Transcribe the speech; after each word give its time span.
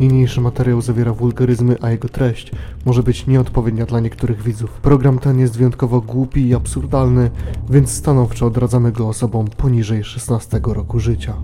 Niniejszy 0.00 0.40
materiał 0.40 0.80
zawiera 0.80 1.12
wulgaryzmy, 1.12 1.76
a 1.80 1.90
jego 1.90 2.08
treść 2.08 2.50
może 2.84 3.02
być 3.02 3.26
nieodpowiednia 3.26 3.86
dla 3.86 4.00
niektórych 4.00 4.42
widzów. 4.42 4.70
Program 4.70 5.18
ten 5.18 5.38
jest 5.38 5.56
wyjątkowo 5.56 6.00
głupi 6.00 6.48
i 6.48 6.54
absurdalny, 6.54 7.30
więc 7.70 7.90
stanowczo 7.90 8.46
odradzamy 8.46 8.92
go 8.92 9.08
osobom 9.08 9.46
poniżej 9.46 10.04
16 10.04 10.60
roku 10.64 11.00
życia. 11.00 11.34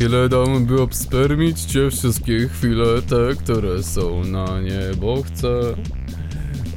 Ile 0.00 0.28
dam, 0.28 0.66
by 0.66 0.82
obspermić 0.82 1.60
cię 1.60 1.90
wszystkie 1.90 2.48
chwile, 2.48 3.02
te, 3.02 3.34
które 3.38 3.82
są 3.82 4.24
na 4.24 4.60
niebo 4.60 5.22
chcę. 5.22 5.48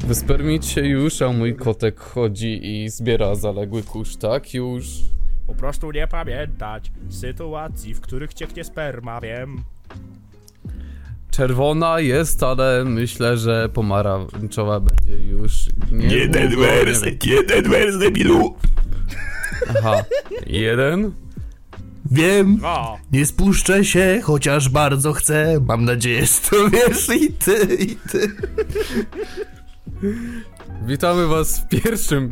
Wyspermić 0.08 0.66
się 0.66 0.82
już, 0.82 1.22
a 1.22 1.32
mój 1.32 1.56
kotek 1.56 2.00
chodzi 2.00 2.60
i 2.64 2.90
zbiera 2.90 3.36
zaległy 3.36 3.84
kurz, 3.84 4.16
tak 4.16 4.54
już. 4.54 4.86
Po 5.48 5.56
prostu 5.56 5.92
nie 5.92 6.08
pamiętać 6.08 6.92
sytuacji, 7.10 7.94
w 7.94 8.02
których 8.02 8.34
cieknie 8.34 8.64
sperma, 8.64 9.22
wiem. 9.22 9.64
Czerwona 11.32 12.00
jest, 12.00 12.44
ale 12.44 12.86
myślę, 12.86 13.38
że 13.38 13.70
pomarańczowa 13.70 14.80
będzie 14.80 15.18
już 15.24 15.66
nie 15.92 16.08
Jeden 16.08 16.56
werset, 16.56 17.26
jeden 17.26 17.70
werset, 17.70 18.00
debilu. 18.00 18.56
Aha, 19.70 20.04
jeden? 20.48 21.12
Wiem, 22.12 22.60
No, 22.62 22.98
nie 23.12 23.26
spuszczę 23.26 23.86
się, 23.86 24.22
chociaż 24.24 24.70
bardzo 24.70 25.14
chcę. 25.14 25.60
Mam 25.68 25.86
nadzieję, 25.86 26.26
że 26.26 26.50
to 26.50 26.70
wiesz 26.70 27.10
i 27.22 27.34
ty, 27.34 27.76
i 27.80 27.96
ty. 27.96 28.32
Witamy 30.86 31.28
was 31.28 31.60
w 31.60 31.68
pierwszym, 31.68 32.32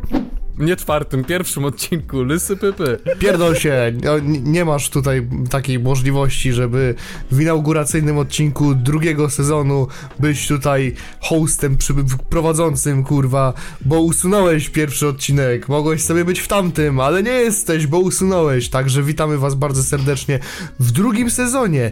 nie 0.58 0.76
czwartym, 0.76 1.24
pierwszym 1.24 1.66
odcinku 1.66 2.24
Lysy 2.24 2.58
Pypy. 2.58 3.00
Pierdol 3.20 3.56
się, 3.56 3.92
no, 4.04 4.20
nie 4.30 4.66
masz 4.66 4.90
tutaj 4.90 5.28
takiej 5.50 5.80
możliwości, 5.80 6.54
żeby 6.54 6.96
w 7.32 7.42
inauguracyjnym 7.42 8.18
odcinku 8.18 8.76
drugiego 8.76 9.30
sezonu 9.30 9.88
być 10.20 10.48
tutaj 10.48 10.94
hostem, 11.20 11.78
przy, 11.78 11.94
prowadzącym, 12.30 13.04
kurwa, 13.04 13.54
bo 13.82 14.02
usunąłeś 14.02 14.70
pierwszy 14.70 15.08
odcinek, 15.08 15.70
mogłeś 15.70 16.02
sobie 16.02 16.26
być 16.26 16.40
w 16.40 16.48
tamtym, 16.48 17.00
ale 17.00 17.24
nie 17.24 17.32
jesteś, 17.32 17.88
bo 17.88 18.00
usunąłeś, 18.00 18.70
także 18.70 19.04
witamy 19.04 19.38
was 19.38 19.56
bardzo 19.56 19.84
serdecznie 19.84 20.40
w 20.80 20.92
drugim 20.92 21.30
sezonie. 21.30 21.92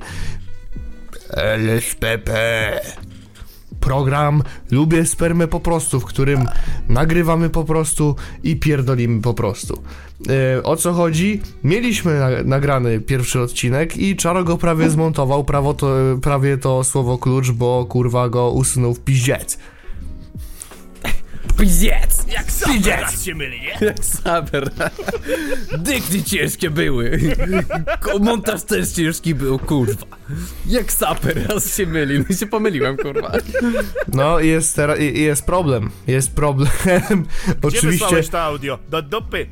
LSPP. 1.30 2.32
Program 3.86 4.44
Lubię 4.72 5.06
Spermę 5.06 5.48
po 5.48 5.60
prostu, 5.60 6.00
w 6.00 6.06
którym 6.06 6.46
nagrywamy 6.90 7.50
po 7.50 7.64
prostu 7.64 8.16
i 8.44 8.56
pierdolimy 8.56 9.22
po 9.22 9.34
prostu. 9.34 9.84
E, 10.58 10.64
o 10.64 10.76
co 10.76 10.94
chodzi? 10.94 11.42
Mieliśmy 11.64 12.20
na, 12.20 12.30
nagrany 12.46 13.00
pierwszy 13.00 13.42
odcinek 13.42 13.98
i 13.98 14.16
Czaro 14.16 14.44
go 14.44 14.58
prawie 14.58 14.90
zmontował, 14.90 15.44
prawo 15.44 15.74
to, 15.74 15.96
prawie 16.22 16.58
to 16.58 16.84
słowo 16.84 17.18
klucz, 17.18 17.52
bo 17.52 17.86
kurwa 17.86 18.30
go 18.30 18.52
usunął 18.52 18.94
w 18.94 19.00
piździec. 19.00 19.58
Pizdziec! 21.58 22.26
jak 22.28 22.46
teraz 22.84 23.24
się 23.24 23.36
myli, 23.36 23.62
nie? 23.62 23.88
Jak 23.88 24.06
saber. 24.06 24.70
Dykty 25.78 26.24
ciężkie 26.24 26.70
były. 26.70 27.20
Montaż 28.22 28.64
też 28.64 28.90
ciężki 28.90 29.36
był, 29.36 29.60
kurwa. 29.60 30.06
Jak 30.66 30.92
saper, 30.92 31.48
raz 31.50 31.76
się 31.78 31.86
myli. 31.86 32.20
No 32.20 32.26
i 32.30 32.36
się 32.36 32.46
pomyliłem, 32.46 32.98
kurwa. 32.98 33.32
No 34.14 34.40
i 34.40 34.48
jest, 34.48 34.76
teraz, 34.76 35.00
i- 35.00 35.18
i 35.18 35.22
jest 35.22 35.46
problem, 35.46 35.90
jest 36.08 36.32
problem. 36.36 36.70
Gdzie 37.46 37.56
Oczywiście 37.62 37.92
wysłałeś 38.06 38.30
to 38.30 38.42
audio? 38.42 38.80
Do 38.90 39.02
dupy. 39.02 39.46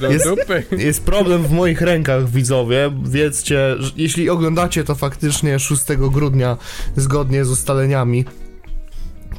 Do 0.00 0.10
Jest- 0.10 0.24
dupy. 0.28 0.62
jest 0.78 1.04
problem 1.04 1.42
w 1.42 1.50
moich 1.52 1.80
rękach, 1.80 2.28
widzowie. 2.30 2.90
Wiedzcie, 3.04 3.74
że 3.78 3.90
jeśli 3.96 4.30
oglądacie 4.30 4.84
to 4.84 4.94
faktycznie 4.94 5.58
6 5.58 5.82
grudnia 5.96 6.56
zgodnie 6.96 7.44
z 7.44 7.50
ustaleniami, 7.50 8.24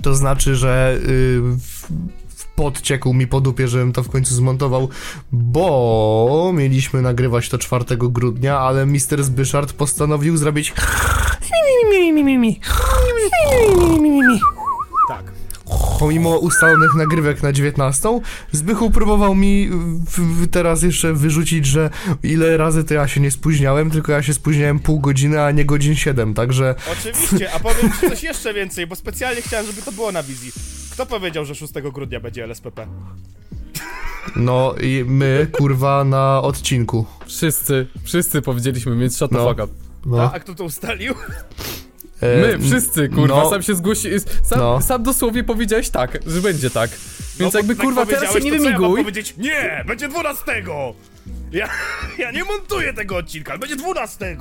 to 0.03 0.15
znaczy, 0.15 0.55
że 0.55 0.97
yy, 1.01 1.41
w- 1.41 1.87
w 2.35 2.47
podciekł 2.55 3.13
mi 3.13 3.27
po 3.27 3.41
dupie, 3.41 3.67
żebym 3.67 3.93
to 3.93 4.03
w 4.03 4.09
końcu 4.09 4.35
zmontował, 4.35 4.89
bo 5.31 6.51
mieliśmy 6.55 7.01
nagrywać 7.01 7.49
to 7.49 7.57
4 7.57 7.85
grudnia, 7.97 8.59
ale 8.59 8.85
Mr. 8.85 9.23
Zbyszard 9.23 9.73
postanowił 9.73 10.37
zrobić 10.37 10.73
Tak. 15.07 15.23
Pomimo 15.99 16.37
ustalonych 16.37 16.95
nagrywek 16.95 17.43
na 17.43 17.51
19, 17.53 18.21
Zbychu 18.51 18.91
próbował 18.91 19.35
mi 19.35 19.69
w, 20.07 20.19
w, 20.19 20.47
teraz 20.47 20.83
jeszcze 20.83 21.13
wyrzucić, 21.13 21.65
że 21.65 21.89
ile 22.23 22.57
razy 22.57 22.83
to 22.83 22.93
ja 22.93 23.07
się 23.07 23.21
nie 23.21 23.31
spóźniałem, 23.31 23.91
tylko 23.91 24.11
ja 24.11 24.23
się 24.23 24.33
spóźniałem 24.33 24.79
pół 24.79 24.99
godziny, 24.99 25.41
a 25.41 25.51
nie 25.51 25.65
godzin 25.65 25.95
7, 25.95 26.33
także 26.33 26.75
Oczywiście, 26.91 27.51
a 27.53 27.59
powiem 27.59 27.91
ci 28.01 28.09
coś 28.09 28.23
jeszcze 28.23 28.53
więcej, 28.53 28.87
bo 28.87 28.95
specjalnie 28.95 29.41
chciałem, 29.41 29.65
żeby 29.65 29.81
to 29.81 29.91
było 29.91 30.11
na 30.11 30.23
wizji. 30.23 30.51
Kto 30.91 31.05
powiedział, 31.05 31.45
że 31.45 31.55
6 31.55 31.73
grudnia 31.93 32.19
będzie 32.19 32.43
LSPP? 32.43 32.87
no 34.35 34.75
i 34.81 35.03
my, 35.07 35.47
kurwa, 35.51 36.03
na 36.03 36.41
odcinku. 36.41 37.05
Wszyscy, 37.25 37.87
wszyscy 38.03 38.41
powiedzieliśmy, 38.41 38.97
więc 38.97 39.17
shut 39.17 39.31
the 39.31 39.37
No. 39.37 39.47
fuck 39.49 39.63
up. 39.63 39.73
No. 40.05 40.21
A, 40.21 40.31
a 40.33 40.39
kto 40.39 40.55
to 40.55 40.63
ustalił? 40.63 41.13
E, 42.21 42.37
My, 42.57 42.59
wszyscy, 42.69 43.09
kurwa, 43.09 43.35
no. 43.43 43.49
sam 43.49 43.61
się 43.63 43.75
zgłosi... 43.75 44.09
Sam, 44.43 44.59
No. 44.59 44.81
sam 44.81 45.03
dosłownie 45.03 45.43
powiedziałeś 45.43 45.89
tak, 45.89 46.19
że 46.27 46.41
będzie 46.41 46.69
tak. 46.69 46.89
Więc 47.39 47.53
No 47.53 47.59
jakby, 47.59 47.75
tak 47.75 47.85
kurwa, 47.85 48.05
teraz 48.05 48.33
się 48.33 48.39
nie 48.39 48.51
to 48.51 48.57
co 48.57 48.63
Ja 48.63 48.77
wymiguj. 48.77 49.01
powiedzieć, 49.03 49.33
nie, 49.37 49.83
będzie 49.87 50.07
12! 50.07 50.43
Ja, 51.51 51.69
ja 52.17 52.31
nie 52.31 52.43
montuję 52.43 52.93
tego 52.93 53.17
odcinka, 53.17 53.51
ale 53.51 53.59
będzie 53.59 53.75
12! 53.75 54.37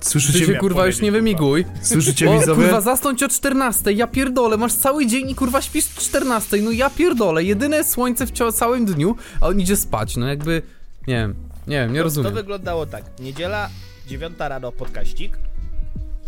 Ty 0.00 0.08
Słyszycie, 0.08 0.38
się, 0.46 0.52
miał 0.52 0.60
kurwa, 0.60 0.86
już 0.86 0.96
nie 0.96 1.00
kurwa. 1.08 1.18
wymiguj. 1.18 1.64
słyszycie 1.82 2.30
O, 2.30 2.38
widzowie? 2.40 2.62
kurwa, 2.62 2.80
zasnąć 2.80 3.22
o 3.22 3.28
14, 3.28 3.92
ja 3.92 4.06
pierdolę, 4.06 4.56
masz 4.56 4.72
cały 4.74 5.06
dzień 5.06 5.30
i 5.30 5.34
kurwa 5.34 5.62
śpisz 5.62 5.84
o 5.98 6.00
14, 6.00 6.56
no 6.62 6.70
ja 6.70 6.90
pierdolę, 6.90 7.44
jedyne 7.44 7.84
słońce 7.84 8.26
w 8.26 8.32
całym 8.52 8.84
dniu, 8.86 9.16
a 9.40 9.46
on 9.46 9.60
idzie 9.60 9.76
spać, 9.76 10.16
no 10.16 10.26
jakby, 10.28 10.62
nie 11.06 11.14
wiem, 11.14 11.34
nie 11.66 11.76
wiem, 11.80 11.92
nie 11.92 11.98
To 11.98 12.04
rozumiem. 12.04 12.34
wyglądało 12.34 12.86
tak. 12.86 13.04
Niedziela, 13.20 13.68
9 14.06 14.34
rano 14.38 14.72
podkaścik. 14.72 15.38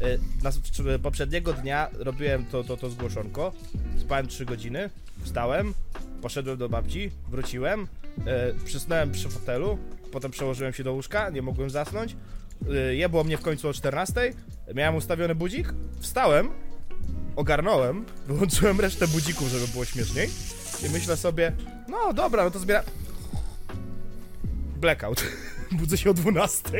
Y, 0.03 0.99
poprzedniego 0.99 1.53
dnia 1.53 1.91
robiłem 1.99 2.47
to, 2.47 2.65
to, 2.65 2.77
to 2.77 2.91
zgłoszonko. 2.91 3.53
Spałem 4.01 4.27
3 4.27 4.45
godziny, 4.45 4.91
wstałem, 5.23 5.75
poszedłem 6.23 6.59
do 6.59 6.69
babci, 6.69 7.11
wróciłem, 7.29 7.83
y, 7.83 8.65
przysnąłem 8.65 9.13
przy 9.13 9.29
fotelu, 9.29 9.79
potem 10.13 10.31
przełożyłem 10.31 10.73
się 10.73 10.85
do 10.85 10.93
łóżka, 10.93 11.31
nie 11.31 11.43
mogłem 11.43 11.71
zasnąć. 11.71 12.17
Y, 12.91 12.97
jebło 12.97 13.25
mnie 13.25 13.39
w 13.39 13.43
końcu 13.43 13.69
o 13.69 13.73
14, 13.73 14.33
miałem 14.75 14.97
ustawiony 14.97 15.35
budzik, 15.35 15.75
wstałem, 16.01 16.51
ogarnąłem, 17.37 18.05
wyłączyłem 18.27 18.81
resztę 18.81 19.09
budzików, 19.09 19.49
żeby 19.49 19.69
było 19.69 19.85
śmieszniej 19.85 20.31
i 20.87 20.91
myślę 20.91 21.17
sobie, 21.17 21.53
no 21.89 22.13
dobra, 22.13 22.45
no 22.45 22.51
to 22.51 22.59
zbiera... 22.59 22.83
Blackout. 24.77 25.25
Budzę 25.79 25.99
się 25.99 26.11
o 26.11 26.15
12. 26.15 26.71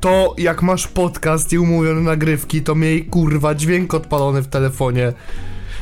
To 0.00 0.34
jak 0.38 0.62
masz 0.62 0.86
podcast 0.86 1.52
i 1.52 1.58
umówione 1.58 2.00
nagrywki, 2.00 2.62
to 2.62 2.74
miej 2.74 3.04
kurwa 3.04 3.54
dźwięk 3.54 3.94
odpalony 3.94 4.42
w 4.42 4.48
telefonie. 4.48 5.12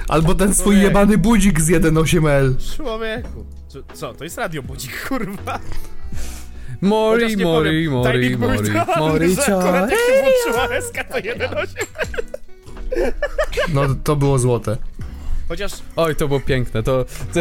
Albo 0.09 0.35
ten 0.35 0.55
swój 0.55 0.65
Człowiek. 0.65 0.83
jebany 0.83 1.19
budzik 1.19 1.61
z 1.61 1.71
1.8L. 1.71 2.77
Człowieku. 2.77 3.45
Co, 3.69 3.79
co, 3.95 4.15
to 4.15 4.25
jest 4.25 4.39
radio 4.39 4.63
budzik, 4.63 5.09
kurwa. 5.09 5.59
Mori, 6.81 7.23
Chociaż 7.23 7.39
nie 7.39 7.45
mori, 7.45 7.89
powiem, 7.89 7.93
mori, 7.93 8.21
timing 8.21 8.41
był 8.41 8.49
mori, 8.49 8.69
idealny, 8.69 8.97
mori, 8.99 9.35
że 9.35 9.43
akurat 9.59 9.91
jak 9.91 10.01
się 10.01 10.23
włączyła 10.23 10.81
SK 10.81 10.95
to 11.13 11.19
1.8. 11.19 11.67
No 13.75 13.83
to 14.05 14.17
było 14.17 14.39
złote. 14.39 14.77
Chociaż, 15.49 15.73
Oj, 15.97 16.17
to 16.17 16.29
było 16.29 16.41
piękne, 16.41 16.83
to... 16.83 17.05
to... 17.33 17.41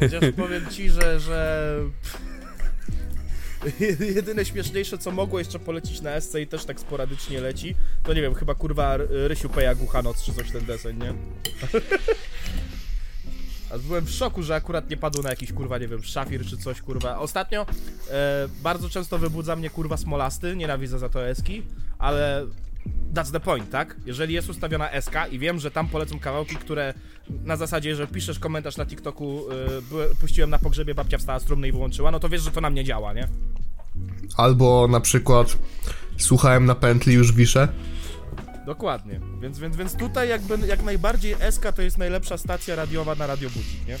chociaż 0.00 0.24
powiem 0.36 0.66
ci, 0.70 0.90
że, 0.90 1.20
że... 1.20 1.76
Jedyne 4.16 4.44
śmieszniejsze, 4.44 4.98
co 4.98 5.10
mogło 5.10 5.38
jeszcze 5.38 5.58
polecić 5.58 6.00
na 6.00 6.20
SC 6.20 6.34
i 6.34 6.46
też 6.46 6.64
tak 6.64 6.80
sporadycznie 6.80 7.40
leci, 7.40 7.74
to 8.02 8.14
nie 8.14 8.22
wiem, 8.22 8.34
chyba 8.34 8.54
kurwa 8.54 8.96
Rysiu 9.08 9.48
Peja 9.48 9.74
Głuchanoc 9.74 10.22
czy 10.22 10.32
coś 10.34 10.50
ten 10.50 10.64
deseń, 10.64 10.98
nie? 10.98 11.14
A 13.70 13.78
byłem 13.78 14.04
w 14.04 14.10
szoku, 14.10 14.42
że 14.42 14.54
akurat 14.54 14.90
nie 14.90 14.96
padł 14.96 15.22
na 15.22 15.30
jakiś 15.30 15.52
kurwa, 15.52 15.78
nie 15.78 15.88
wiem, 15.88 16.02
szafir 16.02 16.46
czy 16.46 16.56
coś, 16.56 16.80
kurwa. 16.82 17.18
Ostatnio 17.18 17.66
e, 18.10 18.48
bardzo 18.62 18.88
często 18.88 19.18
wybudza 19.18 19.56
mnie 19.56 19.70
kurwa 19.70 19.96
smolasty, 19.96 20.56
nienawidzę 20.56 20.98
za 20.98 21.08
to 21.08 21.28
eski, 21.28 21.62
ale 21.98 22.46
that's 23.14 23.32
the 23.32 23.40
point, 23.40 23.70
tak? 23.70 23.96
Jeżeli 24.06 24.34
jest 24.34 24.48
ustawiona 24.48 25.00
SK 25.00 25.14
i 25.30 25.38
wiem, 25.38 25.58
że 25.58 25.70
tam 25.70 25.88
polecą 25.88 26.20
kawałki, 26.20 26.56
które 26.56 26.94
na 27.44 27.56
zasadzie, 27.56 27.96
że 27.96 28.06
piszesz 28.06 28.38
komentarz 28.38 28.76
na 28.76 28.86
TikToku, 28.86 29.44
byłem, 29.90 30.16
puściłem 30.16 30.50
na 30.50 30.58
pogrzebie, 30.58 30.94
babcia 30.94 31.18
wstała 31.18 31.38
z 31.38 31.50
i 31.66 31.72
wyłączyła, 31.72 32.10
no 32.10 32.20
to 32.20 32.28
wiesz, 32.28 32.42
że 32.42 32.50
to 32.50 32.60
na 32.60 32.70
mnie 32.70 32.84
działa, 32.84 33.12
nie? 33.12 33.28
Albo 34.36 34.88
na 34.88 35.00
przykład 35.00 35.58
słuchałem 36.18 36.66
na 36.66 36.74
pętli, 36.74 37.14
już 37.14 37.32
wiszę. 37.32 37.68
Dokładnie. 38.66 39.20
Więc, 39.40 39.58
więc, 39.58 39.76
więc 39.76 39.96
tutaj 39.96 40.28
jakby 40.28 40.66
jak 40.66 40.82
najbardziej 40.82 41.36
SK 41.50 41.72
to 41.76 41.82
jest 41.82 41.98
najlepsza 41.98 42.38
stacja 42.38 42.76
radiowa 42.76 43.14
na 43.14 43.26
Radio 43.26 43.50
Budzik, 43.50 43.86
nie? 43.88 43.94
Y, 43.94 44.00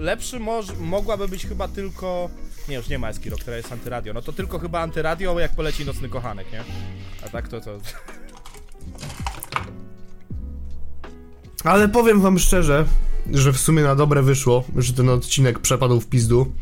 lepszy 0.00 0.40
moż, 0.40 0.66
mogłaby 0.80 1.28
być 1.28 1.46
chyba 1.46 1.68
tylko... 1.68 2.30
Nie, 2.68 2.76
już 2.76 2.88
nie 2.88 2.98
ma 2.98 3.08
Eskiro, 3.08 3.36
która 3.36 3.56
jest 3.56 3.72
antyradio. 3.72 4.12
No 4.12 4.22
to 4.22 4.32
tylko 4.32 4.58
chyba 4.58 4.80
antyradio, 4.80 5.40
jak 5.40 5.54
poleci 5.54 5.84
Nocny 5.84 6.08
Kochanek, 6.08 6.52
nie? 6.52 6.64
A 7.26 7.28
tak 7.28 7.48
to 7.48 7.60
to... 7.60 7.78
Ale 11.64 11.88
powiem 11.88 12.20
wam 12.20 12.38
szczerze, 12.38 12.84
że 13.32 13.52
w 13.52 13.58
sumie 13.58 13.82
na 13.82 13.94
dobre 13.94 14.22
wyszło, 14.22 14.64
że 14.76 14.92
ten 14.92 15.08
odcinek 15.08 15.58
przepadł 15.58 16.00
w 16.00 16.06
pizdu. 16.06 16.52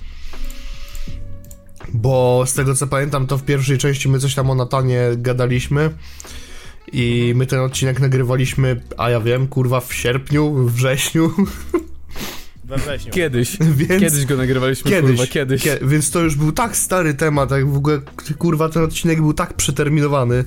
Bo 1.92 2.44
z 2.46 2.54
tego 2.54 2.74
co 2.74 2.86
pamiętam, 2.86 3.26
to 3.26 3.38
w 3.38 3.44
pierwszej 3.44 3.78
części 3.78 4.08
my 4.08 4.18
coś 4.18 4.34
tam 4.34 4.50
o 4.50 4.54
Natanie 4.54 5.00
gadaliśmy. 5.16 5.90
I 6.92 7.32
my 7.36 7.46
ten 7.46 7.60
odcinek 7.60 8.00
nagrywaliśmy, 8.00 8.80
a 8.98 9.10
ja 9.10 9.20
wiem, 9.20 9.46
kurwa, 9.48 9.80
w 9.80 9.94
sierpniu, 9.94 10.52
w 10.54 10.72
wrześniu, 10.74 11.32
We 12.64 12.76
wrześniu. 12.76 13.12
Kiedyś. 13.12 13.56
więc... 13.76 14.02
Kiedyś 14.02 14.26
go 14.26 14.36
nagrywaliśmy, 14.36 14.90
Kiedyś, 14.90 15.10
kurwa, 15.16 15.26
kiedyś. 15.32 15.62
kie- 15.64 15.86
więc 15.88 16.10
to 16.10 16.20
już 16.20 16.36
był 16.36 16.52
tak 16.52 16.76
stary 16.76 17.14
temat, 17.14 17.50
jak 17.50 17.70
w 17.70 17.76
ogóle, 17.76 18.00
kurwa, 18.38 18.68
ten 18.68 18.82
odcinek 18.84 19.20
był 19.20 19.32
tak 19.34 19.54
przeterminowany. 19.54 20.44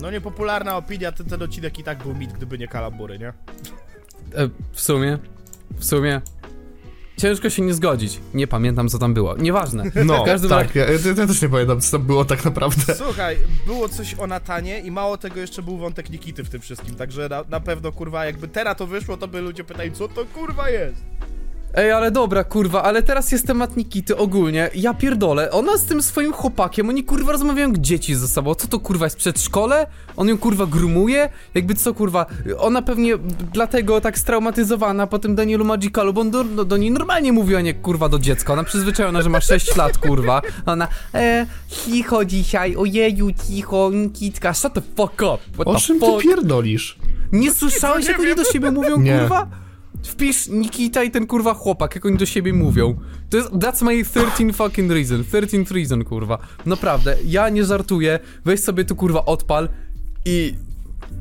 No 0.00 0.10
niepopularna 0.10 0.76
opinia, 0.76 1.12
ten, 1.12 1.26
ten 1.26 1.42
odcinek 1.42 1.78
i 1.78 1.82
tak 1.82 2.02
był 2.02 2.14
mit, 2.14 2.32
gdyby 2.32 2.58
nie 2.58 2.68
kalambury, 2.68 3.18
nie? 3.18 3.28
E, 3.28 4.48
w 4.72 4.80
sumie, 4.80 5.18
w 5.78 5.84
sumie, 5.84 6.20
ciężko 7.18 7.50
się 7.50 7.62
nie 7.62 7.74
zgodzić. 7.74 8.20
Nie 8.34 8.46
pamiętam, 8.46 8.88
co 8.88 8.98
tam 8.98 9.14
było. 9.14 9.36
Nieważne. 9.36 9.84
No, 10.04 10.22
W 10.22 10.26
każdym 10.26 10.50
tak, 10.50 10.74
ja, 10.74 10.84
ja, 10.84 10.98
ja 11.16 11.26
też 11.26 11.42
nie 11.42 11.48
pamiętam, 11.48 11.80
co 11.80 11.98
tam 11.98 12.06
było 12.06 12.24
tak 12.24 12.44
naprawdę. 12.44 12.94
Słuchaj, 12.94 13.36
było 13.66 13.88
coś 13.88 14.14
o 14.18 14.26
Natanie 14.26 14.78
i 14.80 14.90
mało 14.90 15.18
tego 15.18 15.40
jeszcze 15.40 15.62
był 15.62 15.76
wątek 15.76 16.10
Nikity 16.10 16.44
w 16.44 16.48
tym 16.48 16.60
wszystkim, 16.60 16.94
także 16.94 17.28
na, 17.28 17.44
na 17.48 17.60
pewno, 17.60 17.92
kurwa, 17.92 18.24
jakby 18.24 18.48
teraz 18.48 18.76
to 18.76 18.86
wyszło, 18.86 19.16
to 19.16 19.28
by 19.28 19.40
ludzie 19.40 19.64
pytali, 19.64 19.92
co 19.92 20.08
to 20.08 20.24
kurwa 20.24 20.70
jest? 20.70 21.17
Ej, 21.74 21.92
ale 21.92 22.10
dobra, 22.10 22.44
kurwa, 22.44 22.82
ale 22.82 23.02
teraz 23.02 23.32
jest 23.32 23.46
temat 23.46 23.76
Nikity 23.76 24.16
ogólnie. 24.16 24.70
Ja 24.74 24.94
pierdolę, 24.94 25.50
ona 25.50 25.76
z 25.76 25.84
tym 25.84 26.02
swoim 26.02 26.32
chłopakiem, 26.32 26.88
oni 26.88 27.04
kurwa 27.04 27.32
rozmawiają 27.32 27.68
jak 27.68 27.78
dzieci 27.78 28.14
ze 28.14 28.28
sobą. 28.28 28.54
Co 28.54 28.68
to 28.68 28.80
kurwa 28.80 29.06
jest 29.06 29.16
przedszkole? 29.16 29.86
On 30.16 30.28
ją 30.28 30.38
kurwa 30.38 30.66
grumuje? 30.66 31.28
Jakby 31.54 31.74
co 31.74 31.94
kurwa, 31.94 32.26
ona 32.58 32.82
pewnie 32.82 33.12
dlatego 33.52 34.00
tak 34.00 34.18
straumatyzowana 34.18 35.06
po 35.06 35.18
tym 35.18 35.34
Danielu 35.34 35.64
Magicalu, 35.64 36.12
bo 36.12 36.20
on 36.20 36.30
do, 36.30 36.44
do, 36.44 36.64
do 36.64 36.76
niej 36.76 36.90
normalnie 36.90 37.32
mówi, 37.32 37.56
a 37.56 37.60
nie 37.60 37.74
kurwa 37.74 38.08
do 38.08 38.18
dziecka. 38.18 38.52
Ona 38.52 38.64
przyzwyczajona, 38.64 39.22
że 39.22 39.28
ma 39.30 39.40
6 39.40 39.76
lat, 39.76 39.98
kurwa. 39.98 40.42
A 40.66 40.72
Ona, 40.72 40.88
e, 41.14 41.46
cicho 41.68 42.24
dzisiaj, 42.24 42.76
ojeju, 42.76 43.28
cicho, 43.46 43.90
Nikitka, 43.92 44.54
shut 44.54 44.72
the 44.72 44.82
fuck 44.96 45.12
up. 45.12 45.38
What 45.54 45.68
O 45.68 45.76
czym 45.80 46.00
fuck? 46.00 46.22
ty 46.22 46.28
pierdolisz? 46.28 46.98
Nie 47.32 47.52
słyszałeś, 47.54 48.06
jak 48.08 48.20
oni 48.20 48.34
do 48.34 48.44
siebie 48.44 48.70
mówią, 48.70 49.00
Nie. 49.00 49.18
kurwa? 49.18 49.46
Wpisz 50.02 50.48
Nikita 50.48 51.04
i 51.04 51.10
ten 51.10 51.26
kurwa 51.26 51.54
chłopak, 51.54 51.94
jak 51.94 52.06
oni 52.06 52.16
do 52.16 52.26
siebie 52.26 52.52
mówią. 52.52 52.98
To 53.30 53.36
jest, 53.36 53.50
that's 53.50 53.84
my 53.84 54.04
13 54.04 54.52
fucking 54.52 54.92
reason, 54.92 55.24
13 55.24 55.74
reason, 55.74 56.04
kurwa. 56.04 56.38
Naprawdę, 56.66 57.16
ja 57.24 57.48
nie 57.48 57.64
żartuję, 57.64 58.18
weź 58.44 58.60
sobie 58.60 58.84
tu 58.84 58.96
kurwa 58.96 59.24
odpal 59.24 59.68
i... 60.24 60.54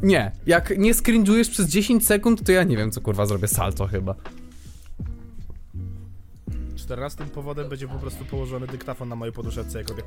Nie, 0.04 0.32
jak 0.46 0.78
nie 0.78 0.94
scringe'ujesz 0.94 1.52
przez 1.52 1.68
10 1.68 2.06
sekund, 2.06 2.44
to 2.44 2.52
ja 2.52 2.64
nie 2.64 2.78
wiem, 2.78 2.92
co 2.92 3.02
kurwa 3.02 3.26
zrobię, 3.26 3.48
salto 3.48 3.88
chyba. 3.88 4.16
14 6.76 7.26
powodem 7.26 7.70
będzie 7.70 7.88
po 7.88 8.00
prostu 8.00 8.26
położony 8.26 8.68
dyktafon 8.68 9.10
na 9.10 9.16
mojej 9.16 9.34
poduszeczce, 9.34 9.78
jak 9.78 9.90
robię... 9.90 10.04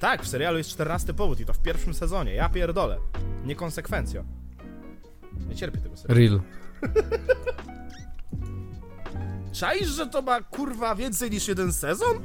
Tak, 0.00 0.22
w 0.22 0.28
serialu 0.28 0.58
jest 0.58 0.70
14 0.70 1.14
powód 1.14 1.40
i 1.40 1.44
to 1.46 1.52
w 1.52 1.58
pierwszym 1.58 1.94
sezonie, 1.94 2.34
ja 2.34 2.48
pierdolę. 2.48 2.98
Niekonsekwencja. 3.44 4.24
Nie 5.48 5.56
cierpię 5.56 5.78
tego 5.78 5.96
serialu. 5.96 6.20
Real. 6.20 6.40
Czaisz, 9.52 9.88
że 9.88 10.06
to 10.06 10.22
ma 10.22 10.40
kurwa 10.40 10.94
więcej 10.94 11.30
niż 11.30 11.48
jeden 11.48 11.72
sezon? 11.72 12.16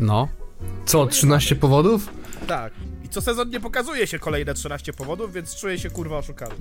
No. 0.00 0.28
Co, 0.86 1.06
13 1.06 1.56
powodów? 1.56 2.08
Tak. 2.46 2.72
I 3.04 3.08
co 3.08 3.20
sezon 3.20 3.50
nie 3.50 3.60
pokazuje 3.60 4.06
się 4.06 4.18
kolejne 4.18 4.54
13 4.54 4.92
powodów, 4.92 5.32
więc 5.32 5.56
czuję 5.56 5.78
się 5.78 5.90
kurwa 5.90 6.18
oszukany. 6.18 6.54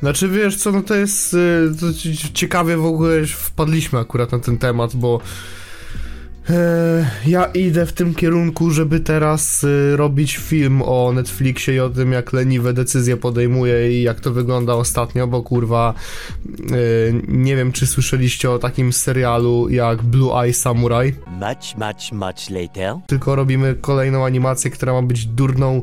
Znaczy 0.00 0.28
wiesz 0.28 0.56
co, 0.56 0.72
no 0.72 0.82
to 0.82 0.94
jest 0.94 1.34
y, 1.34 1.70
to 1.80 1.92
ci- 1.92 2.32
ciekawie 2.32 2.76
w 2.76 2.84
ogóle 2.84 3.26
wpadliśmy 3.26 3.98
akurat 3.98 4.32
na 4.32 4.38
ten 4.38 4.58
temat, 4.58 4.96
bo 4.96 5.20
ja 7.26 7.44
idę 7.44 7.86
w 7.86 7.92
tym 7.92 8.14
kierunku, 8.14 8.70
żeby 8.70 9.00
teraz 9.00 9.64
y, 9.64 9.96
robić 9.96 10.36
film 10.36 10.82
o 10.82 11.12
Netflixie 11.12 11.74
i 11.74 11.80
o 11.80 11.90
tym 11.90 12.12
jak 12.12 12.32
leniwe 12.32 12.72
decyzje 12.72 13.16
podejmuje 13.16 14.00
i 14.00 14.02
jak 14.02 14.20
to 14.20 14.32
wygląda 14.32 14.74
ostatnio, 14.74 15.26
bo 15.26 15.42
kurwa 15.42 15.94
y, 16.46 17.22
nie 17.28 17.56
wiem 17.56 17.72
czy 17.72 17.86
słyszeliście 17.86 18.50
o 18.50 18.58
takim 18.58 18.92
serialu 18.92 19.68
jak 19.68 20.02
Blue 20.02 20.42
Eye 20.42 20.52
Samurai, 20.52 21.14
Much, 21.26 21.76
much, 21.78 22.12
much 22.12 22.50
later. 22.50 22.94
tylko 23.06 23.36
robimy 23.36 23.74
kolejną 23.80 24.24
animację, 24.26 24.70
która 24.70 24.92
ma 24.92 25.02
być 25.02 25.26
durną 25.26 25.82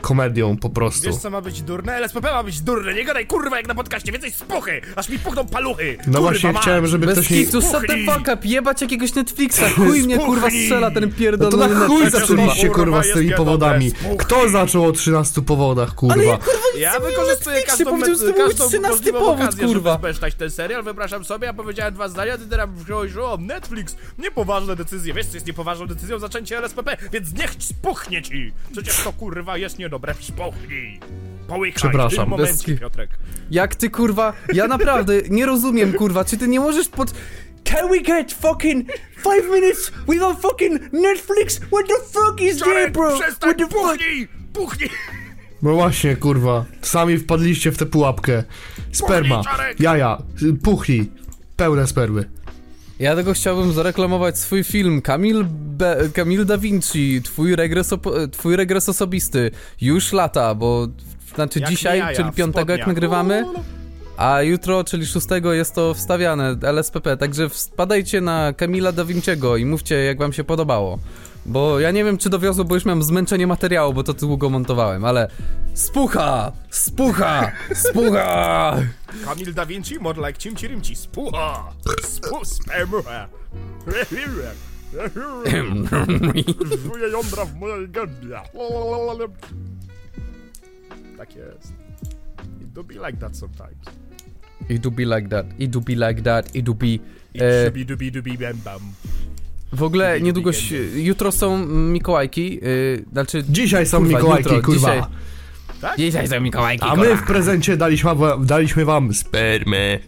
komedią 0.00 0.56
po 0.56 0.70
prostu. 0.70 1.06
Wiesz 1.06 1.16
co 1.16 1.30
ma 1.30 1.40
być 1.40 1.62
durne? 1.62 1.96
LSPP 1.96 2.32
ma 2.32 2.42
być 2.42 2.60
durne, 2.60 2.94
nie 2.94 3.04
gadaj 3.04 3.26
kurwa 3.26 3.56
jak 3.56 3.68
na 3.68 3.74
podcaście, 3.74 4.12
więcej 4.12 4.30
spuchy, 4.32 4.80
aż 4.96 5.08
mi 5.08 5.18
puchną 5.18 5.46
paluchy! 5.46 5.96
No 5.98 6.04
kurwa, 6.04 6.20
właśnie 6.20 6.52
mać. 6.52 6.62
chciałem, 6.62 6.86
żeby 6.86 7.06
Bez 7.06 7.14
ktoś 7.14 7.30
mi... 7.30 7.36
kitu, 7.46 7.62
shut 7.62 7.86
the 7.86 8.12
fuck 8.12 8.28
up, 8.34 8.38
jebać 8.48 8.82
jakiegoś 8.82 9.14
Netflixa, 9.14 9.62
chuj 9.76 10.02
mnie 10.02 10.18
kurwa 10.18 10.50
strzela 10.50 10.90
ten 10.90 11.04
No 11.04 11.10
to 11.10 11.16
pierdolony 11.16 11.74
na 11.74 11.86
chuj 11.86 12.02
Netflix, 12.04 12.20
zaczęliście 12.28 12.68
kurwa, 12.68 12.84
kurwa 12.84 13.02
z 13.02 13.12
tymi 13.12 13.32
powodami. 13.32 13.92
Kto 14.18 14.48
zaczął 14.48 14.84
o 14.84 14.92
13 14.92 15.42
powodach, 15.42 15.94
kurwa? 15.94 16.38
Ja 16.78 17.00
wykorzystuję 17.00 17.56
Netflixie, 17.56 17.84
każdą, 17.84 17.90
powiedział, 17.90 18.14
że 18.14 18.32
to 18.32 18.32
był 18.32 18.46
każdą 18.48 18.68
13 18.68 18.88
możliwą 18.88 19.18
powód, 19.18 19.34
okazję, 19.42 19.66
kurwa. 19.66 19.98
żeby 20.12 20.34
ten 20.34 20.50
serial, 20.50 20.82
wypraszam 20.82 21.24
sobie, 21.24 21.46
ja 21.46 21.54
powiedziałem 21.54 21.94
dwa 21.94 22.08
zdania, 22.08 22.38
ty 22.38 22.46
teraz 22.46 22.70
wziąłeś, 22.70 23.16
o, 23.16 23.38
Netflix, 23.40 23.96
niepoważne 24.18 24.76
decyzje, 24.76 25.14
wiesz 25.14 25.26
co 25.26 25.34
jest 25.34 25.46
niepoważną 25.46 25.86
decyzją? 25.86 26.18
Zaczęcie 26.18 26.58
LSPP, 26.58 26.96
więc 27.12 27.32
niech 27.32 27.54
spuchnie 27.58 28.22
ci! 28.22 28.52
Przecież 28.72 29.04
to 29.04 29.12
kurwa 29.12 29.56
jest 29.56 29.78
niedobre, 29.86 30.14
spuchnij! 30.20 31.00
Połykaj 31.48 31.72
w 31.72 31.76
Przepraszam. 31.76 32.24
tym 32.24 32.28
momencie, 32.30 32.66
Bez 32.72 32.80
Piotrek. 32.80 33.10
Jak 33.50 33.74
ty 33.74 33.90
kurwa, 33.90 34.32
ja 34.52 34.66
naprawdę 34.68 35.12
nie 35.30 35.46
rozumiem 35.46 35.92
kurwa, 35.92 36.24
czy 36.24 36.36
ty 36.36 36.48
nie 36.48 36.60
możesz 36.60 36.88
pod... 36.88 37.14
Can 37.64 37.88
we 37.90 38.00
get 38.00 38.32
fucking 38.32 38.88
five 39.16 39.44
minutes 39.54 39.92
without 40.08 40.40
fucking 40.40 40.92
Netflix? 40.92 41.56
What 41.60 41.86
the 41.88 41.94
fuck 42.12 42.40
is 42.40 42.58
there, 42.58 42.72
Czarek, 42.74 42.92
bro? 42.92 43.18
przestań, 43.20 43.54
What 43.54 43.58
the 43.58 43.64
fuck? 43.76 43.90
puchnij! 43.98 44.28
Puchnij! 44.52 44.90
No 45.62 45.74
właśnie, 45.74 46.16
kurwa. 46.16 46.64
Sami 46.82 47.18
wpadliście 47.18 47.72
w 47.72 47.76
tę 47.78 47.86
pułapkę. 47.86 48.44
Sperma, 48.92 49.36
Puchnij, 49.36 49.74
jaja, 49.78 50.18
puchnij. 50.62 51.10
Pełne 51.56 51.86
spermy. 51.86 52.24
Ja 52.98 53.16
tego 53.16 53.32
chciałbym 53.32 53.72
zareklamować 53.72 54.38
swój 54.38 54.64
film 54.64 55.02
Kamil, 55.02 55.44
Be 55.50 56.08
Kamil 56.14 56.46
Da 56.46 56.58
Vinci, 56.58 57.22
twój 57.22 57.56
regres, 57.56 57.94
twój 58.32 58.56
regres 58.56 58.88
osobisty. 58.88 59.50
Już 59.80 60.12
lata, 60.12 60.54
bo 60.54 60.88
znaczy 61.34 61.60
Jak 61.60 61.70
dzisiaj, 61.70 61.98
jaja 61.98 62.16
czyli 62.16 62.32
piątego 62.32 62.72
jak 62.76 62.86
nagrywamy, 62.86 63.44
a 64.16 64.42
jutro, 64.42 64.84
czyli 64.84 65.06
szóstego 65.06 65.52
jest 65.52 65.74
to 65.74 65.94
wstawiane, 65.94 66.56
LSPP, 66.62 67.16
także 67.16 67.48
wpadajcie 67.48 68.20
na 68.20 68.52
Kamila 68.52 68.92
Da 68.92 69.04
Vinciego 69.04 69.56
i 69.56 69.64
mówcie 69.64 69.94
jak 69.94 70.18
wam 70.18 70.32
się 70.32 70.44
podobało. 70.44 70.98
Bo 71.46 71.80
ja 71.80 71.90
nie 71.90 72.04
wiem 72.04 72.18
czy 72.18 72.30
dowiozło, 72.30 72.64
bo 72.64 72.74
już 72.74 72.84
miałem 72.84 73.02
zmęczenie 73.02 73.46
materiału, 73.46 73.94
bo 73.94 74.02
to 74.02 74.14
długo 74.14 74.50
montowałem, 74.50 75.04
ale 75.04 75.28
spucha! 75.74 76.52
Spucha! 76.70 77.52
Spucha! 77.74 78.76
Kamil 79.24 79.54
Da 79.54 79.66
Vinci, 79.66 80.00
more 80.00 80.26
like 80.26 80.38
Cimci 80.38 80.68
Rimci, 80.68 80.96
spucha! 80.96 81.72
Spu, 82.04 82.44
spermucha! 82.44 83.28
Żuję 86.84 87.08
jądra 87.12 87.44
w 87.44 87.54
mojej 87.54 87.88
gębie. 87.88 88.40
Tak 91.18 91.36
jest. 91.36 91.72
It 92.60 92.72
do 92.72 92.84
be 92.84 92.94
like 92.94 93.18
that 93.18 93.36
sometimes. 93.36 93.86
It 94.68 94.82
do 94.82 94.90
be 94.90 95.04
like 95.04 95.28
that, 95.28 95.46
it 95.58 95.70
do 95.70 95.80
be 95.80 95.94
like 95.94 96.22
that, 96.22 96.56
it 96.56 96.64
do 96.64 96.74
be... 96.74 96.86
It 96.86 97.00
E, 97.42 97.62
should 97.62 97.74
be 97.74 97.84
dubi 97.84 98.12
dubi 98.12 98.38
bam 98.38 98.56
bam. 98.64 98.80
W 99.76 99.82
ogóle 99.82 100.20
niedługo, 100.20 100.50
jutro 100.94 101.32
są 101.32 101.66
Mikołajki, 101.66 102.54
yy, 102.54 103.04
znaczy... 103.12 103.44
Dzisiaj 103.48 103.86
są 103.86 103.98
Kurwa, 103.98 104.14
Mikołajki, 104.18 104.54
jutro, 104.54 104.62
kurwa. 104.62 104.94
dzisiaj. 104.94 105.02
Tak? 105.80 105.98
Dzisiaj 105.98 106.28
są 106.28 106.40
Mikołajki, 106.40 106.84
A 106.88 106.96
my 106.96 107.16
w 107.16 107.22
prezencie 107.22 107.76
daliśmy, 107.76 108.14
wam- 108.14 108.46
daliśmy 108.46 108.84
wam 108.84 109.14
spermy. 109.14 110.00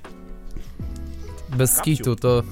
Bez 1.56 1.74
Kapciu. 1.74 1.82
skitu, 1.94 2.16
to... 2.16 2.42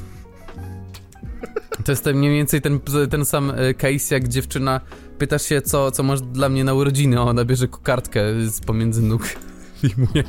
To 1.84 1.92
jest 1.92 2.04
ten, 2.04 2.16
mniej 2.16 2.34
więcej 2.34 2.60
ten, 2.60 2.80
ten 3.10 3.24
sam 3.24 3.50
e, 3.56 3.74
case, 3.74 4.14
jak 4.14 4.28
dziewczyna 4.28 4.80
pytasz 5.18 5.42
się, 5.42 5.62
co, 5.62 5.90
co 5.90 6.02
masz 6.02 6.20
dla 6.20 6.48
mnie 6.48 6.64
na 6.64 6.74
urodziny, 6.74 7.18
a 7.18 7.22
ona 7.22 7.44
bierze 7.44 7.68
kokardkę 7.68 8.20
z 8.46 8.60
pomiędzy 8.60 9.02
nóg 9.02 9.22
i 9.82 9.88
mówi, 9.96 10.22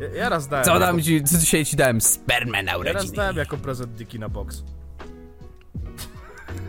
Ja, 0.00 0.08
ja 0.16 0.28
raz 0.28 0.48
dałem. 0.48 0.64
co 0.64 0.70
jako, 0.70 0.80
dam 0.86 1.02
ci, 1.02 1.24
co 1.24 1.38
dzisiaj 1.38 1.64
ci 1.64 1.76
dałem? 1.76 2.00
Spermę 2.00 2.62
na 2.62 2.72
Ja 2.72 2.78
raz 2.78 2.86
urodziny. 2.92 3.16
dałem 3.16 3.36
jako 3.36 3.56
prezent 3.56 3.92
Diki 3.92 4.18
na 4.18 4.28
box. 4.28 4.62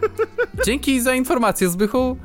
Dzięki 0.65 1.01
za 1.01 1.15
informację, 1.15 1.69
Zbychu. 1.69 2.17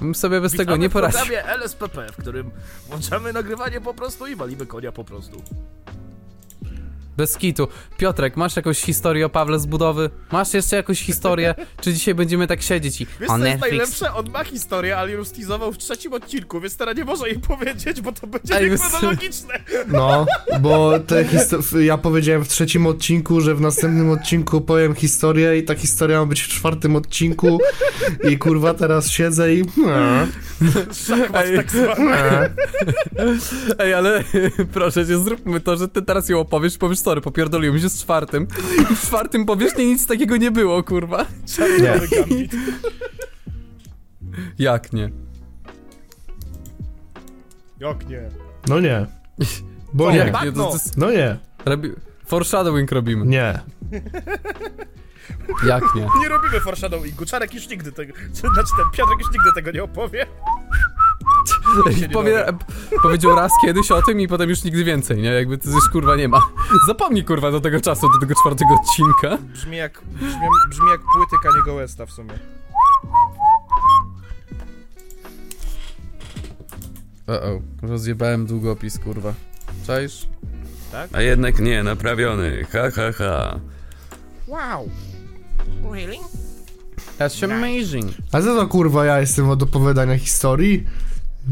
Bym 0.00 0.14
sobie 0.14 0.40
bez 0.40 0.52
tego 0.52 0.62
Witamy 0.62 0.78
nie 0.78 0.88
w 0.88 0.92
poradził. 0.92 1.20
programie 1.20 1.44
LSPP, 1.46 2.06
w 2.12 2.16
którym 2.16 2.50
włączamy 2.88 3.32
nagrywanie 3.32 3.80
po 3.80 3.94
prostu 3.94 4.26
i 4.26 4.36
walimy 4.36 4.66
konia 4.66 4.92
po 4.92 5.04
prostu. 5.04 5.42
Bez 7.16 7.36
kitu. 7.38 7.68
Piotrek, 7.98 8.36
masz 8.36 8.56
jakąś 8.56 8.80
historię 8.80 9.26
o 9.26 9.28
Pawle 9.28 9.58
z 9.58 9.66
budowy? 9.66 10.10
Masz 10.32 10.54
jeszcze 10.54 10.76
jakąś 10.76 11.00
historię? 11.00 11.54
Czy 11.80 11.92
dzisiaj 11.94 12.14
będziemy 12.14 12.46
tak 12.46 12.62
siedzieć 12.62 13.00
i 13.00 13.06
Wiesz 13.20 13.30
o 13.30 13.32
co 13.32 13.38
jest 13.38 13.60
Netflix? 13.60 13.70
najlepsze? 13.70 14.14
On 14.14 14.30
ma 14.30 14.44
historię, 14.44 14.96
ale 14.98 15.12
ją 15.12 15.24
steasował 15.24 15.72
w 15.72 15.78
trzecim 15.78 16.12
odcinku, 16.12 16.60
więc 16.60 16.76
teraz 16.76 16.96
nie 16.96 17.04
może 17.04 17.28
jej 17.28 17.38
powiedzieć, 17.38 18.00
bo 18.00 18.12
to 18.12 18.26
będzie 18.26 18.56
Ej, 18.58 18.70
niechronologiczne. 18.70 19.54
No, 19.88 20.26
bo 20.60 20.98
te 21.00 21.24
ja 21.84 21.98
powiedziałem 21.98 22.44
w 22.44 22.48
trzecim 22.48 22.86
odcinku, 22.86 23.40
że 23.40 23.54
w 23.54 23.60
następnym 23.60 24.10
odcinku 24.10 24.60
powiem 24.60 24.94
historię 24.94 25.58
i 25.58 25.62
ta 25.64 25.74
historia 25.74 26.20
ma 26.20 26.26
być 26.26 26.42
w 26.42 26.48
czwartym 26.48 26.96
odcinku 26.96 27.58
i 28.30 28.38
kurwa 28.38 28.74
teraz 28.74 29.10
siedzę 29.10 29.54
i... 29.54 29.64
Szachmat 31.06 31.46
Ej. 31.46 31.56
tak 31.56 31.70
zwany. 31.70 32.16
Ej, 33.78 33.94
ale 33.94 34.24
proszę 34.74 35.06
cię, 35.06 35.18
zróbmy 35.18 35.60
to, 35.60 35.76
że 35.76 35.88
ty 35.88 36.02
teraz 36.02 36.28
ją 36.28 36.40
opowiesz, 36.40 36.78
powiesz 36.78 37.00
sorry, 37.04 37.20
popierdoliłem 37.20 37.78
się 37.78 37.88
z 37.88 38.02
czwartym. 38.02 38.46
I 38.92 38.94
w 38.96 39.00
czwartym 39.00 39.46
powiesz, 39.46 39.76
nie, 39.76 39.86
nic 39.86 40.06
takiego 40.06 40.36
nie 40.36 40.50
było, 40.50 40.82
kurwa. 40.82 41.26
Gambit. 42.10 42.52
Jak 44.58 44.92
nie? 44.92 45.10
Jak 47.80 48.08
nie? 48.08 48.28
No 48.68 48.80
nie. 48.80 49.06
Bo 49.92 50.10
nie. 50.10 50.16
Jak 50.16 50.32
tak, 50.32 50.44
nie? 50.44 50.52
To, 50.52 50.58
no. 50.58 50.66
to 50.66 50.72
jest, 50.72 50.96
No 50.96 51.10
nie. 51.10 51.36
robi... 51.64 51.90
Foreshadowing 52.26 52.92
robimy. 52.92 53.26
Nie. 53.26 53.60
Jak 55.66 55.84
nie? 55.94 56.08
Nie 56.20 56.28
robimy 56.28 56.60
foreshadowingu. 56.60 57.26
Czarek 57.26 57.54
już 57.54 57.68
nigdy 57.68 57.92
tego... 57.92 58.12
Znaczy 58.32 58.70
ten 58.78 58.90
Piotrek 58.92 59.18
już 59.18 59.32
nigdy 59.32 59.50
tego 59.54 59.70
nie 59.70 59.82
opowie. 59.84 60.26
Powie, 62.12 62.44
powiedział 63.02 63.36
raz 63.36 63.52
kiedyś 63.62 63.90
o 63.90 64.02
tym 64.02 64.20
i 64.20 64.28
potem 64.28 64.50
już 64.50 64.64
nigdy 64.64 64.84
więcej, 64.84 65.22
nie? 65.22 65.28
Jakby 65.28 65.58
to 65.58 65.70
już 65.70 65.88
kurwa 65.88 66.16
nie 66.16 66.28
ma. 66.28 66.40
Zapomnij 66.86 67.24
kurwa 67.24 67.50
do 67.50 67.60
tego 67.60 67.80
czasu, 67.80 68.12
do 68.12 68.18
tego 68.18 68.34
czwartego 68.40 68.74
odcinka. 68.74 69.38
Brzmi 69.52 69.76
jak, 69.76 70.02
brzmi, 70.12 70.48
brzmi 70.70 70.90
jak 70.90 71.00
płyty 71.00 71.36
Kaniego 71.42 71.74
Westa 71.74 72.06
w 72.06 72.10
sumie. 72.12 72.38
O-o, 77.26 77.60
rozjebałem 77.82 78.46
długopis, 78.46 78.98
kurwa. 78.98 79.34
Czaisz? 79.86 80.26
A 81.12 81.20
jednak 81.20 81.58
nie, 81.58 81.82
naprawiony. 81.82 82.64
Ha, 82.72 82.90
ha, 82.90 83.12
ha. 83.18 83.60
Wow. 84.46 84.90
Really? 85.92 86.18
That's 87.18 87.44
amazing. 87.44 88.12
A 88.32 88.40
co 88.40 88.54
to 88.54 88.66
kurwa 88.66 89.04
ja 89.04 89.20
jestem 89.20 89.50
od 89.50 89.62
opowiadania 89.62 90.18
historii? 90.18 90.84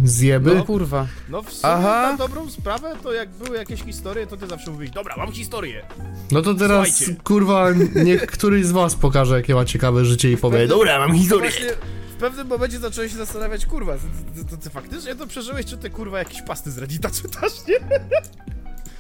Zjeby? 0.05 0.55
No 0.55 0.65
kurwa. 0.65 1.07
No 1.29 1.43
w 1.43 1.53
sumie 1.53 1.73
Aha. 1.73 2.09
na 2.11 2.17
dobrą 2.17 2.51
sprawę, 2.51 2.93
to 3.03 3.13
jak 3.13 3.31
były 3.31 3.57
jakieś 3.59 3.83
historie, 3.83 4.27
to 4.27 4.37
ty 4.37 4.47
zawsze 4.47 4.71
mówisz, 4.71 4.91
dobra, 4.91 5.17
mam 5.17 5.33
historię. 5.33 5.83
No 6.31 6.43
to 6.43 6.55
teraz 6.55 6.89
Słuchajcie. 6.89 7.21
kurwa 7.25 7.69
niech 8.05 8.27
któryś 8.27 8.67
z 8.67 8.71
was 8.73 8.95
pokaże 8.95 9.37
jakie 9.37 9.55
ma 9.55 9.65
ciekawe 9.65 10.05
życie 10.05 10.33
i 10.33 10.37
powie 10.37 10.67
Dobra, 10.67 10.99
mam 10.99 11.11
To 11.11 11.15
historię. 11.17 11.51
właśnie 11.51 11.69
w 12.17 12.21
pewnym 12.21 12.47
momencie 12.47 12.79
zacząłem 12.79 13.11
się 13.11 13.17
zastanawiać, 13.17 13.67
kurwa, 13.67 13.93
to, 13.95 14.45
to, 14.45 14.51
to 14.51 14.57
ty 14.63 14.71
faktycznie 14.71 15.15
to 15.15 15.27
przeżyłeś, 15.27 15.67
czy 15.67 15.77
ty 15.79 15.91
kurwa 15.91 16.19
jakieś 16.19 16.43
pasty 16.43 16.71
z 16.71 16.79
Reddita 16.79 17.11
czytasz, 17.23 17.53
nie? 17.69 17.79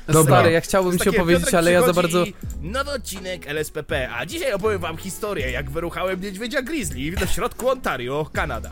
Dobra. 0.06 0.22
Stary, 0.22 0.52
ja 0.52 0.60
chciałbym 0.60 0.98
ci 0.98 1.08
opowiedzieć, 1.08 1.54
ale 1.54 1.72
ja 1.72 1.86
za 1.86 1.92
bardzo... 1.92 2.24
Nowy 2.62 2.90
odcinek 2.90 3.46
LSPP, 3.46 4.10
a 4.10 4.26
dzisiaj 4.26 4.52
opowiem 4.52 4.80
wam 4.80 4.96
historię, 4.96 5.50
jak 5.50 5.70
wyruchałem 5.70 6.20
niedźwiedzia 6.20 6.62
grizzly 6.62 7.10
na 7.20 7.26
środku 7.26 7.68
Ontario, 7.68 8.26
Kanada. 8.32 8.70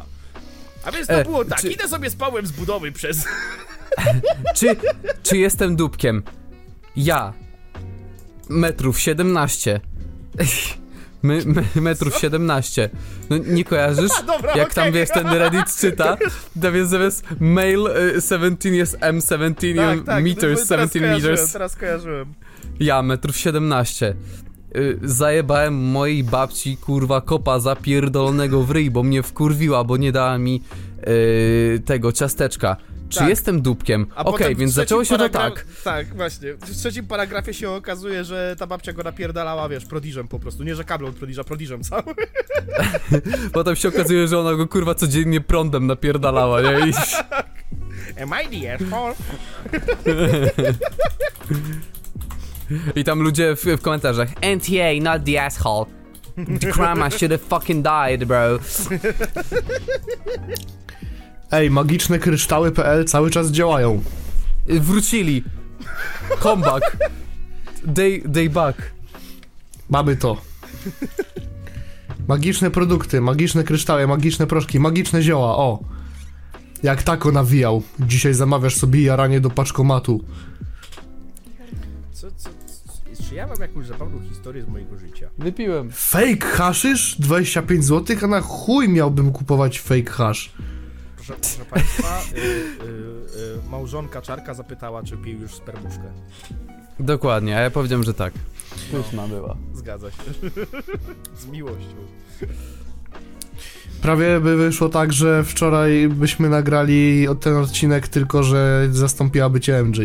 A 0.84 0.90
więc 0.92 1.06
to 1.06 1.12
E, 1.12 1.24
było 1.24 1.44
tak, 1.44 1.60
czy- 1.60 1.68
idę 1.72 1.88
sobie 1.88 2.10
spałem 2.10 2.46
z 2.46 2.52
budowy 2.52 2.92
przez... 2.92 3.24
Czy, 4.56 4.76
czy 5.22 5.38
jestem 5.38 5.76
dupkiem? 5.76 6.22
Ja. 6.96 7.32
Metrów 8.48 9.00
17. 9.00 9.80
My, 11.22 11.42
my, 11.46 11.64
metrów 11.82 12.18
17. 12.18 12.90
No 13.30 13.36
nie 13.38 13.64
kojarzysz? 13.64 14.10
Dobra, 14.26 14.56
Jak 14.56 14.74
tam 14.74 14.82
okej. 14.88 14.92
wiesz, 15.00 15.08
ten 15.14 15.26
Reddit 15.28 15.76
czyta, 15.80 16.16
to 16.62 16.72
więc 16.72 16.90
zamiast 16.90 17.24
male 17.40 18.00
y, 18.16 18.20
17 18.28 18.68
jest 18.68 18.98
M17 18.98 20.04
Tak, 20.04 20.24
meters, 20.24 20.66
teraz 20.68 20.92
17 20.92 21.00
kojarzyłem, 21.00 21.32
meters. 21.34 21.52
teraz 21.52 21.76
kojarzyłem. 21.76 22.34
Ja, 22.80 23.02
metrów 23.02 23.36
17. 23.36 24.14
Y, 24.76 24.98
zajebałem 25.02 25.74
mojej 25.74 26.24
babci, 26.24 26.76
kurwa, 26.76 27.20
kopa 27.20 27.58
zapierdolonego 27.60 28.62
w 28.62 28.70
ryj, 28.70 28.90
bo 28.90 29.02
mnie 29.02 29.22
wkurwiła, 29.22 29.84
bo 29.84 29.96
nie 29.96 30.12
dała 30.12 30.38
mi 30.38 30.62
y, 31.08 31.82
tego 31.84 32.12
ciasteczka. 32.12 32.76
Czy 33.08 33.18
Tak. 33.18 33.28
jestem 33.28 33.62
dupkiem? 33.62 34.06
Okej, 34.16 34.54
w 34.54 34.58
więc 34.58 34.72
zaczęło 34.72 35.04
się 35.04 35.18
to 35.18 35.28
tak. 35.28 35.66
Tak, 35.84 36.16
właśnie. 36.16 36.54
W 36.54 36.76
trzecim 36.76 37.06
paragrafie 37.06 37.54
się 37.54 37.70
okazuje, 37.70 38.24
że 38.24 38.56
ta 38.58 38.66
babcia 38.66 38.92
go 38.92 39.02
napierdalała, 39.02 39.68
wiesz, 39.68 39.84
prodiżem 39.84 40.28
po 40.28 40.38
prostu. 40.38 40.62
Nie, 40.64 40.74
że 40.74 40.84
kablą 40.84 41.12
prodiża, 41.12 41.44
prodiżem 41.44 41.82
cały. 41.82 42.02
Potem 43.52 43.76
się 43.76 43.88
okazuje, 43.88 44.28
że 44.28 44.38
ona 44.38 44.54
go 44.54 44.68
kurwa 44.68 44.94
codziennie 44.94 45.40
prądem 45.40 45.86
napierdalała, 45.86 46.62
nie? 46.62 46.88
I... 46.88 46.92
Am 48.22 48.30
I 48.44 48.60
the 48.60 48.74
asshole? 48.74 49.14
I 52.96 53.04
tam 53.04 53.20
ludzie 53.22 53.56
w, 53.56 53.64
w 53.64 53.82
komentarzach 53.82 54.28
NTA, 54.28 55.02
not 55.02 55.24
the 55.24 55.44
asshole. 55.44 55.86
The 56.60 56.72
grandma 56.72 57.10
should 57.10 57.32
have 57.32 57.38
fucking 57.38 57.84
died, 57.84 58.24
bro. 58.24 58.58
Ej, 61.50 61.70
magiczne 61.70 62.18
kryształy.pl 62.18 63.04
cały 63.04 63.30
czas 63.30 63.50
działają. 63.50 64.02
Wrócili. 64.66 65.44
Comeback. 66.40 66.96
Day, 67.84 68.22
day 68.24 68.50
back. 68.50 68.78
Mamy 69.90 70.16
to. 70.16 70.36
Magiczne 72.28 72.70
produkty, 72.70 73.20
magiczne 73.20 73.64
kryształy, 73.64 74.06
magiczne 74.06 74.46
proszki, 74.46 74.80
magiczne 74.80 75.22
zioła, 75.22 75.56
o. 75.56 75.78
Jak 76.82 77.02
tako 77.02 77.32
nawijał. 77.32 77.82
Dzisiaj 78.00 78.34
zamawiasz 78.34 78.76
sobie 78.76 79.02
jaranie 79.02 79.40
do 79.40 79.50
paczkomatu. 79.50 80.24
Ja 83.40 83.46
mam 83.46 83.60
jakąś 83.60 83.86
zabawną 83.86 84.20
historię 84.28 84.62
z 84.62 84.68
mojego 84.68 84.98
życia? 84.98 85.30
Wypiłem. 85.38 85.90
Fake 85.92 86.46
haszysz? 86.46 87.16
25 87.18 87.84
zł? 87.84 88.16
A 88.22 88.26
na 88.26 88.40
chuj 88.40 88.88
miałbym 88.88 89.32
kupować 89.32 89.80
fake 89.80 90.10
hash. 90.10 90.52
Proszę, 91.16 91.34
proszę 91.40 91.64
państwa, 91.70 92.22
y, 92.36 92.38
y, 92.38 92.46
y, 93.66 93.70
małżonka 93.70 94.22
Czarka 94.22 94.54
zapytała, 94.54 95.02
czy 95.02 95.16
pił 95.16 95.40
już 95.40 95.54
spermuszkę. 95.54 96.02
Dokładnie, 96.98 97.56
a 97.56 97.60
ja 97.60 97.70
powiedziałem, 97.70 98.04
że 98.04 98.14
tak. 98.14 98.34
Pyszna 98.92 99.28
była. 99.28 99.56
Zgadza 99.74 100.10
się. 100.10 100.22
z 101.40 101.46
miłością. 101.46 101.96
Prawie 104.02 104.40
by 104.40 104.56
wyszło 104.56 104.88
tak, 104.88 105.12
że 105.12 105.44
wczoraj 105.44 106.08
byśmy 106.08 106.48
nagrali 106.48 107.26
ten 107.40 107.56
odcinek, 107.56 108.08
tylko 108.08 108.42
że 108.42 108.88
zastąpiłaby 108.90 109.60
cię 109.60 109.82
MJ. 109.84 109.98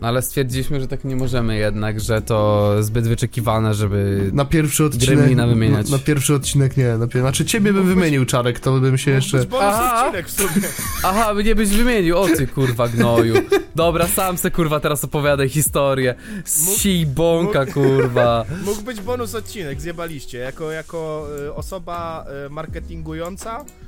No 0.00 0.08
ale 0.08 0.22
stwierdziliśmy, 0.22 0.80
że 0.80 0.88
tak 0.88 1.04
nie 1.04 1.16
możemy 1.16 1.56
jednak, 1.56 2.00
że 2.00 2.22
to 2.22 2.70
zbyt 2.80 3.08
wyczekiwane, 3.08 3.74
żeby... 3.74 4.30
Na 4.32 4.44
pierwszy 4.44 4.84
odcinek. 4.84 5.48
Wymieniać. 5.48 5.90
Na, 5.90 5.96
na 5.96 6.02
pierwszy 6.02 6.34
odcinek 6.34 6.76
nie. 6.76 6.98
Na, 6.98 7.06
pier- 7.06 7.20
znaczy 7.20 7.44
ciebie 7.44 7.72
bym 7.72 7.86
wymienił 7.86 8.24
czarek, 8.24 8.60
to 8.60 8.80
bym 8.80 8.98
się 8.98 9.10
jeszcze. 9.10 9.46
Aha. 9.60 10.02
odcinek 10.06 10.28
w 10.28 10.30
sumie. 10.30 10.68
Aha, 11.02 11.34
by 11.34 11.44
nie 11.44 11.54
być 11.54 11.70
wymienił, 11.70 12.18
o 12.18 12.28
ty 12.28 12.46
kurwa 12.46 12.88
gnoju. 12.88 13.34
Dobra, 13.74 14.06
sam 14.06 14.38
se 14.38 14.50
kurwa 14.50 14.80
teraz 14.80 15.04
opowiadaj 15.04 15.48
historię. 15.48 16.14
Si 16.44 17.06
bąka 17.06 17.66
kurwa. 17.66 18.44
Mógł 18.66 18.82
być 18.82 19.00
bonus 19.00 19.34
odcinek, 19.34 19.80
zjebaliście. 19.80 20.38
Jako, 20.38 20.70
jako 20.70 21.26
y, 21.46 21.54
osoba 21.54 22.26
y, 22.46 22.50
marketingująca 22.50 23.60
y, 23.60 23.83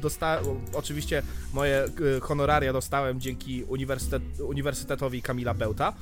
dosta 0.00 0.40
oczywiście 0.72 1.22
moje 1.52 1.84
y, 2.16 2.20
honoraria 2.20 2.72
dostałem 2.72 3.20
dzięki 3.20 3.64
uniwersytet 3.64 4.22
Uniwersytetowi 4.40 5.22
Kamila 5.22 5.54
Bełta. 5.54 5.92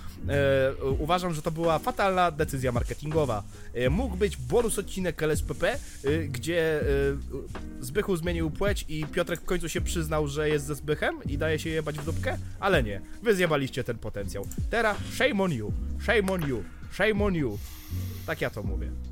Y, 0.81 0.85
uważam, 0.85 1.35
że 1.35 1.43
to 1.43 1.51
była 1.51 1.79
fatalna 1.79 2.31
decyzja 2.31 2.73
marketingowa. 2.73 3.43
Mógł 3.91 4.17
być 4.17 4.37
bonus 4.37 4.79
odcinek 4.79 5.23
LSPP, 5.23 5.79
gdzie 6.29 6.81
Zbychu 7.81 8.17
zmienił 8.17 8.51
płeć 8.51 8.85
i 8.89 9.07
Piotrek 9.07 9.41
w 9.41 9.45
końcu 9.45 9.69
się 9.69 9.81
przyznał, 9.81 10.29
że 10.29 10.49
jest 10.49 10.67
ze 10.67 10.75
Zbychem 10.75 11.25
i 11.27 11.39
daje 11.39 11.59
się 11.59 11.71
jebać 11.71 11.99
w 11.99 12.05
dupkę, 12.05 12.39
ale 12.61 12.83
nie. 12.83 13.01
Wy 13.23 13.35
zjebaliście 13.35 13.85
ten 13.85 13.99
potencjał. 13.99 14.47
Teraz 14.71 14.97
shame 15.15 15.43
on 15.43 15.53
you, 15.53 15.73
shame 16.03 16.33
on 16.33 16.49
you, 16.49 16.65
shame 16.93 17.25
on 17.25 17.35
you. 17.35 17.59
Tak 18.27 18.41
ja 18.41 18.51
to 18.51 18.63
mówię. 18.63 19.10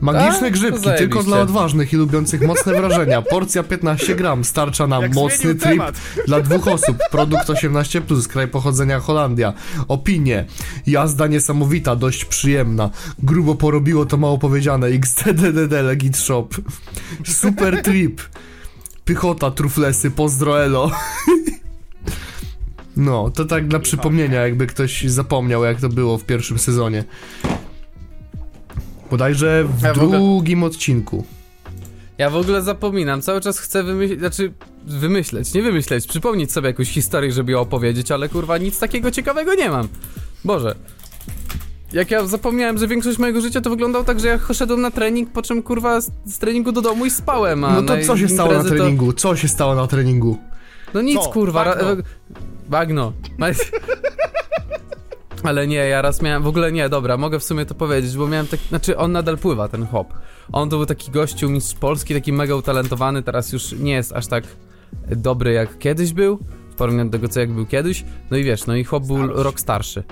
Magiczne 0.00 0.40
Tak? 0.40 0.52
grzybki, 0.52 0.88
tylko 0.98 1.22
dla 1.22 1.40
odważnych 1.40 1.92
i 1.92 1.96
lubiących 1.96 2.40
mocne 2.42 2.72
wrażenia. 2.74 3.22
Porcja 3.22 3.62
15 3.62 4.14
gram, 4.14 4.44
starcza 4.44 4.86
nam 4.86 5.02
Jak 5.02 5.14
mocny 5.14 5.54
trip 5.54 5.62
temat. 5.62 6.00
dla 6.26 6.40
dwóch 6.40 6.68
osób. 6.68 6.96
Produkt 7.10 7.48
18+, 7.48 8.26
kraj 8.28 8.48
pochodzenia 8.48 9.00
Holandia. 9.00 9.52
Opinie. 9.88 10.44
Jazda 10.86 11.26
niesamowita, 11.26 11.96
dość 11.96 12.24
przyjemna. 12.24 12.90
Grubo 13.18 13.54
porobiło 13.54 14.06
to 14.06 14.16
mało 14.16 14.38
powiedziane. 14.38 14.86
XDDD 14.86 15.72
Legit 15.82 16.16
Shop. 16.16 16.48
Super 17.26 17.82
trip. 17.82 18.22
Pychota, 19.04 19.50
truflesy, 19.50 20.10
pozdro 20.10 20.64
elo. 20.64 20.90
No, 22.96 23.30
to 23.30 23.44
tak 23.44 23.68
dla 23.68 23.78
przypomnienia, 23.78 24.40
jakby 24.40 24.66
ktoś 24.66 25.04
zapomniał, 25.04 25.64
jak 25.64 25.80
to 25.80 25.88
było 25.88 26.18
w 26.18 26.24
pierwszym 26.24 26.58
sezonie. 26.58 27.04
Bodajże 29.10 29.64
w 29.64 29.82
Ja 29.82 29.94
w 29.94 29.98
ogóle- 29.98 30.18
drugim 30.18 30.62
odcinku. 30.62 31.24
Ja 32.18 32.30
w 32.30 32.36
ogóle 32.36 32.62
zapominam, 32.62 33.22
cały 33.22 33.40
czas 33.40 33.58
chcę 33.58 33.82
wymyślić, 33.82 34.18
znaczy 34.18 34.52
wymyśleć, 34.86 35.54
nie 35.54 35.62
wymyśleć, 35.62 36.06
przypomnieć 36.06 36.52
sobie 36.52 36.66
jakąś 36.68 36.88
historię, 36.90 37.32
żeby 37.32 37.52
ją 37.52 37.60
opowiedzieć, 37.60 38.10
ale 38.12 38.28
kurwa 38.28 38.58
nic 38.58 38.78
takiego 38.78 39.10
ciekawego 39.10 39.54
nie 39.54 39.70
mam. 39.70 39.88
Boże. 40.44 40.74
Jak 41.92 42.10
ja 42.10 42.26
zapomniałem, 42.26 42.78
że 42.78 42.88
większość 42.88 43.18
mojego 43.18 43.40
życia 43.40 43.60
to 43.60 43.70
wyglądało 43.70 44.04
tak, 44.04 44.20
że 44.20 44.28
ja 44.28 44.38
szedłem 44.54 44.80
na 44.80 44.90
trening, 44.90 45.30
po 45.32 45.42
czym 45.42 45.62
kurwa 45.62 46.00
z, 46.00 46.10
z 46.26 46.38
treningu 46.38 46.72
do 46.72 46.82
domu 46.82 47.06
i 47.06 47.10
spałem, 47.10 47.64
a 47.64 47.72
No 47.74 47.82
to 47.82 47.94
co 48.06 48.16
się 48.16 48.28
stało 48.28 48.48
na 48.50 48.54
imprezy 48.56 48.76
to- 48.76 48.82
treningu? 48.82 49.12
Co 49.12 49.36
się 49.36 49.48
stało 49.48 49.74
na 49.74 49.86
treningu? 49.86 50.38
No 50.94 51.02
nic 51.02 51.18
Co? 51.20 51.30
kurwa. 51.30 51.64
ra- 51.64 51.76
Bagno. 51.76 52.02
Bagno. 52.68 53.12
Ale 55.42 55.66
nie, 55.66 55.76
ja 55.76 56.02
raz 56.02 56.22
miałem, 56.22 56.42
w 56.42 56.46
ogóle 56.46 56.72
nie, 56.72 56.88
dobra, 56.88 57.16
mogę 57.16 57.38
w 57.38 57.44
sumie 57.44 57.66
to 57.66 57.74
powiedzieć, 57.74 58.16
bo 58.16 58.28
miałem 58.28 58.46
tak, 58.46 58.60
znaczy 58.60 58.96
on 58.96 59.12
nadal 59.12 59.38
pływa, 59.38 59.68
ten 59.68 59.86
hop. 59.86 60.12
On 60.52 60.70
to 60.70 60.76
był 60.76 60.86
taki 60.86 61.10
gościu, 61.10 61.50
mistrz 61.50 61.74
Polski, 61.74 62.14
taki 62.14 62.32
mega 62.32 62.54
utalentowany, 62.54 63.22
teraz 63.22 63.52
już 63.52 63.72
nie 63.72 63.92
jest 63.92 64.12
aż 64.12 64.26
tak 64.26 64.44
dobry 65.16 65.52
jak 65.52 65.78
kiedyś 65.78 66.12
był, 66.12 66.38
w 66.70 66.74
porównaniu 66.74 67.10
do 67.10 67.18
tego, 67.18 67.28
co 67.28 67.40
jak 67.40 67.52
był 67.52 67.66
kiedyś. 67.66 68.04
No 68.30 68.36
i 68.36 68.44
wiesz, 68.44 68.66
no 68.66 68.76
i 68.76 68.84
hop 68.84 69.06
był 69.06 69.16
Starość. 69.16 69.42
rok 69.42 69.60
starszy. 69.60 70.02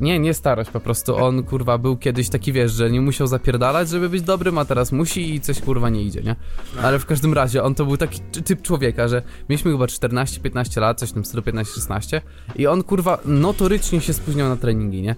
Nie, 0.00 0.18
nie 0.18 0.34
starość, 0.34 0.70
po 0.70 0.80
prostu 0.80 1.16
on 1.16 1.42
kurwa 1.42 1.78
był 1.78 1.96
kiedyś 1.96 2.28
taki, 2.28 2.52
wiesz, 2.52 2.72
że 2.72 2.90
nie 2.90 3.00
musiał 3.00 3.26
zapierdalać, 3.26 3.88
żeby 3.88 4.08
być 4.08 4.22
dobrym, 4.22 4.58
a 4.58 4.64
teraz 4.64 4.92
musi 4.92 5.34
i 5.34 5.40
coś 5.40 5.60
kurwa 5.60 5.88
nie 5.88 6.02
idzie, 6.02 6.22
nie? 6.22 6.36
Ale 6.82 6.98
w 6.98 7.06
każdym 7.06 7.32
razie 7.34 7.62
on 7.62 7.74
to 7.74 7.84
był 7.86 7.96
taki 7.96 8.20
ty- 8.20 8.42
typ 8.42 8.62
człowieka, 8.62 9.08
że 9.08 9.22
mieliśmy 9.48 9.72
chyba 9.72 9.84
14-15 9.84 10.80
lat, 10.80 10.98
coś 10.98 11.08
stylu 11.24 11.42
15-16 11.42 12.20
i 12.56 12.66
on 12.66 12.82
kurwa 12.82 13.18
notorycznie 13.24 14.00
się 14.00 14.12
spóźniał 14.12 14.48
na 14.48 14.56
treningi, 14.56 15.02
nie? 15.02 15.14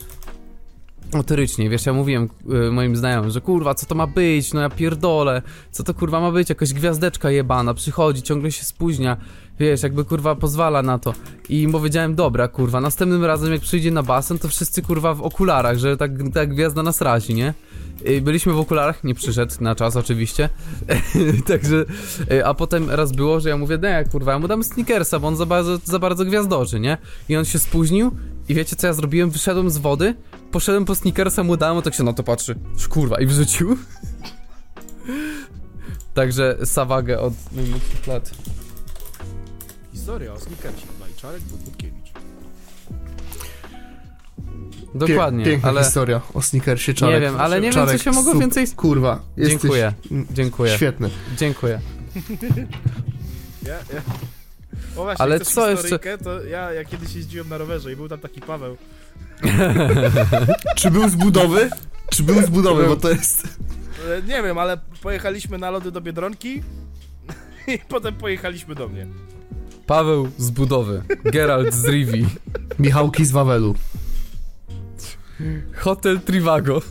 Notorycznie, 1.14 1.70
wiesz, 1.70 1.86
ja 1.86 1.92
mówiłem 1.92 2.28
y, 2.68 2.70
moim 2.70 2.96
znajomym, 2.96 3.30
że 3.30 3.40
kurwa, 3.40 3.74
co 3.74 3.86
to 3.86 3.94
ma 3.94 4.06
być, 4.06 4.52
no 4.52 4.60
ja 4.60 4.70
pierdolę, 4.70 5.42
co 5.70 5.82
to 5.82 5.94
kurwa 5.94 6.20
ma 6.20 6.30
być, 6.32 6.48
jakaś 6.48 6.72
gwiazdeczka 6.72 7.30
jebana, 7.30 7.74
przychodzi, 7.74 8.22
ciągle 8.22 8.52
się 8.52 8.64
spóźnia, 8.64 9.16
wiesz, 9.60 9.82
jakby 9.82 10.04
kurwa 10.04 10.34
pozwala 10.34 10.82
na 10.82 10.98
to. 10.98 11.14
I 11.48 11.66
mu 11.66 11.72
powiedziałem, 11.72 12.14
dobra, 12.14 12.48
kurwa, 12.48 12.80
następnym 12.80 13.24
razem 13.24 13.52
jak 13.52 13.60
przyjdzie 13.60 13.90
na 13.90 14.02
basen, 14.02 14.38
to 14.38 14.48
wszyscy 14.48 14.82
kurwa 14.82 15.14
w 15.14 15.22
okularach, 15.22 15.78
że 15.78 15.96
tak, 15.96 16.10
tak 16.34 16.54
gwiazda 16.54 16.82
nas 16.82 17.00
razi, 17.00 17.34
nie? 17.34 17.54
Y, 18.06 18.20
Byliśmy 18.20 18.52
w 18.52 18.58
okularach, 18.58 19.04
nie 19.04 19.14
przyszedł 19.14 19.54
na 19.60 19.74
czas 19.74 19.96
oczywiście, 19.96 20.48
także, 21.48 21.84
y, 22.32 22.46
a 22.46 22.54
potem 22.54 22.90
raz 22.90 23.12
było, 23.12 23.40
że 23.40 23.48
ja 23.48 23.56
mówię, 23.56 23.78
nie, 23.82 24.04
kurwa, 24.12 24.32
ja 24.32 24.38
mu 24.38 24.48
dam 24.48 24.64
sneakersa, 24.64 25.18
bo 25.18 25.28
on 25.28 25.36
za 25.36 25.46
bardzo, 25.46 25.78
za 25.84 25.98
bardzo 25.98 26.24
gwiazdorzy, 26.24 26.80
nie? 26.80 26.98
I 27.28 27.36
on 27.36 27.44
się 27.44 27.58
spóźnił 27.58 28.10
i 28.50 28.54
wiecie 28.54 28.76
co 28.76 28.86
ja 28.86 28.92
zrobiłem? 28.92 29.30
Wyszedłem 29.30 29.70
z 29.70 29.78
wody, 29.78 30.14
poszedłem 30.50 30.84
po 30.84 30.94
sneakersa, 30.94 31.44
mu 31.44 31.56
dałem, 31.56 31.76
on 31.76 31.82
tak 31.82 31.94
się 31.94 32.02
na 32.02 32.12
to 32.12 32.22
patrzy, 32.22 32.54
kurwa, 32.88 33.20
i 33.20 33.26
wrzucił. 33.26 33.76
Także 36.14 36.56
sawagę 36.64 37.20
od 37.20 37.32
najmłodszych 37.52 38.06
lat. 38.06 38.30
Historia 39.92 40.32
o 40.32 40.40
Snickersie. 40.40 40.86
Bajczarek 41.00 41.42
Budkiewicz. 41.42 42.10
Dokładnie, 44.94 45.44
piękna 45.44 45.68
ale 45.68 45.84
historia 45.84 46.20
o 46.34 46.42
sneakersie 46.42 46.94
Czarek. 46.94 47.14
nie 47.14 47.20
wiem, 47.20 47.36
ale 47.40 47.56
nie 47.56 47.62
wiem 47.62 47.72
co 47.72 47.86
Czarek, 47.86 48.02
się 48.02 48.10
mogło 48.12 48.32
sup- 48.32 48.40
więcej... 48.40 48.68
Kurwa, 48.68 49.20
jesteś 49.36 49.60
Dziękuję, 49.60 49.92
dziękuję, 50.30 50.76
świetny. 50.76 51.10
dziękuję. 51.36 51.80
Ja, 53.66 53.74
ja. 53.94 54.02
O 54.96 55.02
właśnie, 55.02 55.22
Ale 55.22 55.40
co 55.40 55.70
jeszcze- 55.70 56.18
To 56.18 56.44
ja, 56.44 56.72
ja 56.72 56.84
kiedyś 56.84 57.14
jeździłem 57.14 57.48
na 57.48 57.58
rowerze 57.58 57.92
i 57.92 57.96
był 57.96 58.08
tam 58.08 58.18
taki 58.18 58.40
Paweł. 58.40 58.76
Czy 60.76 60.90
był 60.90 61.08
z 61.08 61.14
budowy? 61.14 61.70
Czy 62.10 62.22
był 62.22 62.42
z 62.42 62.48
budowy, 62.50 62.86
bo 62.86 62.96
to 62.96 63.10
jest... 63.10 63.58
E, 64.18 64.22
Nie 64.22 64.42
wiem, 64.42 64.58
ale 64.58 64.78
pojechaliśmy 65.02 65.58
na 65.58 65.70
lody 65.70 65.90
do 65.92 66.00
Biedronki 66.00 66.62
i 67.74 67.78
potem 67.88 68.14
pojechaliśmy 68.14 68.74
do 68.74 68.88
mnie. 68.88 69.06
Paweł 69.86 70.28
z 70.38 70.50
budowy, 70.50 71.02
Geralt 71.24 71.74
z 71.74 71.84
Rivi, 71.88 72.26
Michałki 72.78 73.24
z 73.24 73.30
Wawelu. 73.30 73.74
Hotel 75.76 76.20
Trivago, 76.20 76.82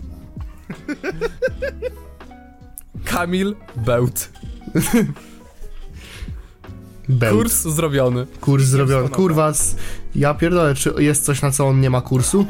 Kamil 3.06 3.56
Bełt, 3.76 4.30
Bełt. 7.10 7.34
kurs 7.34 7.62
zrobiony. 7.62 8.28
Kurs 8.42 8.64
zrobiony. 8.64 9.10
Kurwa, 9.10 9.54
ja 10.16 10.34
pierdolę, 10.34 10.76
czy 10.76 10.94
jest 10.98 11.26
coś 11.26 11.42
na 11.42 11.52
co 11.52 11.68
on 11.68 11.82
nie 11.82 11.90
ma 11.90 12.02
kursu? 12.02 12.46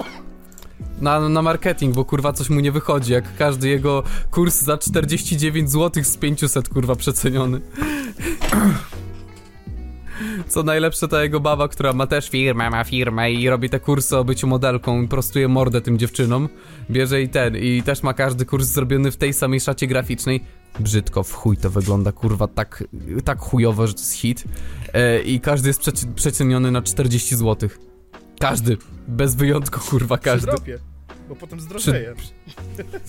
Na, 1.01 1.29
na 1.29 1.41
marketing, 1.41 1.95
bo 1.95 2.05
kurwa 2.05 2.33
coś 2.33 2.49
mu 2.49 2.59
nie 2.59 2.71
wychodzi, 2.71 3.13
jak 3.13 3.37
każdy 3.37 3.69
jego 3.69 4.03
kurs 4.31 4.61
za 4.61 4.77
49 4.77 5.71
zł 5.71 6.03
z 6.03 6.17
500 6.17 6.69
kurwa 6.69 6.95
przeceniony. 6.95 7.61
Co 10.47 10.63
najlepsze 10.63 11.07
to 11.07 11.23
jego 11.23 11.39
baba, 11.39 11.67
która 11.67 11.93
ma 11.93 12.07
też 12.07 12.29
firmę, 12.29 12.69
ma 12.69 12.83
firmę 12.83 13.31
i 13.31 13.49
robi 13.49 13.69
te 13.69 13.79
kursy 13.79 14.17
o 14.17 14.23
byciu 14.23 14.47
modelką 14.47 15.01
i 15.01 15.07
prostuje 15.07 15.47
mordę 15.47 15.81
tym 15.81 15.97
dziewczynom. 15.97 16.49
Bierze 16.91 17.21
i 17.21 17.29
ten, 17.29 17.57
i 17.57 17.83
też 17.83 18.03
ma 18.03 18.13
każdy 18.13 18.45
kurs 18.45 18.67
zrobiony 18.67 19.11
w 19.11 19.17
tej 19.17 19.33
samej 19.33 19.59
szacie 19.59 19.87
graficznej. 19.87 20.43
Brzydko, 20.79 21.23
w 21.23 21.33
chuj 21.33 21.57
to 21.57 21.69
wygląda, 21.69 22.11
kurwa, 22.11 22.47
tak, 22.47 22.83
tak 23.25 23.39
chujowo, 23.39 23.87
że 23.87 23.93
to 23.93 23.99
jest 23.99 24.13
hit. 24.13 24.43
E, 24.93 25.21
I 25.21 25.39
każdy 25.39 25.67
jest 25.67 25.81
przeci- 25.81 26.13
przeceniony 26.15 26.71
na 26.71 26.81
40 26.81 27.35
zł. 27.35 27.69
Każdy, 28.39 28.77
bez 29.07 29.35
wyjątku, 29.35 29.79
kurwa, 29.79 30.17
Przy 30.17 30.25
każdy. 30.25 30.47
dropie, 30.47 30.79
bo 31.29 31.35
potem 31.35 31.59
zdrożeje. 31.59 32.13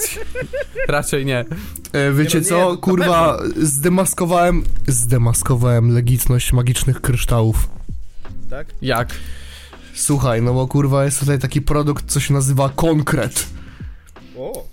Raczej 0.88 1.26
nie. 1.26 1.44
E, 1.92 2.12
wiecie 2.12 2.38
Nie, 2.40 2.42
no 2.42 2.48
co, 2.48 2.70
nie, 2.72 2.78
kurwa, 2.78 3.38
zdemaskowałem, 3.62 4.64
zdemaskowałem 4.86 5.94
legitność 5.94 6.52
magicznych 6.52 7.00
kryształów. 7.00 7.68
Tak? 8.50 8.66
Jak? 8.82 9.14
Słuchaj, 9.94 10.42
no 10.42 10.54
bo 10.54 10.68
kurwa 10.68 11.04
jest 11.04 11.20
tutaj 11.20 11.38
taki 11.38 11.62
produkt, 11.62 12.04
co 12.06 12.20
się 12.20 12.34
nazywa 12.34 12.68
konkret. 12.68 13.46
O, 14.38 14.64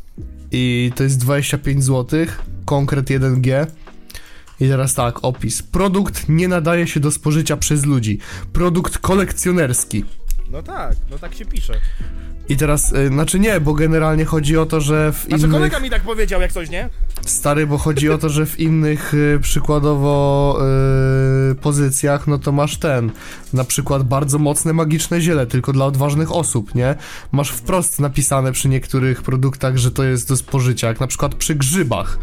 I 0.51 0.91
to 0.95 1.03
jest 1.03 1.19
25 1.19 1.83
zł, 1.83 2.25
konkret 2.65 3.05
1G. 3.05 3.67
I 4.59 4.67
teraz 4.67 4.93
tak, 4.93 5.19
opis. 5.21 5.61
Produkt 5.61 6.29
nie 6.29 6.47
nadaje 6.47 6.87
się 6.87 6.99
do 6.99 7.11
spożycia 7.11 7.57
przez 7.57 7.85
ludzi. 7.85 8.19
Produkt 8.53 8.97
kolekcjonerski. 8.97 10.05
No 10.49 10.63
tak, 10.63 10.95
no 11.09 11.19
tak 11.19 11.35
się 11.35 11.45
pisze. 11.45 11.73
I 12.49 12.57
teraz, 12.57 12.91
y, 12.93 13.07
znaczy 13.07 13.39
nie, 13.39 13.59
bo 13.59 13.73
generalnie 13.73 14.25
chodzi 14.25 14.57
o 14.57 14.65
to, 14.65 14.81
że 14.81 15.11
w 15.11 15.21
Znaczy 15.21 15.37
innych... 15.37 15.51
kolega 15.51 15.79
mi 15.79 15.89
tak 15.89 16.01
powiedział 16.01 16.41
jak 16.41 16.51
coś, 16.51 16.69
nie? 16.69 16.89
Stary, 17.25 17.67
bo 17.67 17.77
chodzi 17.77 18.09
o 18.09 18.17
to, 18.17 18.29
że 18.29 18.45
w 18.45 18.59
innych 18.59 19.13
y, 19.13 19.39
przykładowo 19.41 20.59
y, 21.51 21.55
pozycjach, 21.55 22.27
no 22.27 22.37
to 22.37 22.51
masz 22.51 22.77
ten, 22.77 23.11
na 23.53 23.63
przykład 23.63 24.03
bardzo 24.03 24.39
mocne 24.39 24.73
magiczne 24.73 25.21
ziele, 25.21 25.47
tylko 25.47 25.73
dla 25.73 25.85
odważnych 25.85 26.31
osób, 26.31 26.75
nie? 26.75 26.95
Masz 27.31 27.49
wprost 27.49 27.99
napisane 27.99 28.51
przy 28.51 28.69
niektórych 28.69 29.21
produktach, 29.21 29.77
że 29.77 29.91
to 29.91 30.03
jest 30.03 30.29
do 30.29 30.37
spożycia, 30.37 30.87
jak 30.87 30.99
na 30.99 31.07
przykład 31.07 31.35
przy 31.35 31.55
grzybach. 31.55 32.19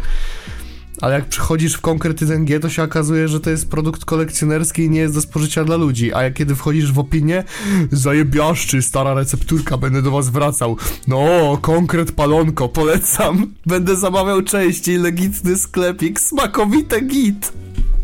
Ale 1.00 1.14
jak 1.14 1.24
przychodzisz 1.24 1.74
w 1.74 1.80
konkret 1.80 2.20
1G, 2.20 2.60
to 2.60 2.68
się 2.68 2.82
okazuje, 2.82 3.28
że 3.28 3.40
to 3.40 3.50
jest 3.50 3.70
produkt 3.70 4.04
kolekcjonerski 4.04 4.82
i 4.82 4.90
nie 4.90 5.00
jest 5.00 5.14
do 5.14 5.20
spożycia 5.20 5.64
dla 5.64 5.76
ludzi. 5.76 6.14
A 6.14 6.22
jak 6.22 6.34
kiedy 6.34 6.54
wchodzisz 6.54 6.92
w 6.92 6.98
opinię, 6.98 7.44
zajebiaszczy, 7.92 8.82
stara 8.82 9.14
recepturka, 9.14 9.78
będę 9.78 10.02
do 10.02 10.10
was 10.10 10.28
wracał. 10.28 10.76
No, 11.08 11.58
konkret 11.60 12.12
palonko, 12.12 12.68
polecam. 12.68 13.46
Będę 13.66 13.96
zamawiał 13.96 14.42
częściej, 14.42 14.98
legitny 14.98 15.56
sklepik, 15.56 16.20
smakowite 16.20 17.00
git. 17.00 17.52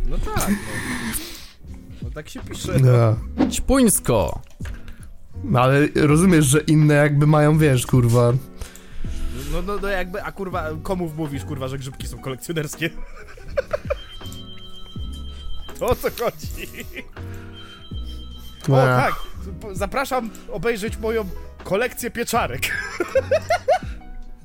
No 0.08 0.16
tak, 0.18 0.48
no. 0.48 0.56
No 2.02 2.10
tak 2.10 2.28
się 2.28 2.40
pisze. 2.40 2.72
No. 2.80 3.16
Ćpuńsko! 3.50 4.40
no 5.44 5.60
ale 5.60 5.88
rozumiesz, 5.94 6.46
że 6.46 6.60
inne 6.60 6.94
jakby 6.94 7.26
mają, 7.26 7.58
wiesz, 7.58 7.86
kurwa. 7.86 8.32
No, 9.52 9.62
no, 9.62 9.76
no 9.82 9.88
jakby, 9.88 10.22
a 10.22 10.32
kurwa, 10.32 10.66
komu 10.82 11.10
mówisz, 11.16 11.44
kurwa, 11.44 11.68
że 11.68 11.78
grzybki 11.78 12.08
są 12.08 12.18
kolekcjonerskie? 12.18 12.90
To 15.78 15.86
o 15.90 15.94
co 15.94 16.08
chodzi? 16.10 16.84
O, 18.68 18.72
No. 18.72 18.76
tak, 18.76 19.14
zapraszam 19.72 20.30
obejrzeć 20.52 20.98
moją 20.98 21.24
kolekcję 21.64 22.10
pieczarek. 22.10 22.60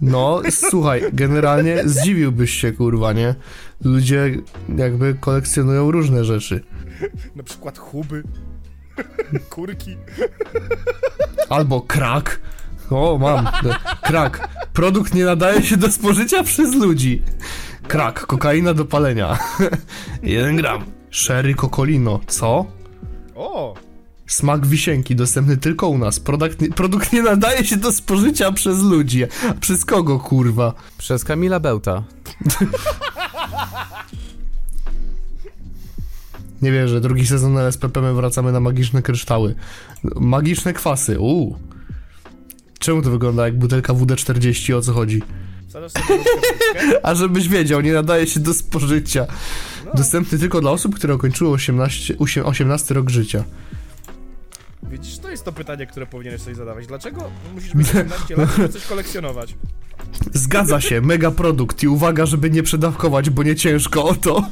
No, 0.02 0.41
słuchaj, 0.52 1.04
generalnie 1.13 1.82
zdziwiłbyś 1.89 2.52
się, 2.52 2.72
kurwa, 2.72 3.13
nie? 3.13 3.36
Ludzie 3.84 4.32
jakby 4.78 5.13
kolekcjonują 5.20 5.91
różne 5.91 6.26
rzeczy. 6.26 6.63
Na 7.36 7.44
przykład 7.44 7.78
huby, 7.78 8.24
kurki. 9.50 9.98
Albo 11.50 11.82
krak. 11.82 12.39
O, 12.89 13.17
mam. 13.17 13.48
Krak. 14.04 14.50
Produkt 14.74 15.13
nie 15.13 15.26
nadaje 15.26 15.63
się 15.63 15.78
do 15.78 15.91
spożycia 15.91 16.43
przez 16.43 16.76
ludzi. 16.76 17.21
Krak. 17.88 18.26
Kokaina 18.26 18.74
do 18.74 18.86
palenia. 18.86 19.38
Jeden 20.24 20.56
gram. 20.56 20.86
Sherry 21.12 21.56
Cocolino. 21.56 22.19
Co? 22.28 22.65
O! 23.36 23.74
Smak 24.28 24.65
wisienki 24.65 25.15
dostępny 25.15 25.58
tylko 25.58 25.88
u 25.88 25.98
nas. 25.98 26.19
Produkt 26.19 26.62
nie, 26.62 26.69
produkt 26.69 27.13
nie 27.13 27.21
nadaje 27.24 27.65
się 27.65 27.78
do 27.78 27.91
spożycia 27.91 28.52
przez 28.52 28.82
ludzi. 28.82 29.24
Przez 29.60 29.86
kogo, 29.86 30.19
kurwa? 30.19 30.74
Przez 30.98 31.24
Kamila 31.24 31.60
Bełta. 31.60 32.04
Nie 36.62 36.71
wierzę, 36.71 37.02
drugi 37.02 37.28
sezon 37.28 37.58
LSPP 37.58 38.02
my 38.02 38.13
wracamy 38.13 38.52
na 38.52 38.60
magiczne 38.60 39.02
kryształy. 39.02 39.56
Magiczne 40.15 40.74
kwasy, 40.74 41.19
uuu. 41.19 41.58
Czemu 42.79 43.01
to 43.01 43.09
wygląda 43.11 43.45
jak 43.45 43.57
butelka 43.57 43.93
WD-40, 43.93 44.73
o 44.73 44.81
co 44.81 44.93
chodzi? 44.93 45.21
Wsadzasz 45.67 45.91
sobie. 45.91 46.19
A 47.03 47.15
żebyś 47.15 47.47
wiedział, 47.47 47.81
nie 47.81 47.93
nadaje 47.93 48.27
się 48.27 48.39
do 48.39 48.53
spożycia. 48.53 49.25
Dostępny 49.93 50.39
tylko 50.39 50.61
dla 50.61 50.71
osób, 50.71 50.95
które 50.95 51.15
ukończyły 51.15 51.49
18, 51.49 52.13
usie- 52.15 52.43
18 52.45 52.93
rok 52.93 53.09
życia. 53.09 53.43
Widzisz, 54.83 55.17
to 55.17 55.31
jest 55.31 55.45
to 55.45 55.51
pytanie, 55.51 55.88
które 55.88 56.05
powinieneś 56.05 56.41
sobie 56.41 56.55
zadawać. 56.55 56.88
Dlaczego 56.88 57.29
musisz 57.55 57.73
mieć 57.75 57.88
18 57.89 58.35
lat, 58.35 58.49
żeby 58.57 58.69
coś 58.69 58.85
kolekcjonować? 58.85 59.55
Zgadza 60.33 60.81
się, 60.81 61.01
mega 61.01 61.31
produkt 61.31 61.83
i 61.83 61.88
uwaga, 61.88 62.25
żeby 62.25 62.49
nie 62.49 62.63
przedawkować, 62.63 63.29
bo 63.29 63.43
nie 63.43 63.55
ciężko 63.55 64.03
o 64.05 64.15
to. 64.15 64.43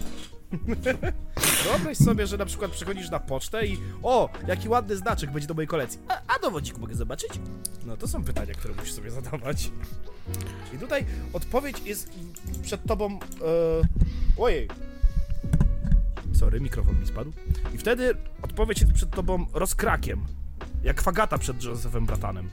Wyobraź 1.64 1.98
sobie, 1.98 2.28
że 2.28 2.38
na 2.38 2.46
przykład 2.46 2.72
przychodzisz 2.72 3.10
na 3.10 3.20
pocztę 3.20 3.68
i 3.68 3.78
o, 4.04 4.30
jaki 4.48 4.70
ładny 4.70 4.98
znaczek 4.98 5.32
będzie 5.32 5.48
do 5.48 5.54
mojej 5.54 5.68
kolekcji. 5.68 6.00
A, 6.08 6.36
a 6.36 6.40
dowodzik 6.40 6.78
mogę 6.78 6.96
zobaczyć? 6.96 7.32
No 7.86 7.98
to 7.98 8.08
są 8.08 8.24
pytania, 8.24 8.54
które 8.54 8.74
musisz 8.74 8.94
sobie 8.94 9.12
zadawać. 9.12 9.72
I 10.74 10.78
tutaj 10.78 11.06
odpowiedź 11.34 11.82
jest 11.86 12.10
przed 12.62 12.86
tobą... 12.86 13.20
E... 13.20 14.38
Ojej. 14.38 14.68
Sorry, 16.34 16.62
mikrofon 16.62 17.00
mi 17.00 17.08
spadł. 17.08 17.34
I 17.74 17.78
wtedy 17.78 18.18
odpowiedź 18.42 18.82
jest 18.82 18.94
przed 18.94 19.10
tobą 19.10 19.46
rozkrakiem. 19.54 20.26
Jak 20.84 21.02
fagata 21.02 21.38
przed 21.38 21.64
Josephem 21.64 22.06
Bratanem. 22.06 22.50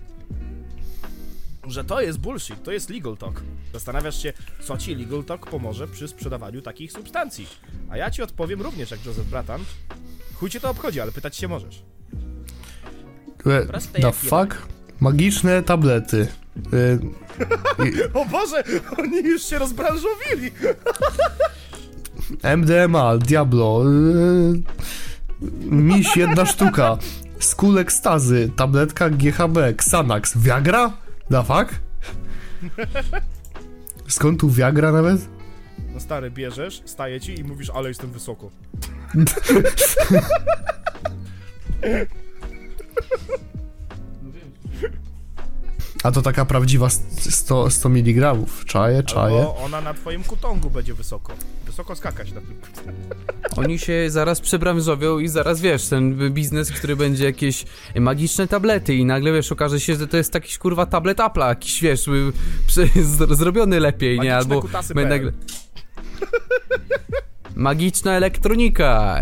Że 1.71 1.85
to 1.85 2.01
jest 2.01 2.19
bullshit, 2.19 2.63
to 2.63 2.73
jest 2.73 2.91
legal 2.91 3.17
talk. 3.17 3.43
Zastanawiasz 3.73 4.23
się, 4.23 4.33
co 4.63 4.79
ci 4.79 4.95
legal 4.95 5.25
talk 5.25 5.47
pomoże 5.51 5.89
przy 5.89 6.09
sprzedawaniu 6.09 6.63
takich 6.63 6.93
substancji. 6.93 7.47
A 7.91 7.97
ja 7.97 8.11
ci 8.11 8.23
odpowiem 8.23 8.63
również 8.63 8.91
jak 8.91 9.07
Joseph 9.07 9.29
Bratan. 9.29 9.61
Chuj 10.35 10.51
cię 10.51 10.61
to 10.61 10.71
obchodzi, 10.71 11.01
ale 11.01 11.13
pytać 11.13 11.37
się 11.37 11.49
możesz. 11.49 11.83
Proste 13.69 14.01
The 14.01 14.13
fuck? 14.13 14.69
Magiczne 15.01 15.63
tablety. 15.63 16.29
E, 16.73 16.99
O 18.21 18.25
Boże, 18.25 18.65
oni 18.99 19.23
już 19.25 19.43
się 19.43 19.59
rozbranżowili! 19.59 20.51
MDMA, 22.57 23.19
Diablo, 23.19 23.85
yy, 23.85 24.63
miś 25.71 26.17
jedna 26.17 26.47
sztuka, 26.47 26.99
skul 27.39 27.79
ekstazy, 27.79 28.51
tabletka 28.57 29.11
GHB, 29.11 29.59
Xanax, 29.59 30.39
Viagra? 30.39 30.93
Da 31.31 31.43
fuck? 31.43 31.81
Skąd 34.09 34.41
tu 34.41 34.49
Viagra 34.49 34.93
nawet? 34.93 35.29
No 35.95 36.01
stary, 36.01 36.31
bierzesz, 36.31 36.83
staje 36.85 37.21
ci 37.21 37.41
i 37.41 37.45
mówisz, 37.45 37.71
ale 37.71 37.89
jestem 37.89 38.11
wysoko. 38.11 38.51
A 46.03 46.11
to 46.13 46.23
taka 46.23 46.45
prawdziwa 46.45 46.87
st- 46.91 47.31
100, 47.35 47.71
100 47.71 47.89
mg. 47.89 48.35
Czaję, 48.67 49.03
czaję. 49.03 49.39
Albo 49.39 49.57
ona 49.57 49.81
na 49.81 49.95
twoim 49.95 50.25
kutongu 50.25 50.71
będzie 50.71 50.95
wysoko. 50.95 51.33
Wysoko 51.67 51.97
skakać 51.97 52.33
na 52.33 52.41
tym. 52.41 52.61
Oni 53.57 53.79
się 53.79 54.11
zaraz 54.11 54.41
przebranżowią 54.41 55.19
i 55.19 55.29
zaraz, 55.29 55.61
wiesz, 55.61 55.87
ten 55.87 56.33
biznes, 56.33 56.71
który 56.73 56.97
będzie 56.97 57.25
jakieś 57.25 57.65
magiczne 57.97 58.49
tablety 58.49 58.95
i 58.95 59.05
nagle, 59.05 59.33
wiesz, 59.33 59.53
okaże 59.53 59.81
się, 59.81 59.97
że 59.97 60.07
to 60.09 60.17
jest 60.17 60.35
jakiś, 60.35 60.59
kurwa, 60.59 60.87
tablet 60.87 61.19
Apple'a, 61.19 61.49
jakiś, 61.49 61.81
wiesz, 61.83 62.09
y, 62.09 62.33
zrobiony 63.35 63.81
lepiej, 63.81 64.21
nie? 64.21 64.31
Magiczne 64.31 64.37
Albo 64.37 64.63
będzie 64.63 64.95
PL. 64.95 65.09
nagle... 65.09 65.33
Magiczna 67.55 68.13
elektronika. 68.13 69.21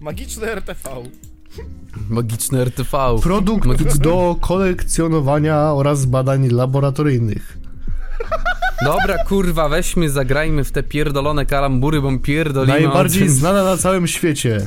Magiczne 0.00 0.46
RTV. 0.52 0.90
Magiczne 2.08 2.64
RTV. 2.64 2.98
Produkt 3.22 3.66
Magiczne- 3.66 3.98
do 4.00 4.36
kolekcjonowania 4.40 5.56
oraz 5.72 6.04
badań 6.04 6.48
laboratoryjnych. 6.48 7.58
Dobra, 8.84 9.24
kurwa, 9.24 9.68
weźmy, 9.68 10.10
zagrajmy 10.10 10.64
w 10.64 10.72
te 10.72 10.82
pierdolone 10.82 11.46
kalambury, 11.46 12.00
bo 12.00 12.18
pierdolimy 12.18 12.80
Najbardziej 12.80 13.22
tym- 13.22 13.32
znana 13.32 13.64
na 13.64 13.76
całym 13.76 14.06
świecie. 14.06 14.66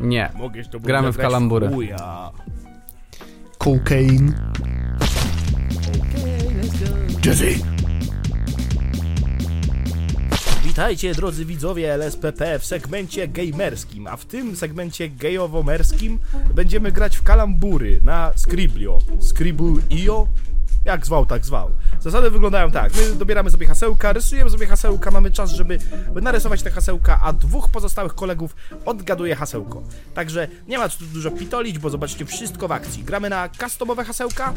Nie. 0.00 0.30
Gramy 0.80 1.12
w 1.12 1.16
kalamburę. 1.16 1.70
Cocaine. 3.58 4.32
Jesse. 7.24 7.77
Witajcie 10.78 11.14
drodzy 11.14 11.44
widzowie 11.44 11.94
LSPP 11.94 12.58
w 12.58 12.66
segmencie 12.66 13.28
gamerskim, 13.28 14.06
a 14.06 14.16
w 14.16 14.24
tym 14.24 14.56
segmencie 14.56 15.10
gejowo-merskim 15.10 16.18
będziemy 16.54 16.92
grać 16.92 17.16
w 17.16 17.22
kalambury 17.22 18.00
na 18.04 18.32
Scriblio. 18.36 18.98
Scribble.io? 19.20 20.26
Jak 20.84 21.06
zwał, 21.06 21.26
tak 21.26 21.46
zwał. 21.46 21.70
Zasady 22.00 22.30
wyglądają 22.30 22.70
tak, 22.70 22.92
my 22.96 23.14
dobieramy 23.14 23.50
sobie 23.50 23.66
hasełka, 23.66 24.12
rysujemy 24.12 24.50
sobie 24.50 24.66
hasełka, 24.66 25.10
mamy 25.10 25.30
czas, 25.30 25.50
żeby 25.50 25.78
narysować 26.22 26.62
te 26.62 26.70
hasełka, 26.70 27.20
a 27.22 27.32
dwóch 27.32 27.68
pozostałych 27.68 28.14
kolegów 28.14 28.56
odgaduje 28.84 29.36
hasełko. 29.36 29.82
Także 30.14 30.48
nie 30.68 30.78
ma 30.78 30.88
tu 30.88 31.04
dużo 31.04 31.30
pitolić, 31.30 31.78
bo 31.78 31.90
zobaczcie 31.90 32.26
wszystko 32.26 32.68
w 32.68 32.72
akcji. 32.72 33.04
Gramy 33.04 33.30
na 33.30 33.48
customowe 33.48 34.04
hasełka, 34.04 34.54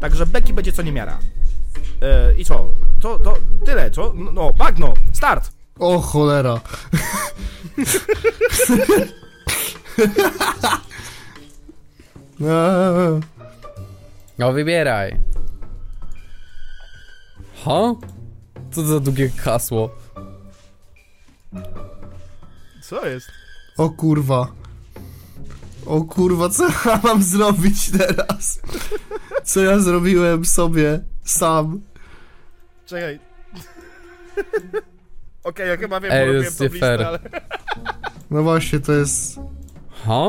także 0.00 0.26
beki 0.26 0.52
będzie 0.52 0.72
co 0.72 0.82
niemiara. 0.82 1.18
E, 2.02 2.34
I 2.34 2.44
co? 2.44 2.68
To, 3.00 3.18
to 3.18 3.36
tyle, 3.66 3.90
co? 3.90 4.14
No 4.32 4.52
bagno, 4.52 4.94
start! 5.12 5.57
O 5.78 6.00
cholera. 6.00 6.60
No 14.38 14.52
wybieraj. 14.52 15.20
Ha? 17.64 17.94
Co 18.70 18.82
za 18.82 19.00
długie 19.00 19.28
hasło? 19.28 19.90
Co 22.82 23.06
jest? 23.06 23.28
O 23.78 23.90
kurwa. 23.90 24.52
O 25.86 26.04
kurwa, 26.04 26.48
co 26.48 26.64
ja 26.68 27.00
mam 27.04 27.22
zrobić 27.22 27.90
teraz? 27.90 28.60
Co 29.44 29.60
ja 29.60 29.78
zrobiłem 29.78 30.44
sobie 30.44 31.00
sam? 31.24 31.80
Czekaj. 32.86 33.18
Okej, 35.48 35.68
ja 35.68 35.76
chyba 35.76 36.00
wiem, 36.00 36.12
Ej, 36.12 36.20
bo 36.20 36.26
robiłem 36.26 36.44
jest 36.44 36.58
tą 36.58 36.64
nie 36.64 36.70
listę, 36.70 36.86
fair. 36.86 37.02
ale... 37.02 37.18
No 38.30 38.42
właśnie, 38.42 38.80
to 38.80 38.92
jest... 38.92 39.40
Ha? 40.06 40.26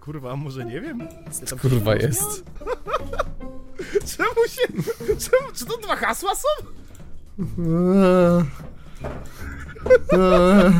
Kurwa, 0.00 0.32
a 0.32 0.36
może 0.36 0.64
nie 0.64 0.80
wiem? 0.80 0.98
Ja 1.40 1.46
tam 1.46 1.58
Kurwa 1.58 1.94
jest. 1.94 2.44
Czemu 4.16 4.48
się... 4.48 4.92
Czemu, 5.06 5.52
czy 5.54 5.66
to 5.66 5.76
dwa 5.76 5.96
hasła 5.96 6.32
są? 6.34 6.48
Eee. 7.38 8.44
Eee. 10.18 10.72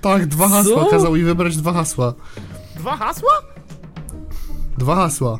Tak, 0.00 0.26
dwa 0.26 0.48
hasła. 0.48 0.84
Co? 0.84 0.90
Kazał 0.90 1.14
mi 1.14 1.22
wybrać 1.22 1.56
dwa 1.56 1.72
hasła. 1.72 2.14
Dwa 2.76 2.96
hasła? 2.96 3.32
Dwa 4.78 4.96
hasła. 4.96 5.38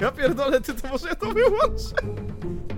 Ja 0.00 0.10
pierdolę, 0.12 0.60
ty 0.60 0.74
to 0.74 0.88
może 0.88 1.08
ja 1.08 1.14
to 1.14 1.32
wyłączę. 1.32 1.94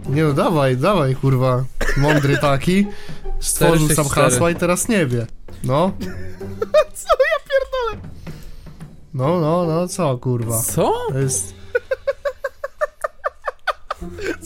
Nie 0.08 0.24
no, 0.24 0.32
dawaj, 0.32 0.76
dawaj, 0.76 1.16
kurwa. 1.16 1.64
Mądry 1.96 2.38
taki. 2.38 2.86
Stworzył 3.40 3.88
sam 3.88 4.08
hasła 4.08 4.50
i 4.50 4.54
teraz 4.54 4.88
nie 4.88 5.06
wie. 5.06 5.26
No, 5.64 5.92
Co 7.00 7.08
ja 7.08 7.38
pierdolę? 7.48 8.08
no, 9.14 9.40
no, 9.40 9.64
no, 9.64 9.88
co, 9.88 10.18
kurwa. 10.18 10.62
Co? 10.62 10.92
To 11.08 11.18
jest... 11.18 11.54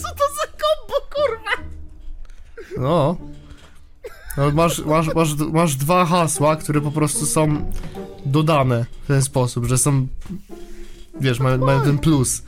Co 0.00 0.08
to 0.08 0.24
za 0.36 0.46
kombo, 0.46 0.94
kurwa? 1.14 1.62
No. 2.78 3.16
no 4.36 4.50
masz, 4.50 4.78
masz, 4.78 5.14
masz, 5.14 5.36
masz 5.52 5.76
dwa 5.76 6.04
hasła, 6.04 6.56
które 6.56 6.80
po 6.80 6.90
prostu 6.90 7.26
są 7.26 7.72
dodane 8.26 8.86
w 9.04 9.06
ten 9.06 9.22
sposób, 9.22 9.64
że 9.64 9.78
są... 9.78 10.06
Wiesz, 11.20 11.40
mają, 11.40 11.58
mają 11.58 11.82
ten 11.82 11.98
plus. 11.98 12.42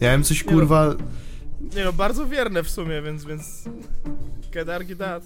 Miałem 0.00 0.24
coś 0.24 0.44
kurwa... 0.44 0.94
Nie 1.76 1.84
no, 1.84 1.92
bardzo 1.92 2.26
wierne 2.26 2.62
w 2.62 2.70
sumie, 2.70 3.02
więc, 3.02 3.24
więc... 3.24 3.64
Kedargi 4.50 4.96
dat. 4.96 5.22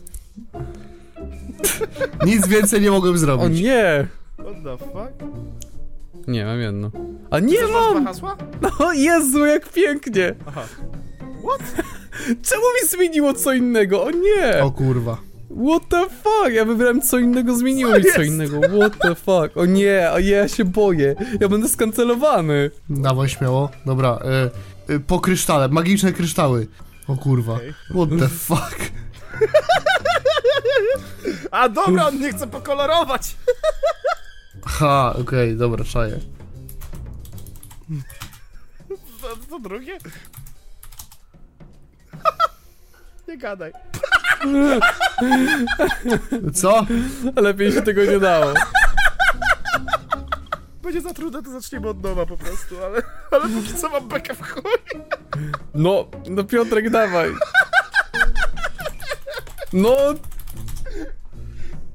Nic 2.26 2.46
więcej 2.46 2.80
nie 2.80 2.90
mogłem 2.90 3.14
O 3.14 3.18
zrobić. 3.18 3.60
nie! 3.60 4.06
What 4.38 4.54
the 4.64 4.78
fuck? 4.78 5.32
Nie, 6.28 6.44
mam 6.44 6.60
jedno. 6.60 6.90
A 7.30 7.38
nie 7.38 7.56
Chcesz 7.56 7.70
masz 7.70 7.84
dwa 7.84 7.94
mam! 7.94 8.04
hasła? 8.06 8.36
No 8.80 8.92
Jezu, 8.92 9.46
jak 9.46 9.68
pięknie! 9.68 10.34
Aha. 10.46 10.62
Czemu 12.48 12.62
mi 12.82 12.88
zmieniło 12.88 13.34
co 13.34 13.52
innego? 13.52 14.04
O 14.04 14.10
nie! 14.10 14.62
O 14.62 14.70
kurwa. 14.70 15.16
What 15.56 15.88
the 15.88 16.08
fuck? 16.08 16.52
Ja 16.52 16.64
wybrałem 16.64 17.02
co 17.02 17.18
innego, 17.18 17.56
zmieniło 17.56 17.92
Co 17.92 17.98
mi 17.98 18.04
co 18.14 18.22
innego. 18.22 18.60
What 18.60 18.98
the 18.98 19.14
fuck? 19.14 19.56
O 19.56 19.66
nie, 19.66 20.10
o 20.12 20.20
nie, 20.20 20.30
ja 20.30 20.48
się 20.48 20.64
boję. 20.64 21.14
Ja 21.40 21.48
będę 21.48 21.68
skancelowany. 21.68 22.70
Dawaj 22.90 23.28
śmiało. 23.28 23.70
Dobra, 23.86 24.18
y, 24.88 24.92
y, 24.92 25.00
po 25.00 25.20
krysztale, 25.20 25.68
magiczne 25.68 26.12
kryształy. 26.12 26.66
O 27.08 27.16
kurwa. 27.16 27.54
Okej. 27.54 27.74
What 27.90 28.08
the 28.18 28.28
fuck? 28.28 28.76
A 31.50 31.68
dobra, 31.68 32.06
on 32.06 32.20
nie 32.20 32.32
chce 32.32 32.46
pokolorować! 32.46 33.36
Ha, 34.66 35.14
okej, 35.20 35.56
dobra, 35.56 35.84
czaję. 35.84 36.18
To, 39.20 39.36
to 39.50 39.58
drugie? 39.58 39.98
Nie 43.28 43.38
gadaj. 43.38 43.72
Co? 46.54 46.86
Lepiej 47.36 47.72
się 47.72 47.82
tego 47.82 48.04
nie 48.04 48.18
dało. 48.18 48.46
Będzie 50.82 51.00
za 51.00 51.14
trudne, 51.14 51.42
to 51.42 51.50
zaczniemy 51.50 51.88
od 51.88 52.02
nowa 52.02 52.26
po 52.26 52.36
prostu, 52.36 52.74
ale, 52.84 53.02
ale 53.30 53.48
póki 53.48 53.74
co 53.74 53.88
mam 53.88 54.08
bekę 54.08 54.34
w 54.34 54.42
chuj. 54.42 54.62
No, 55.74 56.08
no 56.30 56.44
Piotrek, 56.44 56.90
dawaj. 56.90 57.30
No, 59.72 59.96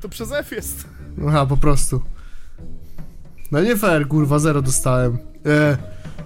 To 0.02 0.10
przez 0.10 0.32
F 0.32 0.52
jest. 0.52 0.88
Aha, 1.28 1.46
po 1.46 1.58
prostu. 1.58 2.02
No 3.52 3.62
nie 3.62 3.78
fair, 3.78 4.08
kurwa, 4.08 4.40
zero 4.40 4.62
dostałem. 4.62 5.18
E, 5.46 5.78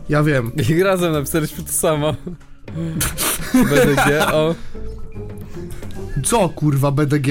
ja 0.10 0.24
wiem. 0.24 0.52
i 0.70 0.84
razem 0.84 1.14
napisaliśmy 1.14 1.64
to 1.64 1.72
samo. 1.72 2.16
BDG, 3.54 4.34
o. 4.34 4.56
Co, 6.24 6.50
kurwa, 6.50 6.92
BDG? 6.92 7.28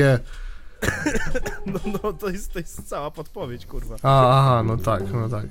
No, 1.66 1.80
no, 2.02 2.12
to 2.12 2.28
jest, 2.28 2.52
to 2.52 2.58
jest 2.58 2.88
cała 2.88 3.10
podpowiedź, 3.10 3.66
kurwa. 3.66 3.96
A, 4.02 4.38
aha, 4.40 4.62
no 4.62 4.76
tak, 4.76 5.02
no 5.12 5.28
tak. 5.28 5.46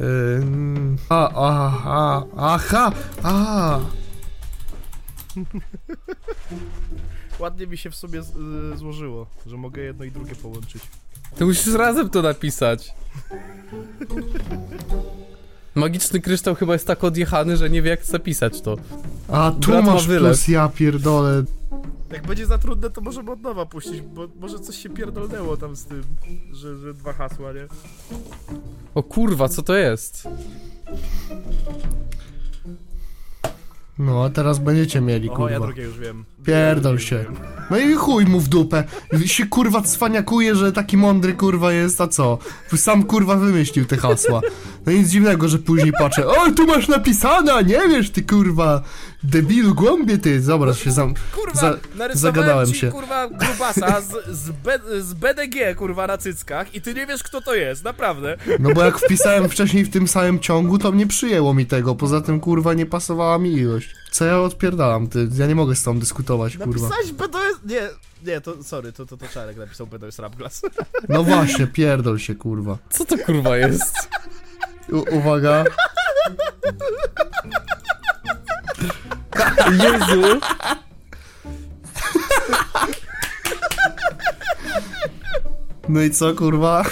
Ym, 0.00 0.96
a, 1.08 1.28
aha, 1.48 2.24
aha, 2.36 2.92
aha. 3.22 3.80
Ładnie 7.38 7.66
mi 7.66 7.78
się 7.78 7.90
w 7.90 7.96
sobie 7.96 8.22
z, 8.22 8.30
y, 8.74 8.78
złożyło, 8.78 9.26
że 9.46 9.56
mogę 9.56 9.82
jedno 9.82 10.04
i 10.04 10.10
drugie 10.10 10.34
połączyć. 10.34 10.82
Ty 11.36 11.44
musisz 11.44 11.74
razem 11.74 12.10
to 12.10 12.22
napisać. 12.22 12.94
Magiczny 15.74 16.20
kryształ 16.20 16.54
chyba 16.54 16.72
jest 16.72 16.86
tak 16.86 17.04
odjechany, 17.04 17.56
że 17.56 17.70
nie 17.70 17.82
wie 17.82 17.90
jak 17.90 18.04
zapisać 18.04 18.60
to. 18.60 18.76
A 19.28 19.50
tu 19.60 19.70
Brat 19.70 19.84
ma 19.84 19.92
masz 19.92 20.06
wylew. 20.06 20.22
plus, 20.32 20.48
ja 20.48 20.68
pierdolę. 20.68 21.42
Jak 22.12 22.26
będzie 22.26 22.46
za 22.46 22.58
trudne, 22.58 22.90
to 22.90 23.00
możemy 23.00 23.30
od 23.30 23.40
nowa 23.42 23.66
puścić, 23.66 24.00
bo 24.00 24.28
może 24.40 24.58
coś 24.60 24.76
się 24.76 24.88
pierdolnęło 24.90 25.56
tam 25.56 25.76
z 25.76 25.84
tym, 25.84 26.02
że, 26.52 26.78
że 26.78 26.94
dwa 26.94 27.12
hasła, 27.12 27.52
nie? 27.52 27.66
O 28.94 29.02
kurwa, 29.02 29.48
co 29.48 29.62
to 29.62 29.74
jest? 29.76 30.28
No, 33.98 34.24
a 34.24 34.30
teraz 34.30 34.58
będziecie 34.58 35.00
mieli, 35.00 35.30
Oho, 35.30 35.48
ja 35.48 35.56
kurwa. 35.58 35.66
drugie 35.66 35.82
już 35.82 35.98
wiem. 35.98 36.24
Pierdol 36.44 36.98
się. 36.98 37.24
No 37.70 37.78
i 37.78 37.94
chuj 37.94 38.24
mu 38.26 38.40
w 38.40 38.48
dupę. 38.48 38.84
Się 39.26 39.46
kurwa 39.46 39.82
cwaniakuje, 39.82 40.54
że 40.56 40.72
taki 40.72 40.96
mądry 40.96 41.34
kurwa 41.34 41.72
jest, 41.72 42.00
a 42.00 42.08
co? 42.08 42.38
Sam 42.76 43.02
kurwa 43.02 43.36
wymyślił 43.36 43.84
te 43.86 43.96
hasła. 43.96 44.40
No 44.86 44.92
nic 44.92 45.08
dziwnego, 45.08 45.48
że 45.48 45.58
później 45.58 45.92
patrzę, 45.98 46.26
o 46.28 46.50
tu 46.52 46.66
masz 46.66 46.88
napisane, 46.88 47.52
a 47.54 47.60
nie 47.62 47.88
wiesz 47.88 48.10
ty 48.10 48.22
kurwa, 48.22 48.82
debilu 49.22 49.74
głąbie 49.74 50.18
ty. 50.18 50.42
Zobacz 50.42 50.76
się 50.76 50.92
zam... 50.92 51.14
Kurwa, 51.34 51.60
Za- 51.60 51.78
zagadałem 52.14 52.66
ci, 52.66 52.74
się. 52.74 52.90
kurwa, 52.90 53.28
grubasa 53.28 54.00
z, 54.00 54.36
z, 54.36 54.50
B, 54.50 54.78
z 55.00 55.14
BDG, 55.14 55.74
kurwa, 55.74 56.06
na 56.06 56.18
cyckach 56.18 56.74
i 56.74 56.80
ty 56.80 56.94
nie 56.94 57.06
wiesz, 57.06 57.22
kto 57.22 57.40
to 57.40 57.54
jest, 57.54 57.84
naprawdę. 57.84 58.36
No 58.58 58.70
bo 58.74 58.84
jak 58.84 58.98
wpisałem 58.98 59.48
wcześniej 59.48 59.84
w 59.84 59.90
tym 59.90 60.08
samym 60.08 60.40
ciągu, 60.40 60.78
to 60.78 60.90
nie 60.90 61.06
przyjęło 61.06 61.54
mi 61.54 61.66
tego. 61.66 61.94
Poza 61.94 62.20
tym 62.20 62.40
kurwa 62.40 62.74
nie 62.74 62.86
pasowała 62.86 63.38
mi 63.38 63.52
ilość. 63.52 63.94
Co 64.10 64.24
ja 64.24 64.40
odpierdalam, 64.40 65.08
ty? 65.08 65.28
Ja 65.38 65.46
nie 65.46 65.54
mogę 65.54 65.74
z 65.74 65.82
tą 65.82 65.98
dyskutować, 65.98 66.56
kurwa. 66.56 66.88
Napisałeś 66.88 67.12
BDS... 67.12 67.60
Nie, 67.64 67.88
nie, 68.32 68.40
to, 68.40 68.62
sorry, 68.64 68.92
to, 68.92 69.06
to, 69.06 69.16
to 69.16 69.28
Czarek 69.28 69.56
napisał 69.56 69.86
BDS 69.86 70.18
Rapglass. 70.18 70.62
No 71.08 71.24
właśnie, 71.24 71.66
pierdol 71.66 72.18
się, 72.18 72.34
kurwa. 72.34 72.78
Co 72.90 73.04
to 73.04 73.18
kurwa 73.18 73.56
jest? 73.56 73.94
U 74.92 75.16
uwaga. 75.16 75.64
Jezu! 79.72 80.40
No 85.88 86.00
i 86.02 86.10
co, 86.10 86.34
kurwa? 86.34 86.84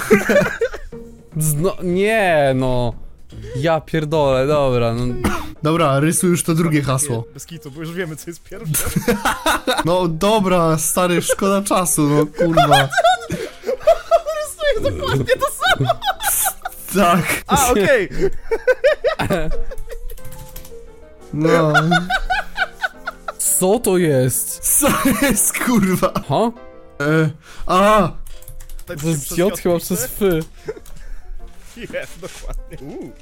Zno 1.36 1.76
nie 1.82 2.52
no. 2.54 2.92
Ja 3.56 3.80
pierdolę, 3.80 4.46
dobra, 4.46 4.94
no. 4.94 5.14
Dobra, 5.62 6.00
rysuj 6.00 6.30
już 6.30 6.42
to 6.42 6.54
drugie 6.54 6.82
hasło. 6.82 7.24
Bez 7.34 7.46
kitu, 7.46 7.70
bo 7.70 7.80
już 7.80 7.92
wiemy, 7.92 8.16
co 8.16 8.30
jest 8.30 8.42
pierwsze. 8.42 8.84
No 9.84 10.08
dobra, 10.08 10.78
stary, 10.78 11.22
szkoda 11.22 11.62
czasu, 11.62 12.08
no 12.08 12.26
kurwa. 12.26 12.88
Rysuję 14.40 14.90
dokładnie 14.92 15.34
to 15.36 15.46
samo. 15.50 15.90
Tak, 16.94 17.42
A, 17.46 17.70
okej. 17.70 18.08
no. 21.32 21.72
Co 23.38 23.78
to 23.78 23.98
jest? 23.98 24.58
Co 24.80 24.88
jest, 25.22 25.58
kurwa? 25.64 26.12
Ha? 26.28 26.50
E, 27.00 27.30
a, 27.66 28.12
Tak 28.86 28.98
To 29.00 29.06
jest 29.08 29.38
J 29.38 29.58
chyba 29.60 29.78
przez 29.78 30.04
F. 30.04 30.20
Jest, 31.76 32.20
dokładnie. 32.20 32.78
Uuu. 32.80 33.12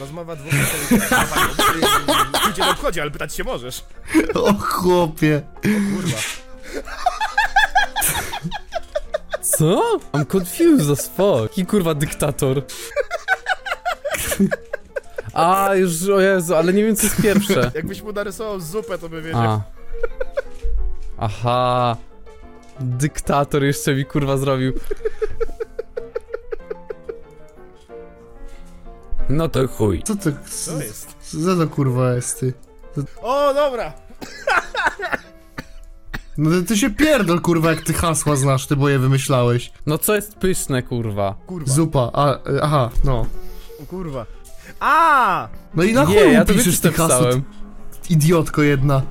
Rozmowa 0.00 0.36
dwóch 0.36 0.52
Ludzie 2.46 2.62
nie 2.62 2.70
obchodzi, 2.70 3.00
ale 3.00 3.10
pytać 3.10 3.34
się 3.34 3.44
możesz. 3.44 3.84
o 4.34 4.54
chłopie. 4.54 5.42
Kurwa. 5.62 6.18
Co? 9.42 9.98
I'm 10.12 10.26
confused 10.32 10.90
as 10.90 11.08
fuck. 11.08 11.42
Jaki 11.42 11.66
kurwa 11.66 11.94
dyktator? 11.94 12.62
A, 15.34 15.74
już, 15.74 16.08
o 16.08 16.20
Jezu, 16.20 16.54
ale 16.54 16.72
nie 16.72 16.84
wiem 16.84 16.96
co 16.96 17.02
jest 17.02 17.22
pierwsze. 17.22 17.70
Jakbyś 17.74 18.02
mu 18.02 18.12
narysował 18.12 18.60
zupę, 18.60 18.98
to 18.98 19.08
by 19.08 19.22
wiedział. 19.22 19.40
A. 19.42 19.60
Aha. 21.18 21.96
Dyktator 22.80 23.64
jeszcze 23.64 23.94
mi 23.94 24.04
kurwa 24.04 24.36
zrobił. 24.36 24.72
No 29.28 29.48
to 29.48 29.68
chuj. 29.68 30.02
Co 30.02 30.16
to, 30.16 30.30
Co 30.50 30.82
jest? 30.82 31.16
co 31.20 31.56
to 31.56 31.68
kurwa 31.68 32.12
jest, 32.14 32.40
ty? 32.40 32.52
O, 33.22 33.54
dobra. 33.54 33.92
No 36.38 36.50
ty- 36.50 36.62
ty 36.64 36.76
się 36.76 36.90
pierdol, 36.90 37.40
kurwa, 37.40 37.70
jak 37.70 37.80
ty 37.80 37.92
hasła 37.92 38.36
znasz, 38.36 38.66
ty 38.66 38.76
bo 38.76 38.88
je 38.88 38.98
wymyślałeś. 38.98 39.72
No 39.86 39.98
co 39.98 40.14
jest 40.14 40.34
pyszne 40.34 40.82
kurwa? 40.82 41.34
Kurwa. 41.46 41.72
Zupa, 41.72 42.10
a, 42.12 42.32
e, 42.34 42.38
aha, 42.62 42.90
no. 43.04 43.26
O, 43.82 43.86
kurwa. 43.86 44.26
A! 44.80 45.48
No 45.74 45.82
i 45.82 45.92
na 45.94 46.06
chuj 46.06 46.32
ja 46.32 46.44
to 46.44 46.54
piszesz 46.54 46.80
tych 46.80 46.96
hasów, 46.96 47.16
pisałem. 47.18 47.42
idiotko 48.10 48.62
jedna. 48.62 49.02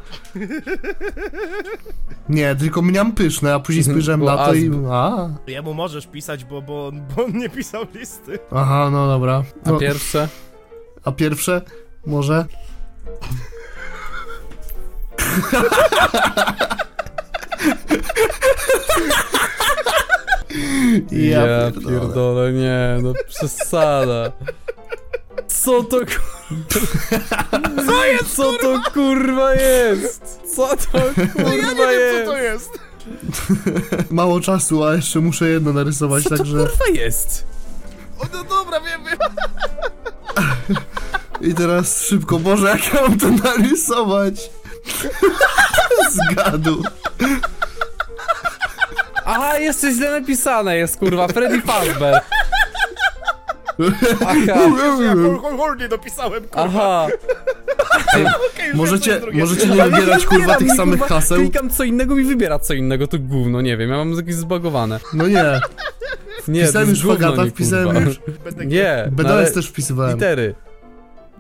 Nie, 2.30 2.56
tylko 2.56 2.82
mniam 2.82 3.12
pyszne, 3.12 3.54
a 3.54 3.60
później 3.60 3.84
spojrzałem 3.84 4.20
Bo 4.20 4.26
na 4.26 4.46
to 4.46 4.54
i... 4.54 4.72
A, 4.92 5.30
Jemu 5.48 5.74
możesz 5.74 6.08
pisać, 6.08 6.46
bo, 6.46 6.62
bo, 6.62 6.88
on, 6.88 7.02
bo 7.16 7.26
on 7.26 7.32
nie 7.38 7.50
pisał 7.50 7.86
listy. 7.94 8.40
aha, 8.52 8.90
no 8.92 9.08
dobra. 9.08 9.44
A 9.66 9.70
No, 9.72 9.78
pierwsze? 9.80 10.28
a 11.04 11.12
pierwsze? 11.12 11.62
Może? 12.06 12.46
Ja, 21.12 21.44
pierdolę. 21.72 22.00
pierdolę, 22.00 22.54
nie, 22.54 22.98
no 23.04 23.14
przesada. 23.28 24.32
Co 25.48 25.84
to 25.84 25.98
kurwa? 25.98 27.86
Co 27.86 28.06
jest, 28.06 28.36
Co 28.36 28.54
to 28.54 28.82
kurwa 28.94 29.54
jest? 29.56 30.40
Co 30.56 30.68
to 30.68 31.00
kurwa 31.36 31.52
Ja 31.52 31.74
nie 31.74 31.76
wiem, 31.76 31.90
jest? 31.90 32.26
co 32.26 32.32
to 32.32 32.38
jest. 32.38 32.70
Mało 34.12 34.42
czasu, 34.42 34.84
a 34.84 34.96
jeszcze 34.96 35.20
muszę 35.20 35.50
jedno 35.50 35.74
narysować, 35.74 36.24
Co 36.24 36.30
to 36.30 36.38
także... 36.38 36.58
kurwa 36.58 36.86
jest? 36.94 37.46
O, 38.20 38.26
no 38.34 38.44
dobra, 38.44 38.80
wiem, 38.80 39.02
wiem. 39.06 39.18
I 41.52 41.54
teraz 41.54 42.02
szybko, 42.06 42.40
Boże, 42.40 42.68
jak 42.70 42.94
ja 42.94 43.02
mam 43.02 43.20
to 43.20 43.30
narysować? 43.30 44.50
Zgadu. 46.32 46.84
Aha, 49.30 49.58
jeszcze 49.58 49.92
źle 49.92 50.20
napisane 50.20 50.78
jest, 50.78 50.98
kurwa, 51.00 51.28
Freddy 51.28 51.62
Fazbear. 51.62 52.22
Aha, 54.22 54.34
Ja 54.48 54.56
hol- 54.56 55.40
hol- 55.42 55.58
hol 55.58 55.78
nie 55.78 55.88
dopisałem, 55.88 56.44
kurwa. 56.44 56.64
aha. 56.64 57.08
Okej, 58.10 58.24
już 58.24 58.32
wiem, 58.58 58.72
co 58.72 58.78
Możecie, 58.78 59.12
jest 59.12 59.26
możecie 59.40 59.68
nie 59.68 59.84
wybierać 59.84 60.26
kurwa 60.26 60.56
tych 60.56 60.68
mi, 60.70 60.76
samych 60.78 61.00
kurwa, 61.00 61.16
haseł? 61.16 61.38
Klikam 61.38 61.70
co 61.70 61.84
innego 61.84 62.18
i 62.18 62.24
wybiera 62.24 62.60
co 62.60 62.74
innego, 62.74 63.08
to 63.08 63.18
gówno, 63.20 63.62
nie 63.62 63.78
wiem, 63.78 63.90
ja 63.90 63.98
mam 63.98 64.12
jakieś 64.14 64.36
zbagowane. 64.36 65.00
No 65.14 65.28
nie, 65.28 65.34
Nie, 65.34 66.62
to 66.62 66.68
wpisałem 66.68 66.90
jest 66.90 67.02
już 67.02 67.02
gówno, 67.12 67.28
Fagata, 67.28 67.44
nie, 67.46 67.52
wpisałem 67.52 67.86
kurwa. 67.88 68.02
już. 68.02 68.20
Będę 68.44 68.66
Nie, 68.66 69.04
no 69.06 69.12
BDS 69.12 69.32
ale 69.32 69.52
też 69.52 69.68
wpisywałem. 69.70 70.14
litery. 70.14 70.56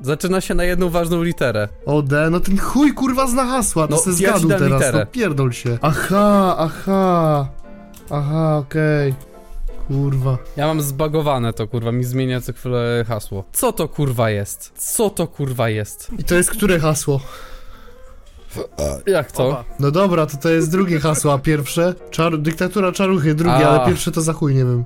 Zaczyna 0.01 0.41
się 0.41 0.53
na 0.53 0.63
jedną 0.63 0.89
ważną 0.89 1.23
literę. 1.23 1.67
O 1.85 2.01
D, 2.01 2.29
no 2.31 2.39
ten 2.39 2.57
chuj 2.57 2.93
kurwa 2.93 3.27
zna 3.27 3.45
hasła, 3.45 3.87
to 3.87 3.95
No, 3.95 4.01
se 4.01 4.09
ja 4.09 4.15
ci 4.15 4.23
zgadł 4.23 4.47
dam 4.47 4.59
teraz, 4.59 4.81
literę. 4.81 4.99
no 4.99 5.05
pierdol 5.05 5.51
się. 5.51 5.77
Aha, 5.81 6.55
aha. 6.57 7.47
Aha, 8.11 8.57
okej. 8.57 9.13
Kurwa. 9.87 10.37
Ja 10.57 10.67
mam 10.67 10.81
zbagowane 10.81 11.53
to, 11.53 11.67
kurwa, 11.67 11.91
mi 11.91 12.03
zmienia 12.03 12.41
co 12.41 12.53
chwilę 12.53 13.05
hasło. 13.07 13.43
Co 13.53 13.71
to 13.73 13.87
kurwa 13.87 14.29
jest? 14.29 14.71
Co 14.77 15.09
to 15.09 15.27
kurwa 15.27 15.69
jest? 15.69 16.07
I 16.19 16.23
to 16.23 16.35
jest 16.35 16.51
które 16.51 16.79
hasło? 16.79 17.19
Jak 19.05 19.31
to? 19.31 19.47
Oba. 19.47 19.63
No 19.79 19.91
dobra, 19.91 20.25
to 20.25 20.37
to 20.37 20.49
jest 20.49 20.71
drugie 20.71 20.99
hasło, 20.99 21.33
a 21.33 21.37
pierwsze? 21.37 21.93
Czar 22.11 22.37
dyktatura 22.37 22.91
czaruchy, 22.91 23.33
drugie, 23.35 23.67
A. 23.67 23.69
ale 23.69 23.85
pierwsze 23.87 24.11
to 24.11 24.21
za 24.21 24.33
chuj, 24.33 24.53
nie 24.55 24.65
wiem. 24.65 24.83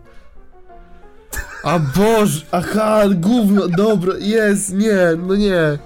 A 1.64 1.80
Boże, 1.80 2.46
aha, 2.52 3.02
gówno, 3.16 3.68
dobra, 3.68 4.14
jest, 4.20 4.74
nie, 4.74 4.98
no 5.28 5.36
nie. 5.36 5.78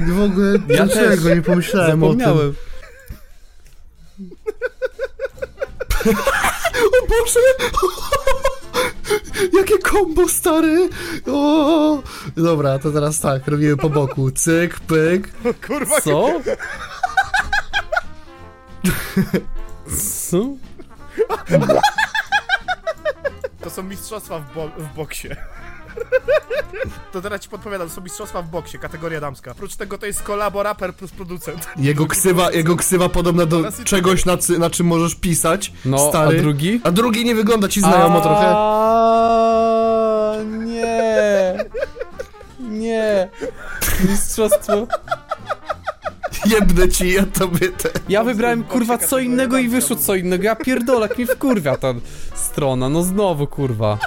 W 0.00 0.22
ogóle, 0.22 0.52
Ja 0.52 0.58
dlaczego 0.86 1.22
też. 1.28 1.36
nie 1.36 1.42
pomyślałem 1.42 2.02
o 2.04 2.10
tym? 2.10 2.18
Zapomniałem. 2.18 2.54
Boże! 7.10 7.40
Jakie 9.58 9.78
kombo, 9.78 10.28
stary! 10.28 10.88
O! 11.32 12.02
Dobra, 12.36 12.78
to 12.78 12.90
teraz 12.92 13.20
tak, 13.20 13.46
robimy 13.46 13.76
po 13.76 13.90
boku. 13.90 14.30
Cyk, 14.30 14.80
pyk. 14.80 15.32
Kurwa, 15.66 16.00
Co? 16.00 16.40
Co? 19.98 20.38
to 23.60 23.70
są 23.70 23.82
mistrzostwa 23.82 24.38
w, 24.38 24.54
bo 24.54 24.68
w 24.68 24.94
boksie. 24.94 25.28
To 27.12 27.20
teraz 27.20 27.40
ci 27.40 27.48
podpowiadam, 27.48 27.88
to 27.88 27.94
są 27.94 28.00
mistrzostwa 28.00 28.42
w 28.42 28.48
boksie, 28.48 28.78
kategoria 28.78 29.20
damska. 29.20 29.50
Oprócz 29.50 29.76
tego 29.76 29.98
to 29.98 30.06
jest 30.06 30.22
kolabo 30.22 30.62
raper 30.62 30.94
plus 30.94 31.10
producent. 31.10 31.68
Jego 31.76 32.06
ksywa, 32.06 32.52
jego 32.52 32.76
ksywa 32.76 33.08
podobna 33.08 33.46
do 33.46 33.56
Teraz 33.58 33.80
i- 33.80 33.84
czegoś, 33.84 34.24
na, 34.24 34.36
cy- 34.36 34.58
na 34.58 34.70
czym 34.70 34.86
możesz 34.86 35.14
pisać. 35.14 35.72
No, 35.84 36.08
stary. 36.08 36.38
a 36.38 36.42
drugi? 36.42 36.80
A 36.84 36.90
drugi 36.90 37.24
nie 37.24 37.34
wygląda 37.34 37.68
ci 37.68 37.80
znajomo 37.80 38.20
trochę. 38.20 38.46
A, 38.48 40.34
Nie. 40.64 41.58
Nie. 42.60 43.28
Mistrzostwo. 44.10 44.86
Jebnę 46.46 46.88
ci, 46.88 47.12
ja 47.12 47.26
tobie 47.26 47.68
te. 47.68 47.88
Ja 48.08 48.24
wybrałem 48.24 48.64
kurwa 48.64 48.98
co 48.98 49.18
innego 49.18 49.58
i 49.58 49.68
wyszło 49.68 49.96
co 49.96 50.14
innego. 50.14 50.44
Ja 50.44 50.56
pierdolę, 50.56 51.08
jak 51.08 51.18
mi 51.18 51.26
wkurwia 51.26 51.76
ta 51.76 51.94
strona. 52.34 52.88
No 52.88 53.02
znowu 53.02 53.46
kurwa. 53.46 53.98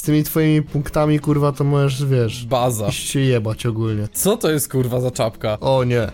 Z 0.00 0.02
tymi 0.02 0.24
twoimi 0.24 0.62
punktami, 0.62 1.20
kurwa, 1.20 1.52
to 1.52 1.64
możesz, 1.64 2.04
wiesz, 2.04 2.46
Baza. 2.46 2.88
iść 2.88 3.10
się 3.10 3.20
jebać 3.20 3.66
ogólnie. 3.66 4.08
Co 4.12 4.36
to 4.36 4.50
jest 4.50 4.72
kurwa 4.72 5.00
za 5.00 5.10
czapka? 5.10 5.60
O 5.60 5.84
nie. 5.84 6.08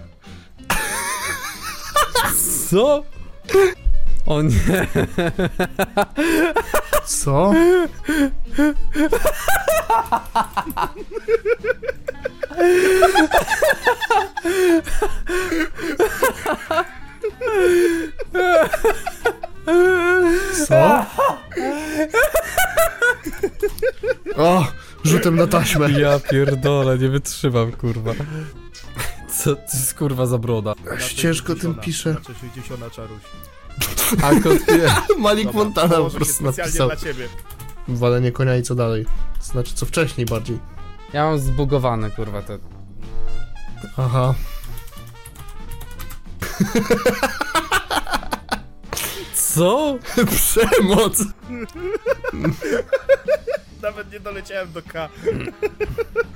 Co? 2.70 3.04
O 4.26 4.42
nie. 4.42 4.86
Co? 7.04 7.52
Co? 20.68 21.06
O, 24.36 24.64
na 25.34 25.46
taśmę. 25.46 25.90
Ja 25.90 26.20
pierdolę, 26.20 26.98
nie 26.98 27.08
wytrzymam 27.08 27.72
kurwa. 27.72 28.12
Co 29.38 29.56
to 29.56 29.62
jest 29.74 29.94
kurwa 29.94 30.26
za 30.26 30.38
broda? 30.38 30.74
Ciężko 31.16 31.54
tym 31.54 31.74
pisze. 31.74 32.16
60 32.40 32.92
czaruś. 32.92 33.22
A 34.22 34.30
kot 34.40 34.58
wie. 34.68 34.94
Malik 35.18 35.46
Dobra, 35.46 35.64
Montana 35.64 35.88
po 35.88 35.94
położę 35.96 36.12
się 36.12 36.16
prostu 36.16 36.34
specjalnie 36.44 36.62
napisał. 36.78 36.88
dla 36.88 36.96
ciebie. 36.96 37.28
Walenie 37.88 38.32
konia 38.32 38.56
i 38.56 38.62
co 38.62 38.74
dalej? 38.74 39.06
Znaczy, 39.40 39.74
co 39.74 39.86
wcześniej 39.86 40.26
bardziej. 40.26 40.58
Ja 41.12 41.24
mam 41.24 41.38
zbugowane 41.38 42.10
kurwa 42.10 42.42
te. 42.42 42.58
Aha. 43.96 44.34
Co? 49.34 49.98
Przemoc! 50.36 51.18
Nawet 53.82 54.12
nie 54.12 54.20
doleciałem 54.20 54.72
do 54.72 54.82
K. 54.82 55.08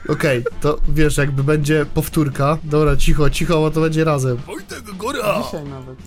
Okej, 0.09 0.45
to 0.61 0.79
wiesz, 0.89 1.17
jakby 1.17 1.45
będzie 1.45 1.87
powtórka. 1.95 2.59
Dobra, 2.65 2.97
cicho, 2.97 3.31
cicho, 3.31 3.55
bo 3.61 3.71
to 3.71 3.81
będzie 3.81 4.05
razem. 4.05 4.37
Wojtek 4.37 4.83
Góra! 4.83 5.43
Dzisiaj 5.43 5.65
nawet. 5.65 5.99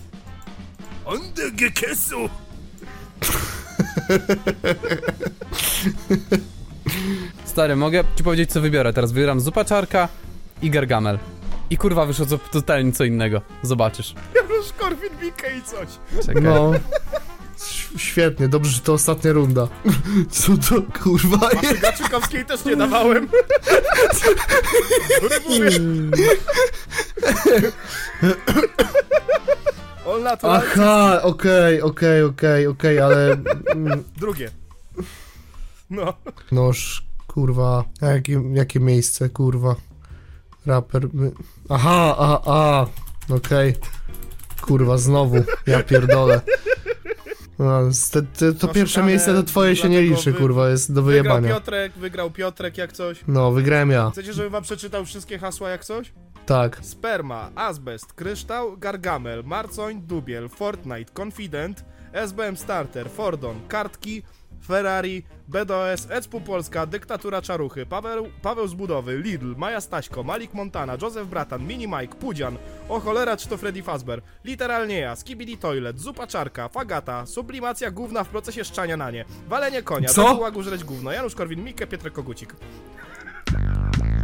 Ande 1.06 1.50
Gekesu! 1.52 2.16
Stary, 7.44 7.76
mogę 7.76 8.04
ci 8.16 8.24
powiedzieć 8.24 8.50
co 8.50 8.60
wybiorę. 8.60 8.92
Teraz 8.92 9.12
wybieram 9.12 9.40
zupa 9.40 9.64
czarka 9.64 10.08
i 10.62 10.70
gargamel. 10.70 11.18
I 11.70 11.76
kurwa 11.76 12.06
wyszło 12.06 12.26
co, 12.26 12.38
totalnie 12.38 12.92
co 12.92 13.04
innego. 13.04 13.42
Zobaczysz. 13.62 14.14
Janusz 14.34 14.72
Korwin 14.78 15.10
Mikke 15.22 15.56
i 15.58 15.62
coś. 15.62 15.88
Czekaj. 16.26 16.42
No. 16.42 16.72
Świetnie, 17.96 18.48
dobrze, 18.48 18.70
że 18.72 18.80
to 18.80 18.92
ostatnia 18.92 19.32
runda. 19.32 19.68
Co 20.30 20.52
to 20.56 20.82
kurwa 21.02 21.48
jest? 21.62 21.80
Gaczykowskiej 21.80 22.44
też 22.44 22.64
nie 22.64 22.76
dawałem. 22.76 23.28
On 30.06 30.22
naturalnie. 30.22 30.66
Aha, 30.72 31.22
okej, 31.22 31.82
okej, 31.82 32.22
okej, 32.22 32.66
okej, 32.66 33.00
ale... 33.00 33.30
mm, 33.74 34.04
Drugie. 34.16 34.50
No. 35.90 36.14
Noż, 36.52 37.04
kurwa, 37.26 37.84
a 38.00 38.06
jakie, 38.06 38.42
jakie 38.54 38.80
miejsce, 38.80 39.28
kurwa. 39.28 39.74
Raper... 40.66 41.08
my- 41.12 41.32
Aha, 41.68 42.16
a, 42.18 42.40
a, 42.46 42.86
okej. 43.34 43.74
Kurwa, 44.60 44.98
znowu, 44.98 45.36
ja 45.66 45.82
pierdolę. 45.82 46.40
No, 47.58 47.80
te, 48.12 48.22
te, 48.22 48.52
to 48.52 48.66
No, 48.66 48.72
pierwsze 48.72 48.94
szukane, 48.94 49.08
miejsce 49.08 49.34
to 49.34 49.42
twoje 49.42 49.76
się 49.76 49.88
nie 49.88 50.02
liczy, 50.02 50.32
wy- 50.32 50.38
kurwa, 50.38 50.68
jest 50.70 50.92
do 50.92 51.02
Wygrał 51.02 51.22
wyjebania. 51.22 51.54
Piotrek, 51.54 51.92
wygrał 51.92 52.30
Piotrek 52.30 52.78
jak 52.78 52.92
coś. 52.92 53.20
No, 53.28 53.52
wygrałem 53.52 53.90
ja, 53.90 54.10
Chcecie, 54.10 54.32
żebym 54.32 54.52
wam 54.52 54.62
przeczytał 54.62 55.04
wszystkie 55.04 55.38
hasła 55.38 55.70
jak 55.70 55.84
coś? 55.84 56.12
tak. 56.46 56.78
Sperma, 56.82 57.50
azbest, 57.54 58.12
kryształ, 58.12 58.76
gargamel, 58.78 59.42
marcoń, 59.44 60.02
dubiel, 60.02 60.48
Fortnite, 60.48 61.12
Confident, 61.22 61.84
SBM 62.12 62.56
Starter, 62.56 63.10
Fordon, 63.10 63.60
kartki, 63.68 64.22
Ferrari, 64.64 65.22
BDOS, 65.48 66.06
Ecpu 66.10 66.40
Polska, 66.40 66.86
Dyktatura 66.86 67.42
Czaruchy, 67.42 67.86
Paweł, 67.86 68.28
Paweł 68.42 68.68
z 68.68 68.74
Budowy, 68.74 69.18
Lidl, 69.18 69.54
Maja 69.56 69.80
Staśko, 69.80 70.22
Malik 70.22 70.54
Montana, 70.54 70.96
Józef 71.02 71.28
Bratan, 71.28 71.66
Mini 71.66 71.88
Mike, 71.88 72.14
Pudzian, 72.14 72.56
O 72.88 73.00
cholera 73.00 73.36
czy 73.36 73.48
to 73.48 73.56
Freddy 73.56 73.82
Fazbear, 73.82 74.22
Literalnie 74.44 74.98
ja, 74.98 75.16
Skibidi 75.16 75.58
Toilet, 75.58 76.00
Zupa 76.00 76.26
Czarka, 76.26 76.68
Fagata, 76.68 77.26
Sublimacja 77.26 77.90
gówna 77.90 78.24
w 78.24 78.28
procesie 78.28 78.64
szczania 78.64 78.96
na 78.96 79.10
nie, 79.10 79.24
Walenie 79.48 79.82
konia, 79.82 80.08
Co? 80.08 80.34
Do 80.34 80.40
łagu 80.40 80.62
żreć 80.62 80.84
gówno, 80.84 81.12
Janusz 81.12 81.34
Korwin-Mikke, 81.34 81.86
Pietrek 81.86 82.12
Kogucik. 82.12 82.56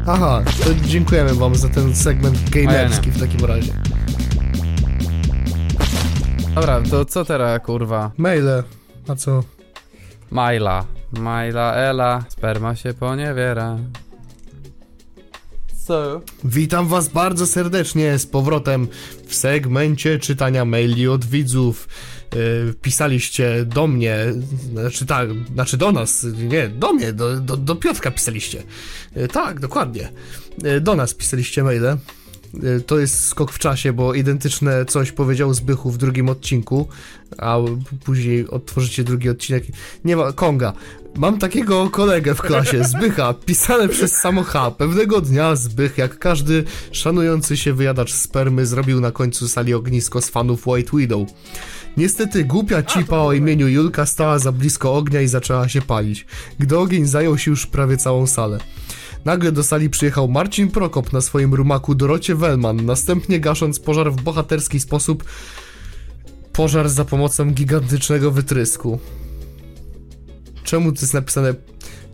Aha, 0.07 0.43
to 0.65 0.75
dziękujemy 0.75 1.35
wam 1.35 1.55
za 1.55 1.69
ten 1.69 1.97
segment 1.97 2.51
gamerski 2.51 3.11
w 3.11 3.21
takim 3.21 3.45
razie. 3.45 3.73
Dobra, 6.55 6.83
to 6.91 7.05
co 7.05 7.25
teraz 7.25 7.63
kurwa? 7.63 8.11
Maile, 8.17 8.63
a 9.09 9.15
co? 9.15 9.43
Majla. 10.31 10.85
Majla 11.13 11.75
Ela. 11.75 12.25
Sperma 12.29 12.77
się 12.77 12.95
poniewiera. 12.95 13.79
Co? 15.87 16.21
Witam 16.45 16.89
was 16.89 17.09
bardzo 17.09 17.47
serdecznie 17.47 18.19
z 18.19 18.27
powrotem 18.27 18.89
w 19.27 19.35
segmencie 19.35 20.19
czytania 20.19 20.65
maili 20.65 21.09
od 21.09 21.25
widzów. 21.25 21.89
y, 22.35 22.75
pisaliście 22.83 23.65
do 23.65 23.87
mnie, 23.87 24.17
znaczy 24.73 25.07
tak, 25.07 25.29
znaczy 25.55 25.77
do 25.77 25.93
nas, 25.93 26.27
nie, 26.39 26.69
do 26.69 26.93
mnie, 26.93 27.13
do, 27.13 27.41
do, 27.41 27.57
do 27.57 27.77
Piotrka 27.77 28.11
pisaliście. 28.11 28.63
Y, 29.17 29.29
tak, 29.29 29.61
dokładnie. 29.61 30.13
Y, 30.65 30.81
do 30.81 30.95
nas 30.97 31.15
pisaliście 31.15 31.63
maile. 31.65 31.97
Y, 32.55 32.81
To 32.81 32.99
jest 32.99 33.25
skok 33.25 33.53
w 33.53 33.59
czasie, 33.59 33.93
bo 33.93 34.15
identyczne 34.15 34.85
coś 34.85 35.13
powiedział 35.13 35.55
Zbychu 35.55 35.91
w 35.91 35.99
drugim 35.99 36.29
odcinku, 36.29 36.89
a 37.39 37.59
później 38.05 38.49
otworzycie 38.49 39.05
drugi 39.05 39.29
odcinek. 39.29 39.65
Nie 40.05 40.17
ma, 40.17 40.33
Konga. 40.33 40.73
Mam 41.17 41.39
takiego 41.39 41.91
kolegę 41.91 42.35
w 42.35 42.43
klasie, 42.43 42.85
Zbycha, 42.95 43.35
pisane 43.35 43.89
przez 43.89 44.13
samo 44.13 44.43
H. 44.43 44.71
Pewnego 44.71 45.21
dnia 45.21 45.57
Zbych, 45.57 45.99
jak 45.99 46.19
każdy 46.19 46.65
szanujący 46.93 47.57
się 47.57 47.73
wyjadacz 47.73 48.13
spermy, 48.13 48.67
zrobił 48.67 49.01
na 49.01 49.11
końcu 49.13 49.49
sali 49.49 49.75
ognisko 49.75 50.21
z 50.21 50.29
fanów 50.31 50.67
White 50.67 50.97
Widow. 50.97 51.29
Niestety 51.97 52.45
głupia 52.45 52.83
cipa 52.83 53.17
o 53.19 53.33
imieniu 53.33 53.69
Julka 53.69 54.07
stała 54.07 54.39
za 54.39 54.53
blisko 54.53 54.95
ognia 54.95 55.21
i 55.21 55.29
zaczęła 55.29 55.69
się 55.69 55.83
palić. 55.83 56.27
Gdy 56.59 56.79
ogień 56.79 57.07
zajął 57.07 57.39
się 57.39 57.51
już 57.51 57.67
prawie 57.67 57.97
całą 57.97 58.27
salę. 58.27 58.59
Nagle 59.25 59.53
do 59.53 59.63
sali 59.63 59.91
przyjechał 59.91 60.29
Marcin 60.29 60.71
Prokop 60.71 61.13
na 61.13 61.21
swoim 61.21 61.55
rumaku 61.55 61.95
Dorocie 61.95 62.35
Wellman, 62.35 62.87
następnie 62.87 63.41
gasząc 63.41 63.81
pożar 63.81 64.13
w 64.13 64.23
bohaterski 64.23 64.81
sposób 64.81 65.25
pożar 66.53 66.89
za 66.89 67.05
pomocą 67.05 67.51
gigantycznego 67.51 68.31
wytrysku. 68.31 68.99
Czemu 70.65 70.93
to 70.93 71.01
jest 71.01 71.15
napisane 71.15 71.55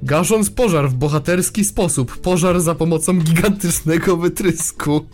gasząc 0.03 0.51
pożar 0.51 0.91
w 0.91 0.95
bohaterski 0.95 1.65
sposób, 1.65 2.17
pożar 2.17 2.61
za 2.61 2.75
pomocą 2.75 3.19
gigantycznego 3.19 4.17
wytrysku? 4.17 5.07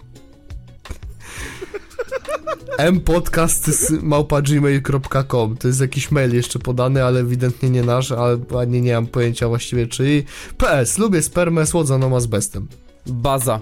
mpodcast.małpa.gmail.com 2.78 5.56
To 5.56 5.68
jest 5.68 5.80
jakiś 5.80 6.10
mail 6.10 6.34
jeszcze 6.34 6.58
podany, 6.58 7.04
ale 7.04 7.20
ewidentnie 7.20 7.70
nie 7.70 7.82
nasz, 7.82 8.12
ale 8.12 8.38
ani 8.60 8.82
nie 8.82 8.94
mam 8.94 9.06
pojęcia 9.06 9.48
właściwie 9.48 9.86
czyj. 9.86 10.24
PS, 10.56 10.98
lubię 10.98 11.22
spermę 11.22 11.66
słodzoną 11.66 12.16
azbestem. 12.16 12.68
Baza. 13.06 13.60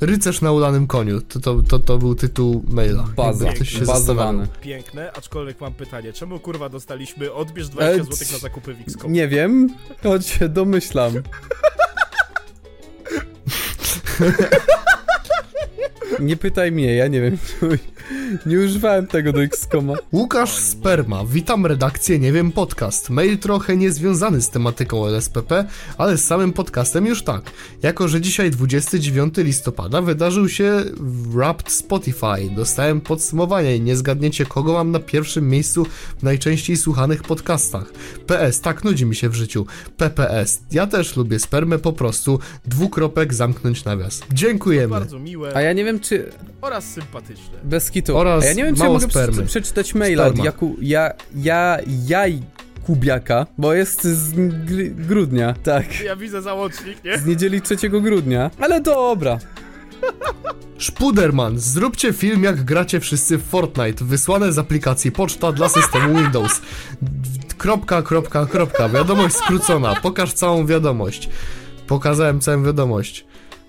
Rycerz 0.00 0.40
na 0.40 0.52
ulanym 0.52 0.86
koniu, 0.86 1.20
to, 1.20 1.40
to, 1.40 1.62
to, 1.62 1.78
to 1.78 1.98
był 1.98 2.14
tytuł 2.14 2.64
maila. 2.68 3.04
Baza. 3.16 3.44
Jakby 3.44 3.60
ktoś 3.64 3.78
się 3.78 3.84
Bazowany. 3.84 4.48
Piękne, 4.60 5.12
aczkolwiek 5.12 5.60
mam 5.60 5.74
pytanie, 5.74 6.12
czemu 6.12 6.40
kurwa 6.40 6.68
dostaliśmy 6.68 7.32
odbierz 7.32 7.68
20 7.68 8.02
E, 8.02 8.04
zł 8.04 8.18
na 8.32 8.38
zakupy 8.38 8.74
w 8.74 8.80
XCOM? 8.80 9.12
Nie 9.12 9.28
wiem, 9.28 9.68
choć 10.02 10.26
się 10.26 10.48
domyślam. 10.48 11.12
Nie 16.20 16.36
pytaj 16.36 16.72
mnie, 16.72 16.94
ja 16.94 17.06
nie 17.06 17.20
wiem. 17.20 17.38
Nie 18.46 18.58
używałem 18.58 19.06
tego 19.06 19.32
do 19.32 19.42
X-Koma. 19.42 19.94
Łukasz 20.12 20.52
Sperma, 20.54 21.24
witam 21.24 21.66
redakcję 21.66 22.18
Nie 22.18 22.32
Wiem 22.32 22.52
Podcast. 22.52 23.10
Mail 23.10 23.38
trochę 23.38 23.76
niezwiązany 23.76 24.42
z 24.42 24.50
tematyką 24.50 25.06
LSPP, 25.06 25.64
ale 25.98 26.16
z 26.16 26.24
samym 26.24 26.52
podcastem 26.52 27.06
już 27.06 27.22
tak. 27.22 27.42
Jako, 27.82 28.08
że 28.08 28.20
dzisiaj 28.20 28.50
29 28.50 29.34
listopada 29.36 30.02
wydarzył 30.02 30.48
się 30.48 30.84
Wrapped 31.30 31.72
Spotify. 31.72 32.50
Dostałem 32.56 33.00
podsumowanie 33.00 33.76
i 33.76 33.80
nie 33.80 33.96
zgadniecie 33.96 34.46
kogo 34.46 34.72
mam 34.72 34.90
na 34.90 35.00
pierwszym 35.00 35.48
miejscu 35.48 35.86
w 36.18 36.22
najczęściej 36.22 36.76
słuchanych 36.76 37.22
podcastach. 37.22 37.92
PS, 38.26 38.60
tak 38.60 38.84
nudzi 38.84 39.06
mi 39.06 39.16
się 39.16 39.28
w 39.28 39.34
życiu. 39.34 39.66
PPS, 39.96 40.60
ja 40.72 40.86
też 40.86 41.16
lubię 41.16 41.38
spermę 41.38 41.78
po 41.78 41.92
prostu. 41.92 42.38
Dwukropek 42.64 43.34
zamknąć 43.34 43.84
nawias. 43.84 44.20
Dziękujemy. 44.32 44.88
Bardzo 44.88 45.18
miłe 45.18 45.56
A 45.56 45.60
ja 45.60 45.72
nie 45.72 45.84
wiem, 45.84 46.00
czy 46.00 46.32
oraz 46.60 46.84
sympatyczne. 46.84 47.58
bez 47.64 47.90
kitu. 47.90 48.17
Oraz 48.18 48.44
A 48.44 48.46
ja 48.46 48.52
nie 48.52 48.64
wiem, 48.64 48.76
czy 48.76 48.82
ja 48.82 48.88
mogę 48.88 49.10
spermy. 49.10 49.46
przeczytać 49.46 49.94
maila 49.94 50.26
od. 50.26 50.44
Jaku, 50.44 50.76
ja, 50.80 51.12
ja, 51.36 51.78
jaj 52.06 52.42
Kubiaka, 52.86 53.46
bo 53.58 53.74
jest 53.74 54.04
z 54.04 54.32
gr- 54.34 54.94
grudnia, 54.94 55.54
tak. 55.62 56.00
Ja 56.00 56.16
widzę 56.16 56.42
załącznik, 56.42 57.04
nie? 57.04 57.18
Z 57.18 57.26
niedzieli 57.26 57.60
3 57.62 57.76
grudnia, 57.88 58.50
ale 58.60 58.80
dobra. 58.80 59.38
Szpuderman, 60.78 61.58
zróbcie 61.58 62.12
film 62.12 62.42
jak 62.44 62.64
gracie 62.64 63.00
wszyscy 63.00 63.38
w 63.38 63.42
Fortnite, 63.42 64.04
wysłane 64.04 64.52
z 64.52 64.58
aplikacji 64.58 65.12
poczta 65.12 65.52
dla 65.52 65.68
systemu 65.68 66.18
Windows. 66.18 66.60
Kropka, 67.58 68.02
kropka, 68.02 68.46
kropka, 68.46 68.88
wiadomość 68.88 69.34
skrócona, 69.36 69.94
pokaż 70.02 70.32
całą 70.32 70.66
wiadomość. 70.66 71.28
Pokazałem 71.86 72.40
całą 72.40 72.64
wiadomość. 72.64 73.26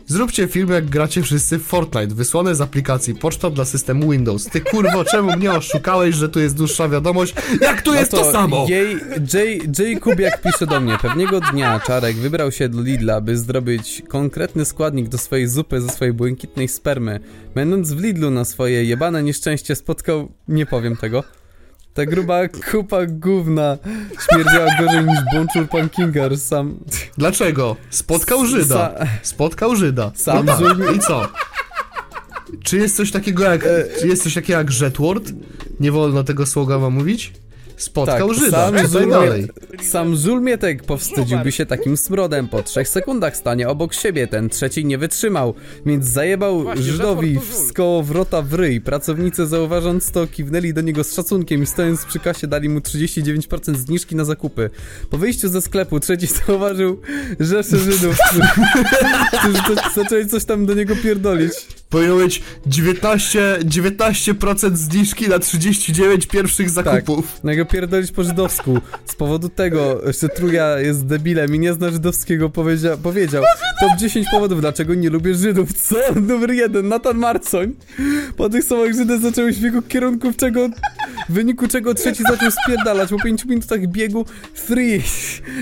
Zróbcie 0.09 0.47
film 0.47 0.69
jak 0.69 0.85
gracie 0.85 1.21
wszyscy 1.21 1.57
w 1.59 1.63
Fortnite, 1.63 2.15
wysłane 2.15 2.55
z 2.55 2.61
aplikacji 2.61 3.15
poczta 3.15 3.49
dla 3.49 3.65
systemu 3.65 4.11
Windows. 4.11 4.45
Ty 4.45 4.61
kurwo, 4.61 5.05
czemu 5.05 5.37
mnie 5.37 5.51
oszukałeś, 5.51 6.15
że 6.15 6.29
tu 6.29 6.39
jest 6.39 6.55
dłuższa 6.55 6.89
wiadomość? 6.89 7.33
Jak 7.61 7.81
tu 7.81 7.93
jest 7.93 8.11
No 8.11 8.19
to, 8.19 8.31
samo? 8.31 8.65
Jej, 8.69 8.97
J, 9.33 9.79
J 9.79 9.99
Kubiak 10.01 10.41
pisze 10.41 10.67
do 10.67 10.79
mnie. 10.79 10.97
Pewnego 11.01 11.41
dnia 11.41 11.79
Czarek 11.79 12.15
wybrał 12.15 12.51
się 12.51 12.69
do 12.69 12.81
Lidla, 12.81 13.21
by 13.21 13.37
zrobić 13.37 14.03
konkretny 14.07 14.65
składnik 14.65 15.07
do 15.07 15.17
swojej 15.17 15.47
zupy 15.47 15.81
ze 15.81 15.89
swojej 15.89 16.13
błękitnej 16.13 16.67
spermy. 16.67 17.19
Będąc 17.55 17.91
w 17.93 18.01
Lidlu 18.01 18.31
na 18.31 18.45
swoje 18.45 18.83
jebane 18.83 19.23
nieszczęście 19.23 19.75
spotkał... 19.75 20.31
Nie 20.47 20.65
powiem 20.65 20.97
tego. 20.97 21.23
Ta 21.93 22.05
gruba 22.05 22.47
kupa 22.71 23.05
gówna 23.05 23.77
śmierdziała 24.29 24.71
gorzej 24.79 25.05
niż 25.05 25.19
Bonczur 25.33 25.69
Punkinger 25.69 26.37
sam... 26.37 26.79
Dlaczego? 27.17 27.75
Spotkał 27.89 28.45
Żyda. 28.45 29.05
Spotkał 29.21 29.75
Żyda. 29.75 30.11
Sam 30.15 30.45
no 30.45 30.57
tak. 30.57 30.95
I 30.95 30.99
co? 30.99 31.27
Czy 32.63 32.77
jest 32.77 32.95
coś 32.95 33.11
takiego 33.11 33.43
jak, 33.43 33.65
czy 33.99 34.07
jest 34.07 34.23
coś 34.23 34.33
takiego 34.33 34.59
jak 34.59 34.81
Jetword? 34.81 35.31
Nie 35.79 35.91
wolno 35.91 36.23
tego 36.23 36.45
słowa 36.45 36.89
mówić? 36.89 37.33
Spotkał 37.79 38.29
Tak, 38.29 38.37
Żyda. 38.37 38.71
sam 38.87 39.09
dalej. 39.09 39.47
Sam 39.81 40.15
Żulmietek 40.15 40.83
powstydziłby 40.83 41.51
się 41.51 41.65
takim 41.65 41.97
smrodem. 41.97 42.47
Po 42.47 42.63
trzech 42.63 42.87
sekundach 42.89 43.37
stanie 43.37 43.69
obok 43.69 43.93
siebie. 43.93 44.27
Ten 44.27 44.49
trzeci 44.49 44.85
nie 44.85 44.97
wytrzymał, 44.97 45.53
więc 45.85 46.05
zajebał 46.05 46.63
Właśnie, 46.63 46.83
Żydowi 46.83 47.39
w 47.39 47.53
skołowrota 47.69 48.41
w 48.41 48.53
ryj. 48.53 48.81
Pracownicy 48.81 49.47
zauważając 49.47 50.11
to 50.11 50.27
kiwnęli 50.27 50.73
do 50.73 50.81
niego 50.81 51.03
z 51.03 51.13
szacunkiem 51.13 51.63
i 51.63 51.65
stojąc 51.65 52.05
przy 52.05 52.19
kasie 52.19 52.47
dali 52.47 52.69
mu 52.69 52.79
39% 52.79 53.75
zniżki 53.75 54.15
na 54.15 54.25
zakupy. 54.25 54.69
Po 55.09 55.17
wyjściu 55.17 55.49
ze 55.49 55.61
sklepu 55.61 55.99
trzeci 55.99 56.27
zauważył 56.47 57.01
rzeszę 57.39 57.77
Żydów, 57.77 58.17
którzy, 59.39 59.59
zaczęli 59.95 60.27
coś 60.27 60.45
tam 60.45 60.65
do 60.65 60.73
niego 60.73 60.95
pierdolić. 60.95 61.53
Powinno 61.89 62.15
być 62.15 62.41
19, 62.67 63.59
19% 63.63 64.75
zniżki 64.75 65.29
na 65.29 65.39
39 65.39 66.27
pierwszych 66.27 66.69
zakupów. 66.69 67.43
Na 67.43 67.55
go 67.55 67.65
pierdolić 67.65 68.11
po 68.11 68.23
żydowsku. 68.23 68.81
Z 69.05 69.15
powodu 69.15 69.49
tego, 69.49 70.01
że 70.21 70.29
truja 70.29 70.79
jest 70.79 71.05
debilem 71.05 71.55
i 71.55 71.59
nie 71.59 71.73
zna 71.73 71.89
żydowskiego, 71.89 72.49
powiedzia 72.49 72.97
powiedział 72.97 73.43
Top 73.79 73.97
10 73.97 74.27
powodów, 74.31 74.61
dlaczego 74.61 74.93
nie 74.93 75.09
lubię 75.09 75.35
Żydów. 75.35 75.73
Co? 75.73 75.95
Numer 76.21 76.51
jeden, 76.51 76.87
Natan 76.87 77.17
Marcoń. 77.17 77.73
Po 78.37 78.49
tych 78.49 78.63
słowach 78.63 78.93
Żydy 78.93 79.19
zaczęły 79.19 79.53
w 79.53 79.59
biegu 79.59 79.81
kierunku, 79.81 80.31
w 80.31 80.35
czego, 80.35 80.69
w 81.29 81.33
wyniku 81.33 81.67
czego 81.67 81.93
trzeci 81.93 82.23
zaczął 82.23 82.51
spierdalać. 82.51 83.09
Po 83.09 83.19
5 83.23 83.45
minutach 83.45 83.87
biegu 83.87 84.25
Free 84.53 85.03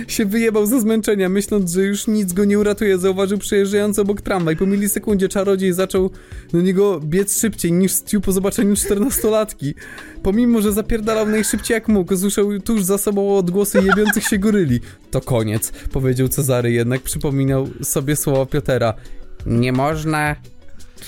się 0.08 0.26
wyjebał 0.26 0.66
ze 0.66 0.82
zmęczenia, 0.82 1.30
myśląc, 1.30 1.72
że 1.72 1.82
już 1.82 2.08
nic 2.08 2.34
go 2.34 2.46
nie 2.46 2.60
uratuje. 2.60 2.98
Zauważył 2.98 3.38
przejeżdżający 3.38 4.02
obok 4.02 4.22
tramwaj. 4.22 4.56
Po 4.56 4.66
milisekundzie 4.66 5.30
czarodziej 5.30 5.74
zaczął 5.74 6.10
do 6.54 6.62
niego 6.62 7.00
biec 7.00 7.40
szybciej 7.40 7.72
niż 7.72 7.92
Stu 7.92 8.22
po 8.22 8.32
zobaczeniu 8.32 8.74
14-latki. 8.74 9.74
Pomimo, 10.24 10.62
że 10.62 10.72
zapierdalał 10.72 11.28
najszybciej 11.28 11.76
jak 11.76 11.88
mógł, 11.88 12.14
usłyszał 12.14 12.60
tuż 12.60 12.84
za 12.84 12.98
sobą 12.98 13.38
odgłosy 13.38 13.82
jebiących 13.84 14.24
się 14.24 14.38
goryli. 14.38 14.80
To 15.12 15.22
koniec, 15.22 15.72
powiedział 15.92 16.28
Cezary, 16.28 16.72
jednak 16.72 17.02
przypominał 17.02 17.68
sobie 17.84 18.16
słowa 18.16 18.46
Piotera. 18.46 18.94
Nie 19.46 19.72
można 19.72 20.36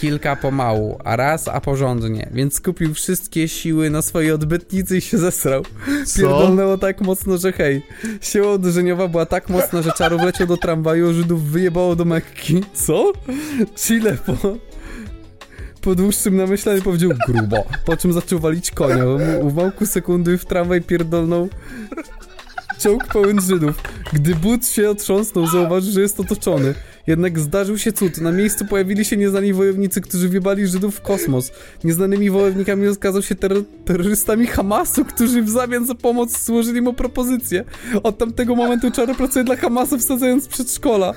kilka 0.01 0.35
pomału, 0.35 0.99
a 1.03 1.15
raz 1.15 1.47
a 1.47 1.61
porządnie, 1.61 2.29
więc 2.33 2.53
skupił 2.53 2.93
wszystkie 2.93 3.47
siły 3.47 3.89
na 3.89 4.01
swojej 4.01 4.31
odbytnicy 4.31 4.97
i 4.97 5.01
się 5.01 5.17
zesrał. 5.17 5.63
Co? 6.05 6.19
Pierdolnęło 6.19 6.77
tak 6.77 7.01
mocno, 7.01 7.37
że 7.37 7.51
hej. 7.51 7.81
Siła 8.21 8.53
uderzeniowa 8.53 9.07
była 9.07 9.25
tak 9.25 9.49
mocna, 9.49 9.81
że 9.81 9.91
czarów 9.91 10.21
leciał 10.21 10.47
do 10.47 10.57
tramwaju, 10.57 11.13
Żydów 11.13 11.43
wyjebało 11.43 11.95
do 11.95 12.05
Mekki. 12.05 12.63
Co? 12.73 13.13
Chile 13.75 14.17
po... 14.25 14.57
Po 15.81 15.95
dłuższym 15.95 16.37
namyślaniu 16.37 16.81
powiedział 16.81 17.11
grubo, 17.27 17.63
po 17.85 17.97
czym 17.97 18.13
zaczął 18.13 18.39
walić 18.39 18.71
konia. 18.71 19.03
W 19.05 19.43
uwałku 19.45 19.85
sekundy 19.85 20.37
w 20.37 20.45
tramwaj 20.45 20.81
pierdolnął 20.81 21.49
czołg 22.79 23.07
pełen 23.07 23.41
Żydów. 23.41 23.83
Gdy 24.13 24.35
but 24.35 24.67
się 24.67 24.89
otrząsnął, 24.89 25.47
zauważył, 25.47 25.91
że 25.91 26.01
jest 26.01 26.19
otoczony. 26.19 26.73
Jednak 27.07 27.39
zdarzył 27.39 27.77
się 27.77 27.91
cud. 27.93 28.17
Na 28.17 28.31
miejscu 28.31 28.65
pojawili 28.65 29.05
się 29.05 29.17
nieznani 29.17 29.53
wojownicy, 29.53 30.01
którzy 30.01 30.29
wiebali 30.29 30.67
Żydów 30.67 30.95
w 30.95 31.01
kosmos. 31.01 31.51
Nieznanymi 31.83 32.29
wojownikami 32.29 32.87
okazał 32.87 33.21
się 33.21 33.35
terro- 33.35 33.63
terrorystami 33.85 34.47
Hamasu, 34.47 35.05
którzy 35.05 35.41
w 35.41 35.49
zamian 35.49 35.85
za 35.85 35.95
pomoc 35.95 36.45
złożyli 36.45 36.81
mu 36.81 36.93
propozycję. 36.93 37.63
Od 38.03 38.17
tamtego 38.17 38.55
momentu 38.55 38.91
Czaro 38.91 39.15
pracuje 39.15 39.45
dla 39.45 39.55
Hamasu, 39.55 39.99
wsadzając 39.99 40.47
przedszkola. 40.47 41.13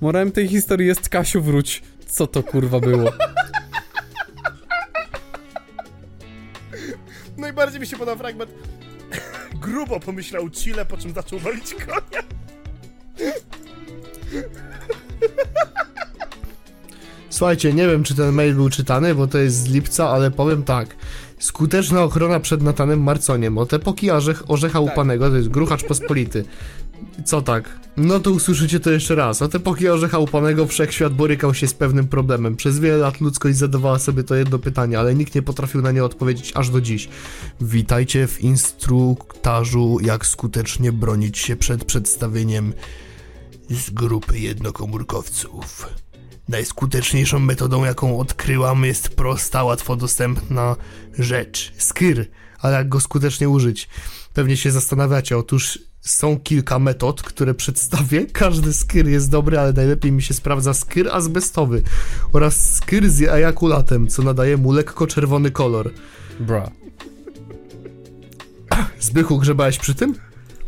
Morałem 0.00 0.32
tej 0.32 0.48
historii 0.48 0.86
jest 0.86 1.08
Kasiu 1.08 1.42
wróć. 1.42 1.82
Co 2.06 2.26
to 2.26 2.42
kurwa 2.42 2.80
było? 2.80 3.10
najbardziej 7.36 7.80
mi 7.80 7.86
się 7.86 7.96
podoba 7.96 8.16
fragment. 8.18 8.50
Grubo 9.60 10.00
pomyślał 10.00 10.50
Chile, 10.50 10.84
po 10.86 10.96
czym 10.96 11.14
zaczął 11.14 11.38
walić 11.38 11.74
konia. 11.74 12.22
Słuchajcie, 17.30 17.72
nie 17.72 17.88
wiem 17.88 18.02
czy 18.02 18.14
ten 18.14 18.32
mail 18.32 18.54
był 18.54 18.70
czytany, 18.70 19.14
bo 19.14 19.26
to 19.26 19.38
jest 19.38 19.56
z 19.56 19.68
lipca, 19.68 20.08
ale 20.08 20.30
powiem 20.30 20.62
tak. 20.62 20.96
Skuteczna 21.38 22.02
ochrona 22.02 22.40
przed 22.40 22.62
Natanem 22.62 23.02
Marconiem. 23.02 23.58
Od 23.58 23.72
epoki 23.72 24.10
orzech, 24.10 24.50
orzecha 24.50 24.80
upanego, 24.80 25.30
to 25.30 25.36
jest 25.36 25.48
gruchacz 25.48 25.84
pospolity. 25.84 26.44
Co 27.24 27.42
tak? 27.42 27.80
No 27.96 28.20
to 28.20 28.30
usłyszycie 28.30 28.80
to 28.80 28.90
jeszcze 28.90 29.14
raz. 29.14 29.42
Od 29.42 29.54
epoki 29.54 29.88
orzecha 29.88 30.18
upanego 30.18 30.66
wszechświat 30.66 31.14
borykał 31.14 31.54
się 31.54 31.66
z 31.66 31.74
pewnym 31.74 32.08
problemem. 32.08 32.56
Przez 32.56 32.78
wiele 32.78 32.96
lat 32.96 33.20
ludzkość 33.20 33.56
zadawała 33.56 33.98
sobie 33.98 34.24
to 34.24 34.34
jedno 34.34 34.58
pytanie, 34.58 34.98
ale 34.98 35.14
nikt 35.14 35.34
nie 35.34 35.42
potrafił 35.42 35.82
na 35.82 35.92
nie 35.92 36.04
odpowiedzieć 36.04 36.52
aż 36.54 36.70
do 36.70 36.80
dziś. 36.80 37.08
Witajcie 37.60 38.26
w 38.26 38.40
instruktażu, 38.40 39.98
jak 40.02 40.26
skutecznie 40.26 40.92
bronić 40.92 41.38
się 41.38 41.56
przed 41.56 41.84
przedstawieniem 41.84 42.72
z 43.70 43.90
grupy 43.90 44.38
jednokomórkowców. 44.38 45.88
Najskuteczniejszą 46.48 47.38
metodą, 47.38 47.84
jaką 47.84 48.18
odkryłam, 48.18 48.84
jest 48.84 49.08
prosta, 49.08 49.64
łatwo 49.64 49.96
dostępna 49.96 50.76
rzecz 51.18 51.72
skyr. 51.78 52.26
Ale 52.60 52.76
jak 52.76 52.88
go 52.88 53.00
skutecznie 53.00 53.48
użyć? 53.48 53.88
Pewnie 54.34 54.56
się 54.56 54.70
zastanawiacie. 54.70 55.38
Otóż 55.38 55.78
są 56.00 56.40
kilka 56.40 56.78
metod, 56.78 57.22
które 57.22 57.54
przedstawię. 57.54 58.26
Każdy 58.32 58.72
skyr 58.72 59.08
jest 59.08 59.30
dobry, 59.30 59.58
ale 59.58 59.72
najlepiej 59.72 60.12
mi 60.12 60.22
się 60.22 60.34
sprawdza 60.34 60.74
skyr 60.74 61.08
azbestowy 61.08 61.82
oraz 62.32 62.74
skyr 62.74 63.10
z 63.10 63.22
ejakulatem, 63.22 64.08
co 64.08 64.22
nadaje 64.22 64.56
mu 64.56 64.72
lekko 64.72 65.06
czerwony 65.06 65.50
kolor. 65.50 65.90
Bra. 66.40 66.70
Zbychu, 69.00 69.38
grzebałeś 69.38 69.78
przy 69.78 69.94
tym? 69.94 70.14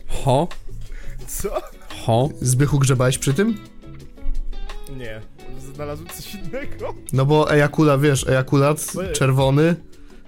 Ho? 0.08 0.48
Co? 1.28 1.75
Ho? 2.06 2.28
Zbychu, 2.40 2.78
grzebałeś 2.78 3.18
przy 3.18 3.34
tym? 3.34 3.58
Nie. 4.96 5.20
Znalazłem 5.74 6.08
coś 6.08 6.34
innego. 6.34 6.94
No 7.12 7.26
bo 7.26 7.50
ejakula, 7.50 7.98
wiesz, 7.98 8.28
ejakulat 8.28 8.92
czerwony, 9.12 9.76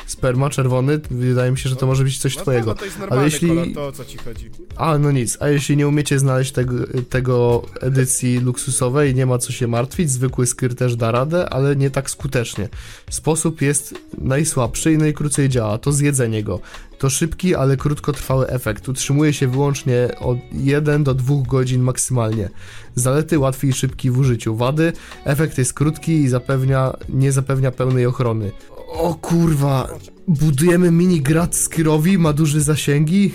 sperma 0.09 0.51
czerwony, 0.51 1.01
wydaje 1.11 1.51
mi 1.51 1.59
się, 1.59 1.69
że 1.69 1.77
to 1.77 1.87
może 1.87 2.05
być 2.05 2.19
coś 2.19 2.37
No 2.37 2.43
twojego. 2.43 2.67
no 2.67 2.75
to 2.75 2.85
jest 2.85 2.99
normalny 2.99 3.23
Ale 3.23 3.31
jeśli... 3.33 3.49
kolor, 3.49 3.67
to 3.75 3.87
o 3.87 3.93
co 3.93 4.05
ci 4.05 4.19
chodzi. 4.19 4.51
A, 4.77 4.99
no 4.99 5.13
nic. 5.13 5.37
A 5.41 5.49
jeśli 5.49 5.77
nie 5.77 5.89
umiecie 5.89 6.19
znaleźć 6.19 6.53
tego, 6.53 6.75
tego 7.11 7.63
edycji 7.81 8.41
luksusowej, 8.41 9.15
nie 9.15 9.27
ma 9.27 9.39
co 9.39 9.53
się 9.53 9.67
martwić. 9.67 10.11
Zwykły 10.11 10.47
skyr 10.47 10.75
też 10.75 10.97
da 10.97 11.11
radę, 11.11 11.51
ale 11.51 11.77
nie 11.77 11.91
tak 11.91 12.11
skutecznie. 12.11 12.69
Sposób 13.11 13.63
jest 13.63 13.95
najsłabszy 14.19 14.93
i 14.93 14.99
najkrócej 14.99 15.49
działa. 15.49 15.79
To 15.79 15.93
zjedzenie 15.93 16.43
go. 16.45 16.61
To 16.99 17.11
szybki, 17.11 17.55
ale 17.55 17.77
krótkotrwały 17.77 18.49
efekt. 18.49 18.89
Utrzymuje 18.89 19.33
się 19.33 19.49
wyłącznie 19.49 20.09
od 20.21 20.39
1 20.53 21.05
do 21.05 21.15
2 21.15 21.35
godzin 21.49 21.83
maksymalnie. 21.83 22.49
Zalety 22.95 23.39
łatwy 23.39 23.67
i 23.67 23.73
szybki 23.73 24.11
w 24.11 24.19
użyciu. 24.19 24.57
Wady, 24.57 24.93
efekt 25.25 25.59
jest 25.59 25.73
krótki 25.75 26.13
i 26.13 26.29
zapewnia, 26.29 26.93
nie 27.09 27.33
zapewnia 27.33 27.71
pełnej 27.73 28.07
ochrony. 28.07 28.51
O 28.89 29.15
kurwa, 29.15 29.89
budujemy 30.29 30.91
mini 30.91 31.21
grad 31.21 31.57
skirowi, 31.57 32.19
ma 32.19 32.33
duże 32.33 32.61
zasięgi. 32.61 33.35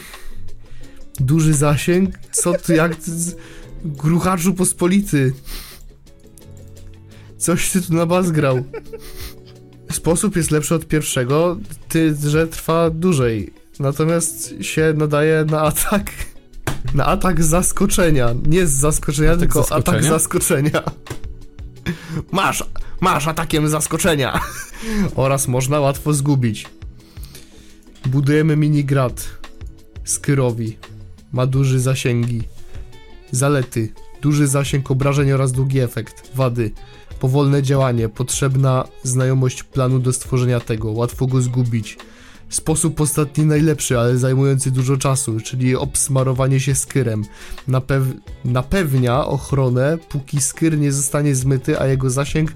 Duży 1.20 1.54
zasięg? 1.54 2.16
Co 2.32 2.54
ty, 2.54 2.76
jak 2.76 2.96
ty, 2.96 3.12
z- 3.12 3.36
gruchaczu 3.86 4.54
pospolity? 4.54 5.34
Coś 7.38 7.70
ty 7.72 7.82
tu 7.82 7.94
na 7.94 8.06
bas 8.06 8.32
grał. 8.32 8.64
Sposób 9.92 10.36
jest 10.36 10.52
lepszy 10.52 10.76
od 10.76 10.88
pierwszego, 10.88 11.58
ty, 11.90 12.16
że 12.30 12.48
trwa 12.48 12.90
dłużej. 12.90 13.54
Natomiast 13.80 14.54
się 14.62 14.94
nadaje 14.98 15.46
na 15.46 15.62
atak. 15.62 16.12
Na 16.94 17.06
atak 17.06 17.44
zaskoczenia. 17.44 18.30
Nie 18.48 18.68
z 18.68 18.72
zaskoczenia, 18.72 19.30
Atak 19.30 19.40
tylko 19.40 19.60
zaskoczenia? 19.62 19.98
atak 19.98 20.04
zaskoczenia. 20.10 20.84
Masz, 22.32 22.64
masz 23.02 23.28
atakiem 23.28 23.68
zaskoczenia. 23.70 24.40
Oraz 25.16 25.48
można 25.48 25.80
łatwo 25.80 26.14
zgubić. 26.14 26.66
Budujemy 28.06 28.56
minigrad. 28.56 29.30
Skyrowi. 30.04 30.78
Ma 31.32 31.46
duży 31.46 31.80
zasięgi. 31.80 32.42
Zalety. 33.32 33.94
Duży 34.22 34.48
zasięg 34.48 34.92
obrażeń 34.92 35.32
oraz 35.32 35.52
długi 35.52 35.80
efekt. 35.80 36.36
Wady. 36.36 36.72
Powolne 37.20 37.64
działanie. 37.64 38.10
Potrzebna 38.10 38.88
znajomość 39.04 39.64
planu 39.64 40.00
do 40.00 40.14
stworzenia 40.14 40.60
tego. 40.60 40.92
Łatwo 40.92 41.28
go 41.28 41.42
zgubić. 41.42 41.98
Sposób 42.50 43.02
ostatni 43.02 43.46
najlepszy, 43.46 44.00
ale 44.00 44.18
zajmujący 44.18 44.72
dużo 44.72 44.98
czasu, 44.98 45.40
czyli 45.40 45.76
obsmarowanie 45.76 46.60
się 46.60 46.76
skyrem. 46.76 47.24
Napew- 47.68 48.14
napewnia 48.46 49.26
ochronę, 49.26 49.98
póki 50.10 50.42
skyr 50.42 50.78
nie 50.78 50.92
zostanie 50.92 51.36
zmyty, 51.36 51.80
a 51.80 51.88
jego 51.88 52.10
zasięg 52.10 52.52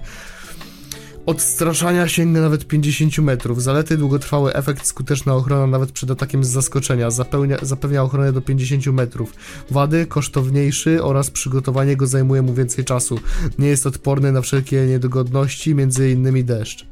odstraszania 1.28 2.08
sięga 2.08 2.40
nawet 2.40 2.66
50 2.66 3.18
metrów. 3.18 3.62
Zalety 3.62 3.96
długotrwały 3.96 4.54
efekt, 4.54 4.86
skuteczna 4.86 5.34
ochrona 5.34 5.66
nawet 5.66 5.92
przed 5.92 6.10
atakiem 6.10 6.44
z 6.44 6.48
zaskoczenia. 6.48 7.10
Zapełnia, 7.10 7.56
zapewnia 7.62 8.02
ochronę 8.02 8.32
do 8.32 8.40
50 8.40 8.86
metrów. 8.86 9.34
Wady 9.70 10.06
kosztowniejszy 10.06 11.02
oraz 11.04 11.30
przygotowanie 11.30 11.96
go 11.96 12.06
zajmuje 12.06 12.42
mu 12.42 12.54
więcej 12.54 12.84
czasu. 12.84 13.20
Nie 13.58 13.68
jest 13.68 13.86
odporny 13.86 14.32
na 14.32 14.40
wszelkie 14.40 14.86
niedogodności, 14.86 15.74
między 15.74 16.10
innymi 16.10 16.44
deszcz. 16.44 16.86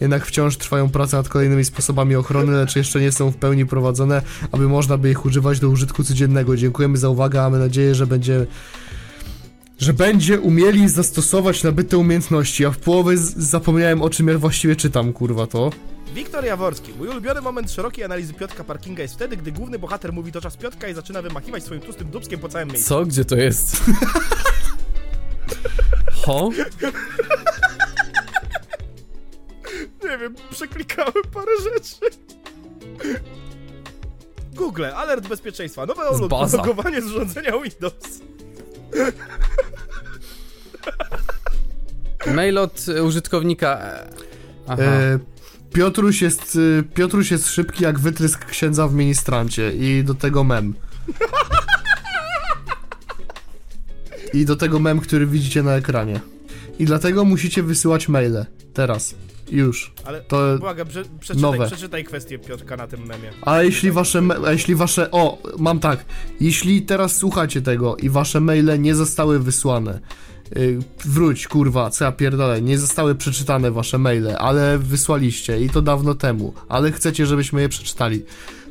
Jednak 0.00 0.26
wciąż 0.26 0.56
trwają 0.56 0.88
prace 0.88 1.16
nad 1.16 1.28
kolejnymi 1.28 1.64
sposobami 1.64 2.16
ochrony, 2.16 2.52
lecz 2.52 2.76
jeszcze 2.76 3.00
nie 3.00 3.12
są 3.12 3.30
w 3.30 3.36
pełni 3.36 3.66
prowadzone, 3.66 4.22
aby 4.52 4.68
można 4.68 4.98
by 4.98 5.10
ich 5.10 5.24
używać 5.24 5.60
do 5.60 5.68
użytku 5.68 6.04
codziennego. 6.04 6.56
Dziękujemy 6.56 6.98
za 6.98 7.08
uwagę, 7.08 7.40
mamy 7.40 7.58
nadzieję, 7.58 7.94
że 7.94 8.06
będzie 8.06 8.46
że 9.80 9.92
będzie 9.92 10.40
umieli 10.40 10.88
zastosować 10.88 11.62
nabyte 11.62 11.98
umiejętności, 11.98 12.66
a 12.66 12.70
w 12.70 12.78
połowie 12.78 13.16
zapomniałem 13.36 14.02
o 14.02 14.10
czym 14.10 14.28
ja 14.28 14.38
właściwie 14.38 14.76
czytam, 14.76 15.12
kurwa 15.12 15.46
to. 15.46 15.70
Wiktor 16.14 16.44
Jaworski. 16.44 16.92
Mój 16.98 17.08
ulubiony 17.08 17.40
moment 17.40 17.70
szerokiej 17.70 18.04
analizy 18.04 18.34
Piotka 18.34 18.64
Parkinga 18.64 19.02
jest 19.02 19.14
wtedy, 19.14 19.36
gdy 19.36 19.52
główny 19.52 19.78
bohater 19.78 20.12
mówi 20.12 20.32
do 20.32 20.40
czas 20.40 20.56
Piotka 20.56 20.88
i 20.88 20.94
zaczyna 20.94 21.22
wymachiwać 21.22 21.64
swoim 21.64 21.80
tłustym 21.80 22.10
dubskiem 22.10 22.40
po 22.40 22.48
całym 22.48 22.68
miejscu. 22.68 22.88
Co? 22.88 23.06
Gdzie 23.06 23.24
to 23.24 23.36
jest? 23.36 23.76
Ho? 26.24 26.50
Nie 30.04 30.18
wiem, 30.18 30.34
przeklikałem 30.50 31.12
parę 31.34 31.52
rzeczy. 31.64 32.16
Google, 34.54 34.84
alert 34.84 35.28
bezpieczeństwa. 35.28 35.86
Nowe 35.86 36.02
logowanie 36.56 37.02
z 37.02 37.04
urządzenia 37.04 37.52
Windows. 37.52 38.20
Mail 42.34 42.58
od 42.58 42.86
użytkownika. 43.04 43.80
Aha. 44.68 44.82
E, 44.82 45.18
Piotruś 45.72 46.22
jest, 46.22 46.56
y, 46.56 46.84
Piotruś 46.94 47.30
jest 47.30 47.48
szybki 47.48 47.84
jak 47.84 47.98
wytrysk 47.98 48.44
księdza 48.44 48.88
w 48.88 48.94
ministrancie 48.94 49.72
i 49.72 50.04
do 50.04 50.14
tego 50.14 50.44
mem. 50.44 50.74
I 54.34 54.44
do 54.44 54.56
tego 54.56 54.78
mem, 54.78 55.00
który 55.00 55.26
widzicie 55.26 55.62
na 55.62 55.72
ekranie. 55.72 56.20
I 56.78 56.84
dlatego 56.84 57.24
musicie 57.24 57.62
wysyłać 57.62 58.08
maile. 58.08 58.46
Teraz. 58.74 59.14
Już. 59.50 59.92
Ale 60.04 60.20
To... 60.20 60.58
błagam, 60.58 60.88
prze, 60.88 61.02
przeczytaj, 61.20 61.42
Nowe. 61.42 61.66
przeczytaj 61.66 62.04
kwestię 62.04 62.38
Piotrka 62.38 62.76
na 62.76 62.86
tym 62.86 63.00
memie. 63.00 63.30
A 63.42 63.62
jeśli 63.62 63.90
wasze, 63.92 64.20
me- 64.20 64.36
a 64.46 64.52
jeśli 64.52 64.74
wasze, 64.74 65.10
o, 65.10 65.38
mam 65.58 65.80
tak, 65.80 66.04
jeśli 66.40 66.82
teraz 66.82 67.16
słuchacie 67.16 67.62
tego 67.62 67.96
i 67.96 68.10
wasze 68.10 68.40
maile 68.40 68.80
nie 68.80 68.94
zostały 68.94 69.38
wysłane, 69.38 70.00
yy, 70.56 70.78
wróć, 71.04 71.48
kurwa, 71.48 71.90
co 71.90 72.04
ja 72.04 72.12
pierdolę, 72.12 72.62
nie 72.62 72.78
zostały 72.78 73.14
przeczytane 73.14 73.70
wasze 73.70 73.98
maile, 73.98 74.28
ale 74.38 74.78
wysłaliście 74.78 75.60
i 75.60 75.70
to 75.70 75.82
dawno 75.82 76.14
temu, 76.14 76.54
ale 76.68 76.92
chcecie, 76.92 77.26
żebyśmy 77.26 77.60
je 77.60 77.68
przeczytali, 77.68 78.22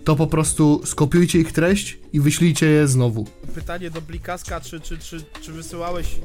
to 0.04 0.16
po 0.16 0.28
prostu 0.28 0.82
skopiujcie 0.86 1.40
ich 1.40 1.52
treść 1.52 1.98
i 2.14 2.20
wyślijcie 2.20 2.66
je 2.66 2.88
znowu. 2.88 3.26
Pytanie 3.56 3.90
do 3.90 4.02
Blikaska, 4.02 4.62
czy, 4.62 4.80
czy, 4.80 4.98
czy, 4.98 5.24
czy 5.42 5.52
wysyłałeś... 5.52 6.16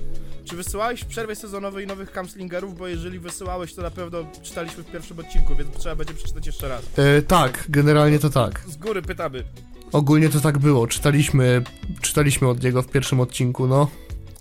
Czy 0.45 0.57
wysyłałeś 0.57 1.01
w 1.01 1.07
przerwie 1.07 1.37
sezonowej 1.37 1.87
nowych 1.87 2.13
camslingerów? 2.13 2.79
Bo 2.79 2.89
jeżeli 2.89 3.19
wysyłałeś, 3.19 3.75
to 3.75 3.83
na 3.83 3.91
pewno 3.91 4.27
czytaliśmy 4.43 4.83
w 4.83 4.87
pierwszym 4.87 5.19
odcinku, 5.19 5.57
więc 5.57 5.77
trzeba 5.77 5.97
będzie 5.97 6.15
przeczytać 6.15 6.47
jeszcze 6.47 6.69
raz. 6.69 6.83
Yy, 6.97 7.23
tak, 7.23 7.65
generalnie 7.69 8.19
to 8.19 8.31
tak. 8.31 8.65
Z 8.69 8.77
góry 8.77 9.03
pytamy. 9.03 9.45
Ogólnie 9.93 10.29
to 10.29 10.41
tak 10.41 10.59
było. 10.59 10.87
Czytaliśmy, 10.87 11.63
czytaliśmy 12.01 12.49
od 12.49 12.63
niego 12.63 12.83
w 12.83 12.89
pierwszym 12.89 13.21
odcinku, 13.21 13.67
no. 13.67 13.91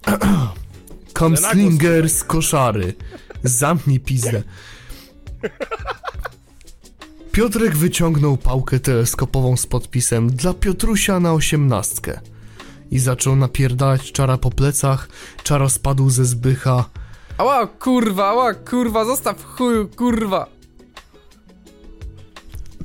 Komslinger 1.13 2.09
z 2.09 2.23
koszary. 2.23 2.93
Zamknij 3.43 3.99
pizdę. 3.99 4.43
Piotrek 7.33 7.75
wyciągnął 7.75 8.37
pałkę 8.37 8.79
teleskopową 8.79 9.57
z 9.57 9.65
podpisem 9.65 10.29
dla 10.29 10.53
Piotrusia 10.53 11.19
na 11.19 11.33
osiemnastkę. 11.33 12.19
I 12.91 12.99
zaczął 12.99 13.35
napierdalać 13.35 14.11
czara 14.11 14.37
po 14.37 14.51
plecach, 14.51 15.07
czaro 15.43 15.69
spadł 15.69 16.09
ze 16.09 16.25
zbycha. 16.25 16.89
Ała, 17.37 17.67
kurwa, 17.67 18.27
ała, 18.27 18.53
kurwa, 18.53 19.05
zostaw 19.05 19.45
chuju, 19.45 19.87
kurwa. 19.87 20.47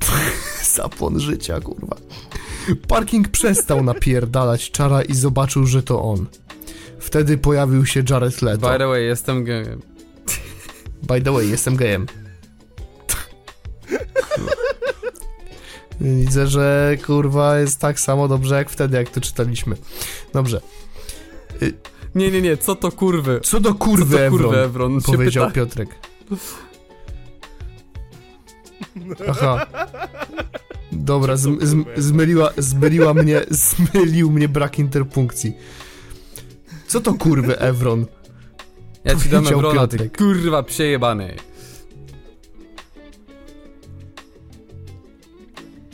Zapłon 0.75 1.19
życia, 1.19 1.59
kurwa. 1.59 1.95
Parking 2.87 3.27
przestał 3.27 3.83
napierdalać 3.83 4.71
czara 4.71 5.01
i 5.01 5.15
zobaczył, 5.15 5.65
że 5.65 5.83
to 5.83 6.03
on. 6.03 6.25
Wtedy 6.99 7.37
pojawił 7.37 7.85
się 7.85 8.03
Jared 8.09 8.41
Leto. 8.41 8.71
By 8.71 8.77
the 8.77 8.87
way, 8.87 9.05
jestem 9.05 9.43
gejem. 9.43 9.81
By 11.03 11.21
the 11.21 11.31
way, 11.31 11.49
jestem 11.49 11.75
gejem. 11.75 12.05
Widzę, 16.01 16.47
że 16.47 16.97
kurwa 17.05 17.59
jest 17.59 17.79
tak 17.79 17.99
samo 17.99 18.27
dobrze 18.27 18.55
jak 18.55 18.69
wtedy, 18.69 18.97
jak 18.97 19.09
to 19.09 19.21
czytaliśmy. 19.21 19.75
Dobrze. 20.33 20.61
Nie, 22.15 22.31
nie, 22.31 22.41
nie, 22.41 22.57
co 22.57 22.75
to 22.75 22.91
kurwy? 22.91 23.39
Co 23.43 23.59
do 23.59 23.73
kurwy, 23.73 24.17
Co 24.17 24.29
kurwy, 24.29 24.59
Evron? 24.59 25.01
Się 25.01 25.11
powiedział 25.11 25.47
pyta. 25.47 25.55
Piotrek. 25.55 25.89
Aha. 29.29 29.65
Dobra, 30.91 31.37
zm, 31.37 31.57
zm, 31.61 31.85
zmyliła, 31.97 32.49
zmyliła 32.57 33.13
mnie, 33.13 33.41
zmylił 33.67 34.31
mnie 34.31 34.49
brak 34.49 34.79
interpunkcji. 34.79 35.53
Co 36.87 37.01
to 37.01 37.13
kurwy, 37.13 37.59
Evron? 37.59 38.05
Ja 39.03 39.15
ci 39.15 39.29
dam 39.29 39.47
Evrona, 39.47 39.87
ty 39.87 40.09
kurwa 40.09 40.63
przejebany. 40.63 41.35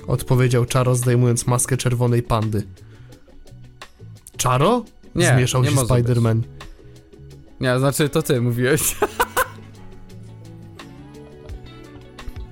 Odpowiedział 0.08 0.66
Czaro, 0.66 0.96
zdejmując 0.96 1.48
maskę 1.48 1.78
czerwonej 1.78 2.24
pandy. 2.24 2.64
Czaro? 4.38 4.86
Nie, 5.16 5.28
Zmieszał 5.28 5.64
nie 5.64 5.70
się 5.70 5.76
Spider-Man. 5.76 6.42
Nie, 7.60 7.80
znaczy 7.80 8.10
to 8.10 8.22
ty 8.22 8.42
mówiłeś. 8.42 8.82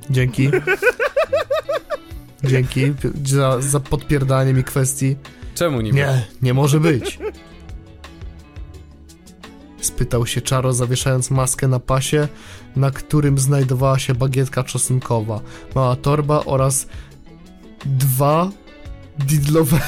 Dzięki. 0.10 0.50
Dzięki 2.44 2.94
za, 3.26 3.62
za 3.62 3.80
podpierdanie 3.80 4.54
mi 4.54 4.64
kwestii. 4.64 5.16
Czemu 5.56 5.82
nie? 5.82 5.92
Nie, 5.92 6.26
nie 6.42 6.54
może 6.54 6.80
być. 6.80 7.20
Spytał 9.82 10.26
się 10.26 10.42
Czaro, 10.42 10.74
zawieszając 10.74 11.32
maskę 11.32 11.68
na 11.68 11.80
pasie, 11.80 12.28
na 12.76 12.92
którym 12.92 13.38
znajdowała 13.38 14.00
się 14.00 14.16
bagietka 14.16 14.64
czosnkowa, 14.64 15.42
mała 15.76 15.96
torba 15.96 16.44
oraz 16.46 16.88
dwa 17.86 18.52
didlowery. 19.20 19.84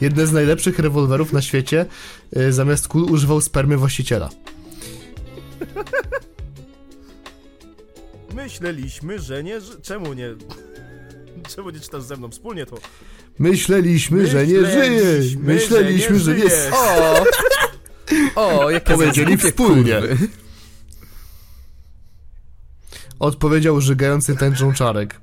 Jedne 0.00 0.26
z 0.26 0.32
najlepszych 0.32 0.78
rewolwerów 0.78 1.32
na 1.32 1.42
świecie. 1.42 1.86
y, 2.36 2.52
Zamiast 2.52 2.88
kul 2.88 3.02
używał 3.12 3.40
spermy 3.40 3.76
właściciela. 3.76 4.28
Myśleliśmy, 8.34 9.18
że 9.18 9.42
nie... 9.44 9.58
Czemu 9.82 10.12
nie... 10.12 10.34
Czemu 11.56 11.70
nie 11.70 11.80
czytasz 11.80 12.02
ze 12.02 12.16
mną 12.16 12.30
wspólnie 12.30 12.66
to? 12.66 12.76
Myśleliśmy, 13.38 14.26
że 14.26 14.46
nie 14.46 14.66
żyje. 14.66 15.02
Myśleliśmy, 15.38 16.18
że 16.18 16.24
że 16.24 16.44
nie. 16.44 16.50
O! 16.74 17.24
O, 18.34 18.70
jakie 18.70 18.92
Powiedzieli 18.94 19.36
wspólnie. 19.36 19.94
kurwy. 20.00 20.16
Odpowiedział 23.18 23.80
żygający 23.80 24.36
tęczą 24.36 24.72
czarek. 24.72 25.20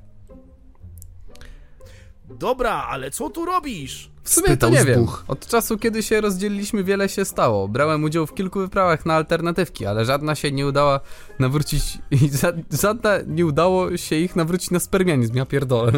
Dobra, 2.40 2.72
ale 2.72 3.10
co 3.10 3.30
tu 3.30 3.44
robisz? 3.44 4.10
W 4.22 4.30
sumie 4.30 4.46
to 4.46 4.52
Spytał 4.52 4.70
nie 4.70 4.84
wiem. 4.84 5.06
Od 5.28 5.46
czasu, 5.46 5.78
kiedy 5.78 6.02
się 6.02 6.20
rozdzieliliśmy, 6.20 6.84
wiele 6.84 7.08
się 7.08 7.24
stało. 7.24 7.68
Brałem 7.68 8.04
udział 8.04 8.26
w 8.26 8.34
kilku 8.34 8.58
wyprawach 8.58 9.06
na 9.06 9.14
alternatywki, 9.14 9.86
ale 9.86 10.04
żadna 10.04 10.34
się 10.34 10.52
nie 10.52 10.66
udała 10.66 11.00
nawrócić... 11.38 11.98
Żadna 12.82 13.10
nie 13.26 13.46
udało 13.46 13.96
się 13.96 14.16
ich 14.16 14.36
nawrócić 14.36 14.70
na 14.70 14.80
spermianizm, 14.80 15.36
ja 15.36 15.46
pierdolę. 15.46 15.92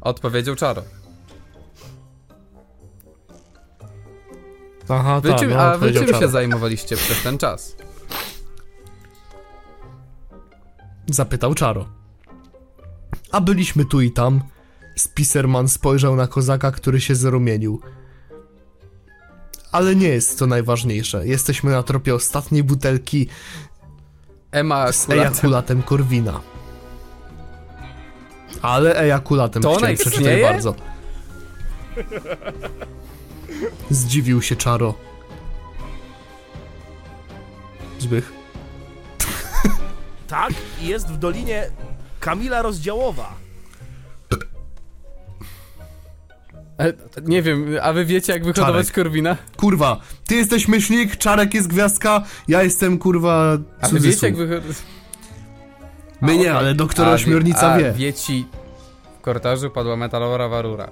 Odpowiedział 0.00 0.54
Czaro. 0.56 0.82
Aha, 4.88 5.20
Wy 5.20 5.28
tak, 5.28 5.38
czym, 5.38 5.50
no, 5.50 5.58
a 5.60 5.78
wy 5.78 5.92
czym 5.92 6.06
się 6.06 6.12
czarek. 6.12 6.30
zajmowaliście 6.30 6.96
przez 6.96 7.22
ten 7.22 7.38
czas? 7.38 7.76
Zapytał 11.06 11.54
Czaro. 11.54 11.99
A 13.32 13.40
byliśmy 13.40 13.84
tu 13.84 14.00
i 14.00 14.10
tam. 14.10 14.40
Spiserman 14.96 15.68
spojrzał 15.68 16.16
na 16.16 16.26
kozaka, 16.26 16.70
który 16.72 17.00
się 17.00 17.14
zarumienił. 17.14 17.80
Ale 19.72 19.96
nie 19.96 20.08
jest 20.08 20.38
to 20.38 20.46
najważniejsze. 20.46 21.26
Jesteśmy 21.26 21.70
na 21.70 21.82
tropie 21.82 22.14
ostatniej 22.14 22.64
butelki 22.64 23.26
Ema 24.52 24.92
z 24.92 25.02
akulatem. 25.04 25.20
ejakulatem 25.32 25.82
Korwina. 25.82 26.40
Ale 28.62 28.96
ejakulatem 29.00 29.62
To 29.62 29.74
chciałem 29.76 29.94
przeczytaj 29.96 30.20
istnieje? 30.20 30.42
bardzo. 30.44 30.74
Zdziwił 33.90 34.42
się 34.42 34.56
Czaro. 34.56 34.94
Zbych. 37.98 38.32
Tak, 40.28 40.52
jest 40.80 41.08
w 41.08 41.16
Dolinie 41.18 41.70
Kamila 42.20 42.62
Rozdziałowa. 42.62 43.34
Nie 47.22 47.42
wiem, 47.42 47.76
a 47.82 47.92
wy 47.92 48.04
wiecie 48.04 48.32
jak 48.32 48.44
wyhodować 48.44 48.86
Czarek. 48.86 48.94
Korwina? 48.94 49.36
Kurwa, 49.56 50.00
ty 50.26 50.34
jesteś 50.34 50.68
myślnik, 50.68 51.16
Czarek 51.16 51.54
jest 51.54 51.68
gwiazdka, 51.68 52.24
ja 52.48 52.62
jestem 52.62 52.98
kurwa 52.98 53.58
A 53.80 53.88
wy 53.88 54.00
wiecie 54.00 54.26
jak 54.26 54.36
wyhodować... 54.36 54.76
My 56.20 56.38
nie, 56.38 56.52
ale 56.52 56.74
doktor 56.74 57.08
A, 57.08 57.12
Ośmiornica 57.12 57.72
a, 57.72 57.78
wie. 57.78 57.92
Wieci 57.92 58.46
w 59.18 59.20
korytarzu 59.20 59.70
padła 59.70 59.96
metalowa 59.96 60.48
warura. 60.48 60.90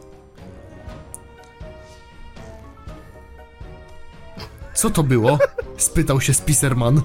Co 4.75 4.91
to 4.91 5.03
było? 5.03 5.39
Spytał 5.77 6.21
się 6.21 6.35
Spiserman. 6.35 7.03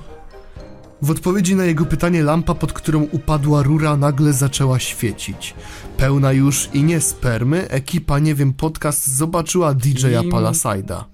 W 1.04 1.12
odpowiedzi 1.12 1.56
na 1.56 1.66
jego 1.66 1.86
pytanie 1.86 2.24
lampa, 2.24 2.56
pod 2.56 2.74
którą 2.74 3.04
upadła 3.12 3.64
rura, 3.64 3.98
nagle 3.98 4.34
zaczęła 4.34 4.80
świecić. 4.80 5.56
Pełna 5.98 6.32
już 6.32 6.70
i 6.74 6.84
nie 6.84 7.02
spermy, 7.02 7.70
ekipa 7.70 8.20
Nie 8.20 8.36
wiem 8.36 8.54
Podcast 8.54 9.08
zobaczyła 9.08 9.74
DJ-a 9.74 10.22
Kim? 10.22 10.32
Palasajda. 10.32 11.06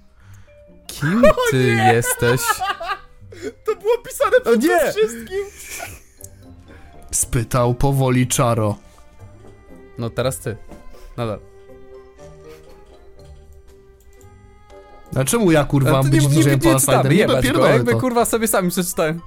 Kim 0.87 1.21
ty 1.51 1.67
jesteś? 1.93 2.41
To 3.65 3.75
było 3.75 3.93
pisane 3.97 4.37
O 4.45 4.55
nie! 4.55 4.79
wszystkim. 4.91 5.45
Spytał 7.11 7.73
powoli 7.73 8.27
Czaro. 8.27 8.75
No 9.97 10.09
teraz 10.09 10.39
ty. 10.39 10.57
Nadal. 11.17 11.39
A 15.15 15.23
czemu 15.23 15.51
ja 15.51 15.63
kurwa 15.65 15.91
mam 15.91 16.09
być 16.09 16.27
DJ-em 16.27 16.59
Palasajdem? 16.59 17.11
Nie 17.11 17.17
jebać 17.17 17.35
go, 17.35 17.41
dopierdolę 17.41 17.69
jakby 17.73 17.91
to. 17.91 17.99
kurwa 17.99 18.25
sobie 18.25 18.47
sami 18.47 18.69
przeczytałem. 18.69 19.21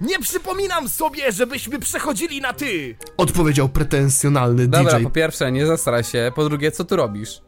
Nie 0.00 0.18
przypominam 0.18 0.88
sobie, 0.88 1.32
żebyśmy 1.32 1.78
przechodzili 1.78 2.40
na 2.40 2.52
ty. 2.52 2.96
Odpowiedział 3.16 3.68
pretensjonalny 3.68 4.68
Dobra, 4.68 4.94
DJ. 4.98 5.04
po 5.04 5.10
pierwsze, 5.10 5.52
nie 5.52 5.66
zastraj 5.66 6.04
się, 6.04 6.32
po 6.34 6.44
drugie, 6.48 6.72
co 6.72 6.84
tu 6.84 6.96
robisz? 6.96 7.40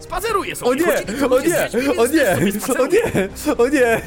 Spaceruję 0.00 0.56
sobie. 0.56 0.70
O 0.70 0.74
nie, 0.74 1.26
o 1.28 1.40
z 1.40 1.44
nie, 1.44 1.50
dziećmi, 1.50 1.98
o 1.98 2.06
więc 2.06 2.14
nie, 2.14 2.58
sobie 2.60 3.04
o 3.04 3.08
spaceruję. 3.08 3.16
nie, 3.16 3.56
o 3.56 3.68
nie. 3.68 4.00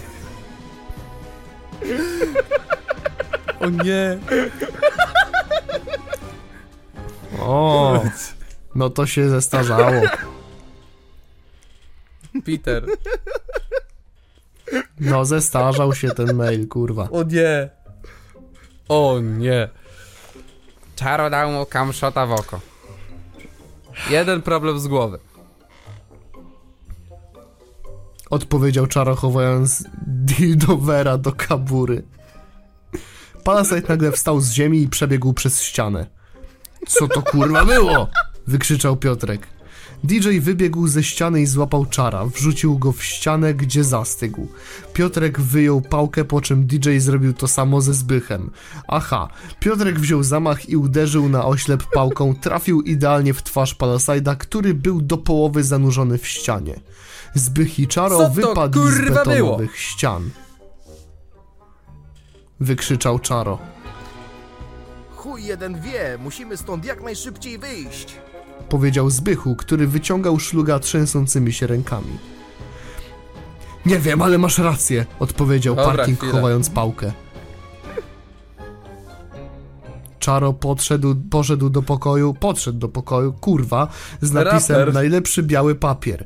O 3.59 3.69
nie. 3.69 4.17
O, 7.39 8.03
no 8.75 8.89
to 8.89 9.05
się 9.05 9.29
zestarzało. 9.29 10.01
Peter. 12.45 12.85
No 14.99 15.25
zestarzał 15.25 15.95
się 15.95 16.09
ten 16.09 16.33
mail, 16.33 16.67
kurwa. 16.67 17.09
O 17.11 17.23
nie. 17.23 17.69
O 18.89 19.19
nie. 19.21 19.69
Czaro 20.95 21.29
dał 21.29 21.51
mu 21.51 21.65
kamszota 21.65 22.25
w 22.25 22.31
oko. 22.31 22.59
Jeden 24.09 24.41
problem 24.41 24.79
z 24.79 24.87
głowy. 24.87 25.19
Odpowiedział 28.29 28.87
Czaro, 28.87 29.15
chowając 29.15 29.83
dildowera 30.07 31.17
do 31.17 31.31
kabury. 31.31 32.03
Palasite 33.43 33.89
nagle 33.89 34.11
wstał 34.11 34.41
z 34.41 34.51
ziemi 34.51 34.81
i 34.81 34.87
przebiegł 34.87 35.33
przez 35.33 35.63
ścianę. 35.63 36.05
Co 36.87 37.07
to 37.07 37.21
kurwa 37.21 37.65
było? 37.65 38.07
Wykrzyczał 38.47 38.97
Piotrek. 38.97 39.47
DJ 40.03 40.39
wybiegł 40.39 40.87
ze 40.87 41.03
ściany 41.03 41.41
i 41.41 41.45
złapał 41.45 41.85
czara. 41.85 42.25
Wrzucił 42.25 42.79
go 42.79 42.91
w 42.91 43.03
ścianę, 43.03 43.53
gdzie 43.53 43.83
zastygł. 43.83 44.47
Piotrek 44.93 45.39
wyjął 45.39 45.81
pałkę, 45.81 46.25
po 46.25 46.41
czym 46.41 46.65
DJ 46.65 46.97
zrobił 46.97 47.33
to 47.33 47.47
samo 47.47 47.81
ze 47.81 47.93
Zbychem. 47.93 48.51
Aha, 48.87 49.29
Piotrek 49.59 49.99
wziął 49.99 50.23
zamach 50.23 50.69
i 50.69 50.77
uderzył 50.77 51.29
na 51.29 51.45
oślep 51.45 51.83
pałką, 51.93 52.35
trafił 52.35 52.81
idealnie 52.81 53.33
w 53.33 53.43
twarz 53.43 53.75
Palasajda, 53.75 54.35
który 54.35 54.73
był 54.73 55.01
do 55.01 55.17
połowy 55.17 55.63
zanurzony 55.63 56.17
w 56.17 56.27
ścianie. 56.27 56.79
Zbych 57.33 57.79
i 57.79 57.87
Czaro 57.87 58.17
Co 58.17 58.23
to, 58.23 58.29
wypadli 58.29 58.81
z 58.81 58.97
kurwa, 58.97 59.23
było? 59.23 59.25
betonowych 59.25 59.77
ścian. 59.79 60.29
Wykrzyczał 62.59 63.19
Czaro. 63.19 63.59
Chuj 65.15 65.43
jeden 65.43 65.81
wie, 65.81 66.17
musimy 66.23 66.57
stąd 66.57 66.85
jak 66.85 67.03
najszybciej 67.03 67.57
wyjść. 67.57 68.15
Powiedział 68.69 69.09
Zbychu, 69.09 69.55
który 69.55 69.87
wyciągał 69.87 70.39
szluga 70.39 70.79
trzęsącymi 70.79 71.53
się 71.53 71.67
rękami. 71.67 72.17
Nie 73.85 73.99
wiem, 73.99 74.21
ale 74.21 74.37
masz 74.37 74.57
rację, 74.57 75.05
odpowiedział 75.19 75.75
Dobra, 75.75 75.93
Parking, 75.95 76.17
chwilę. 76.17 76.33
chowając 76.33 76.69
pałkę. 76.69 77.11
Czaro 80.19 80.53
podszedł, 80.53 81.15
poszedł 81.29 81.69
do 81.69 81.81
pokoju, 81.81 82.33
podszedł 82.33 82.79
do 82.79 82.89
pokoju, 82.89 83.33
kurwa, 83.33 83.87
z 84.21 84.31
napisem 84.31 84.75
Raper. 84.75 84.93
najlepszy 84.93 85.43
biały 85.43 85.75
papier. 85.75 86.25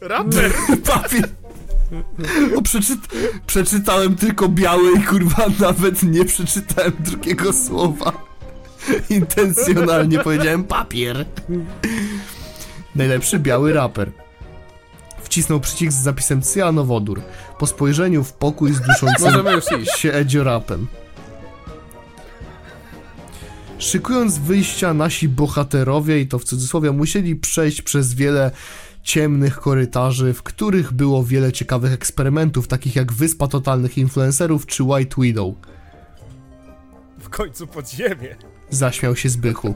Raper! 0.00 0.52
Papier! 0.94 1.28
O, 2.56 2.62
przeczyt 2.62 3.00
przeczytałem 3.46 4.16
tylko 4.16 4.48
biały 4.48 4.92
i 4.98 5.02
kurwa 5.02 5.46
nawet 5.60 6.02
nie 6.02 6.24
przeczytałem 6.24 6.92
drugiego 6.98 7.52
słowa. 7.52 8.12
Intencjonalnie 9.10 10.18
powiedziałem 10.18 10.64
papier. 10.64 11.26
Najlepszy 12.94 13.38
biały 13.38 13.72
raper. 13.72 14.10
Wcisnął 15.22 15.60
przycisk 15.60 15.92
z 15.92 16.02
zapisem 16.02 16.42
cyanowodór. 16.42 17.22
Po 17.58 17.66
spojrzeniu 17.66 18.24
w 18.24 18.32
pokój 18.32 18.72
z 18.72 18.80
duszącym 18.80 19.84
się 19.96 20.12
edziorapem. 20.12 20.86
Szykując 23.78 24.38
wyjścia, 24.38 24.94
nasi 24.94 25.28
bohaterowie, 25.28 26.20
i 26.20 26.26
to 26.26 26.38
w 26.38 26.44
cudzysłowie, 26.44 26.92
musieli 26.92 27.36
przejść 27.36 27.82
przez 27.82 28.14
wiele 28.14 28.50
ciemnych 29.02 29.56
korytarzy, 29.56 30.34
w 30.34 30.42
których 30.42 30.92
było 30.92 31.24
wiele 31.24 31.52
ciekawych 31.52 31.92
eksperymentów, 31.92 32.68
takich 32.68 32.96
jak 32.96 33.12
Wyspa 33.12 33.48
Totalnych 33.48 33.98
Influencerów 33.98 34.66
czy 34.66 34.82
White 34.82 35.22
Widow. 35.22 35.54
W 37.18 37.28
końcu 37.28 37.66
pod 37.66 37.90
ziemię. 37.90 38.36
Zaśmiał 38.70 39.16
się 39.16 39.28
Zbychu. 39.28 39.74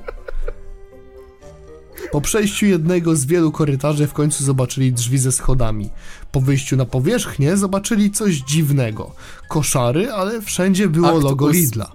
Po 2.12 2.20
przejściu 2.20 2.66
jednego 2.66 3.16
z 3.16 3.24
wielu 3.24 3.53
korytarzy 3.53 4.07
w 4.07 4.12
końcu 4.12 4.45
zobaczyli 4.45 4.93
drzwi 4.93 5.18
ze 5.18 5.32
schodami. 5.32 5.91
Po 6.32 6.41
wyjściu 6.41 6.76
na 6.76 6.84
powierzchnię 6.84 7.57
zobaczyli 7.57 8.11
coś 8.11 8.34
dziwnego. 8.34 9.11
Koszary, 9.49 10.12
ale 10.12 10.43
wszędzie 10.43 10.88
było 10.88 11.09
Akt 11.09 11.22
logo 11.22 11.47
ós- 11.47 11.53
Lidla. 11.55 11.93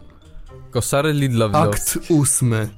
Koszary 0.72 1.14
Lidla 1.14 1.50
Akt 1.52 2.00
ósmy. 2.10 2.70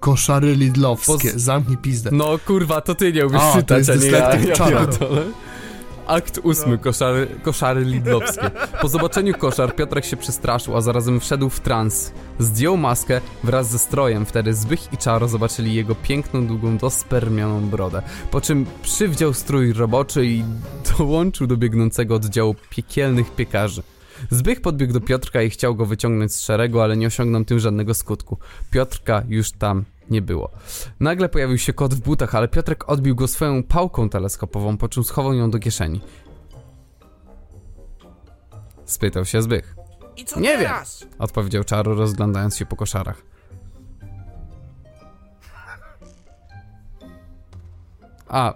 Koszary 0.00 0.56
lidlowskie. 0.56 1.12
Poz- 1.12 1.36
Zamknij 1.38 1.76
pizdę. 1.76 2.10
No 2.12 2.38
kurwa, 2.46 2.80
to 2.80 2.94
ty 2.94 3.12
nie 3.12 3.26
umiesz 3.26 3.42
czytać, 3.54 3.88
jest 3.88 3.90
a 3.90 4.04
nie 4.04 4.10
ja. 4.10 4.18
ja 4.18 4.56
pierdolę. 4.56 5.22
Akt 6.06 6.40
ósmy, 6.42 6.78
koszary, 6.78 7.26
koszary 7.42 7.84
lidlowskie. 7.84 8.50
Po 8.80 8.88
zobaczeniu 8.88 9.34
koszar 9.34 9.76
Piotrek 9.76 10.04
się 10.04 10.16
przestraszył, 10.16 10.76
a 10.76 10.80
zarazem 10.80 11.20
wszedł 11.20 11.48
w 11.48 11.60
trans. 11.60 12.12
Zdjął 12.38 12.76
maskę 12.76 13.20
wraz 13.44 13.70
ze 13.70 13.78
strojem, 13.78 14.26
wtedy 14.26 14.54
Zbych 14.54 14.92
i 14.92 14.96
Czaro 14.96 15.28
zobaczyli 15.28 15.74
jego 15.74 15.94
piękną, 15.94 16.46
długą, 16.46 16.78
dospermioną 16.78 17.68
brodę. 17.68 18.02
Po 18.30 18.40
czym 18.40 18.66
przywdział 18.82 19.32
strój 19.32 19.72
roboczy 19.72 20.26
i 20.26 20.44
dołączył 20.98 21.46
do 21.46 21.56
biegnącego 21.56 22.14
oddziału 22.14 22.54
piekielnych 22.70 23.34
piekarzy. 23.34 23.82
Zbych 24.30 24.60
podbiegł 24.60 24.92
do 24.92 25.00
Piotrka 25.00 25.42
i 25.42 25.50
chciał 25.50 25.74
go 25.74 25.86
wyciągnąć 25.86 26.32
z 26.32 26.42
szeregu, 26.42 26.80
ale 26.80 26.96
nie 26.96 27.06
osiągnął 27.06 27.44
tym 27.44 27.58
żadnego 27.58 27.94
skutku. 27.94 28.38
Piotrka 28.70 29.22
już 29.28 29.52
tam 29.52 29.84
nie 30.10 30.22
było. 30.22 30.50
Nagle 31.00 31.28
pojawił 31.28 31.58
się 31.58 31.72
kot 31.72 31.94
w 31.94 32.00
butach, 32.00 32.34
ale 32.34 32.48
Piotrek 32.48 32.88
odbił 32.88 33.14
go 33.14 33.28
swoją 33.28 33.62
pałką 33.62 34.08
teleskopową, 34.08 34.76
po 34.76 34.88
czym 34.88 35.04
schował 35.04 35.34
ją 35.34 35.50
do 35.50 35.58
kieszeni. 35.58 36.00
Spytał 38.84 39.24
się 39.24 39.42
Zbych. 39.42 39.76
I 40.16 40.24
co 40.24 40.40
Nie 40.40 40.48
wiem. 40.48 40.58
teraz? 40.58 41.06
Odpowiedział 41.18 41.64
Czaro, 41.64 41.94
rozglądając 41.94 42.56
się 42.56 42.66
po 42.66 42.76
koszarach. 42.76 43.22
A. 48.28 48.54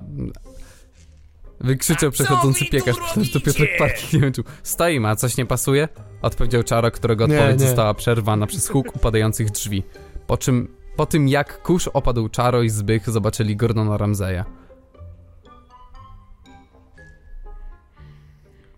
Wykrzyczał 1.60 2.10
przechodzący 2.10 2.64
piekarz, 2.66 2.96
myślałem, 3.00 3.24
że 3.24 3.32
to? 3.32 3.40
Piotrek 3.40 3.70
Parking 3.78 4.12
nie 4.12 4.20
wiem, 4.20 4.32
czy 4.32 4.42
Stoimy, 4.62 5.08
a 5.08 5.16
coś 5.16 5.36
nie 5.36 5.46
pasuje? 5.46 5.88
Odpowiedział 6.22 6.62
Czaro, 6.62 6.90
którego 6.90 7.26
Nie, 7.26 7.34
odpowiedź 7.38 7.60
nie. 7.60 7.66
została 7.66 7.94
przerwana 7.94 8.46
przez 8.46 8.68
huk 8.68 8.96
upadających 8.96 9.50
drzwi. 9.50 9.82
Po 10.26 10.36
czym, 10.36 10.74
po 10.98 11.06
tym 11.06 11.28
jak 11.28 11.62
kurz 11.62 11.88
opadł 11.88 12.28
Czaro 12.28 12.62
i 12.62 12.70
Zbych, 12.70 13.10
zobaczyli 13.10 13.56
Gordona 13.56 13.96
Ramseya. 13.96 14.44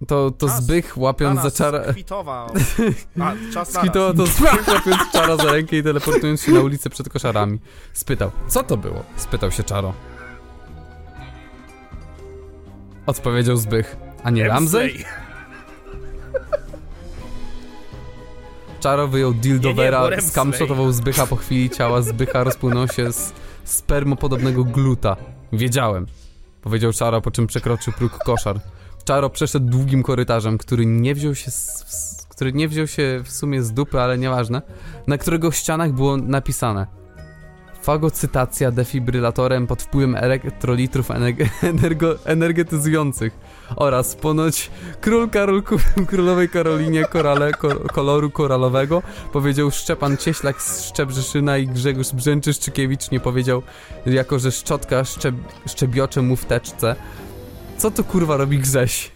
To, 0.07 0.31
to 0.31 0.49
Zbych 0.49 0.99
łapiąc 0.99 1.43
za 1.43 1.51
Czara... 1.51 1.91
Skwitował. 1.91 2.49
A, 3.21 3.33
czas 3.53 3.73
Skwitował 3.73 4.15
to 4.15 4.27
Zbych 4.27 4.69
łapiąc 4.69 5.13
Czara 5.13 5.37
za 5.37 5.53
rękę 5.53 5.77
i 5.77 5.83
teleportując 5.83 6.43
się 6.43 6.53
na 6.53 6.61
ulicę 6.61 6.91
przed 6.91 7.09
koszarami. 7.09 7.59
Spytał, 7.93 8.31
co 8.49 8.63
to 8.63 8.77
było? 8.77 9.03
Spytał 9.17 9.51
się 9.51 9.63
Czaro. 9.63 9.93
Odpowiedział 13.07 13.57
Zbych, 13.57 13.97
a 14.23 14.31
nie 14.31 14.49
Ramsey? 14.49 15.05
Czaro 18.81 19.09
wyjął 19.09 19.35
Ramsey. 20.11 20.31
skamszotował 20.31 20.93
Zbycha 20.93 21.27
po 21.27 21.37
chwili 21.37 21.71
ciała 21.71 22.03
Zbycha 22.03 22.45
rozpłynął 22.45 22.89
się 22.89 23.13
z 23.13 23.33
spermopodobnego 23.65 24.65
gluta. 24.65 25.17
Wiedziałem. 25.53 26.07
Powiedział 26.63 26.93
Czaro, 26.93 27.21
po 27.21 27.31
czym 27.31 27.47
przekroczył 27.47 27.93
próg 27.93 28.19
koszar. 28.19 28.61
Czaro 29.05 29.31
przeszedł 29.31 29.71
długim 29.71 30.03
korytarzem, 30.03 30.59
który 30.59 30.87
nie 30.87 31.15
wziął 31.15 31.35
się 31.35 31.51
z, 31.51 32.27
który 32.31 32.53
nie 32.53 32.69
wziął 32.69 32.87
się 32.87 33.21
w 33.25 33.33
sumie 33.33 33.63
z 33.63 33.73
dupy, 33.73 34.01
ale 34.01 34.19
nieważne, 34.19 34.63
na 35.07 35.19
którego 35.19 35.51
ścianach 35.51 35.93
było 35.93 36.17
napisane 36.17 37.00
Fagocytacja 37.83 38.71
defibrylatorem 38.71 39.67
pod 39.67 39.83
wpływem 39.83 40.17
elektrolitrów 40.17 41.09
ener- 41.09 41.49
energo- 41.63 42.19
energetyzujących 42.25 43.33
oraz 43.77 44.15
ponoć 44.15 44.71
król 45.01 45.31
Karol 45.31 45.63
królowej 46.11 46.49
Karolinie 46.49 47.05
korale, 47.05 47.53
ko- 47.53 47.81
koloru 47.93 48.31
koralowego 48.31 49.03
powiedział 49.33 49.71
Szczepan 49.71 50.17
Cieślak 50.17 50.63
z 50.63 50.85
Szczebrzeszyna 50.85 51.59
i 51.59 51.67
Grzegorz 51.69 52.13
Brzęczyszczykiewicz 52.13 53.11
nie 53.11 53.21
powiedział, 53.21 53.63
jako 54.07 54.39
że 54.39 54.53
szczotka 54.53 55.05
szczeb 55.05 55.35
szczebiocze 55.67 56.23
mu 56.23 56.37
w 56.37 56.45
teczce. 56.45 56.97
Co 57.79 57.91
to 57.91 58.05
kurwa 58.05 58.37
robi 58.37 58.59
Grześ? 58.59 59.11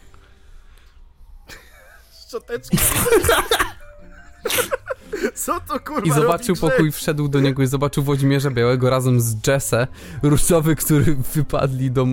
Szczoteczka. 2.27 2.77
Co 5.35 5.61
to 5.61 5.81
kurwa 5.81 6.07
I 6.07 6.11
zobaczył 6.11 6.57
pokój, 6.57 6.93
wszedł 6.93 7.29
do 7.29 7.41
niego 7.41 7.63
i 7.63 7.67
zobaczył 7.67 8.03
Włodzimierza 8.03 8.51
Białego 8.51 8.91
razem 8.91 9.21
z 9.21 9.47
Jesse, 9.47 9.87
różowy, 10.23 10.77
który 10.77 11.17
wypadli 11.35 11.91
do... 11.91 12.07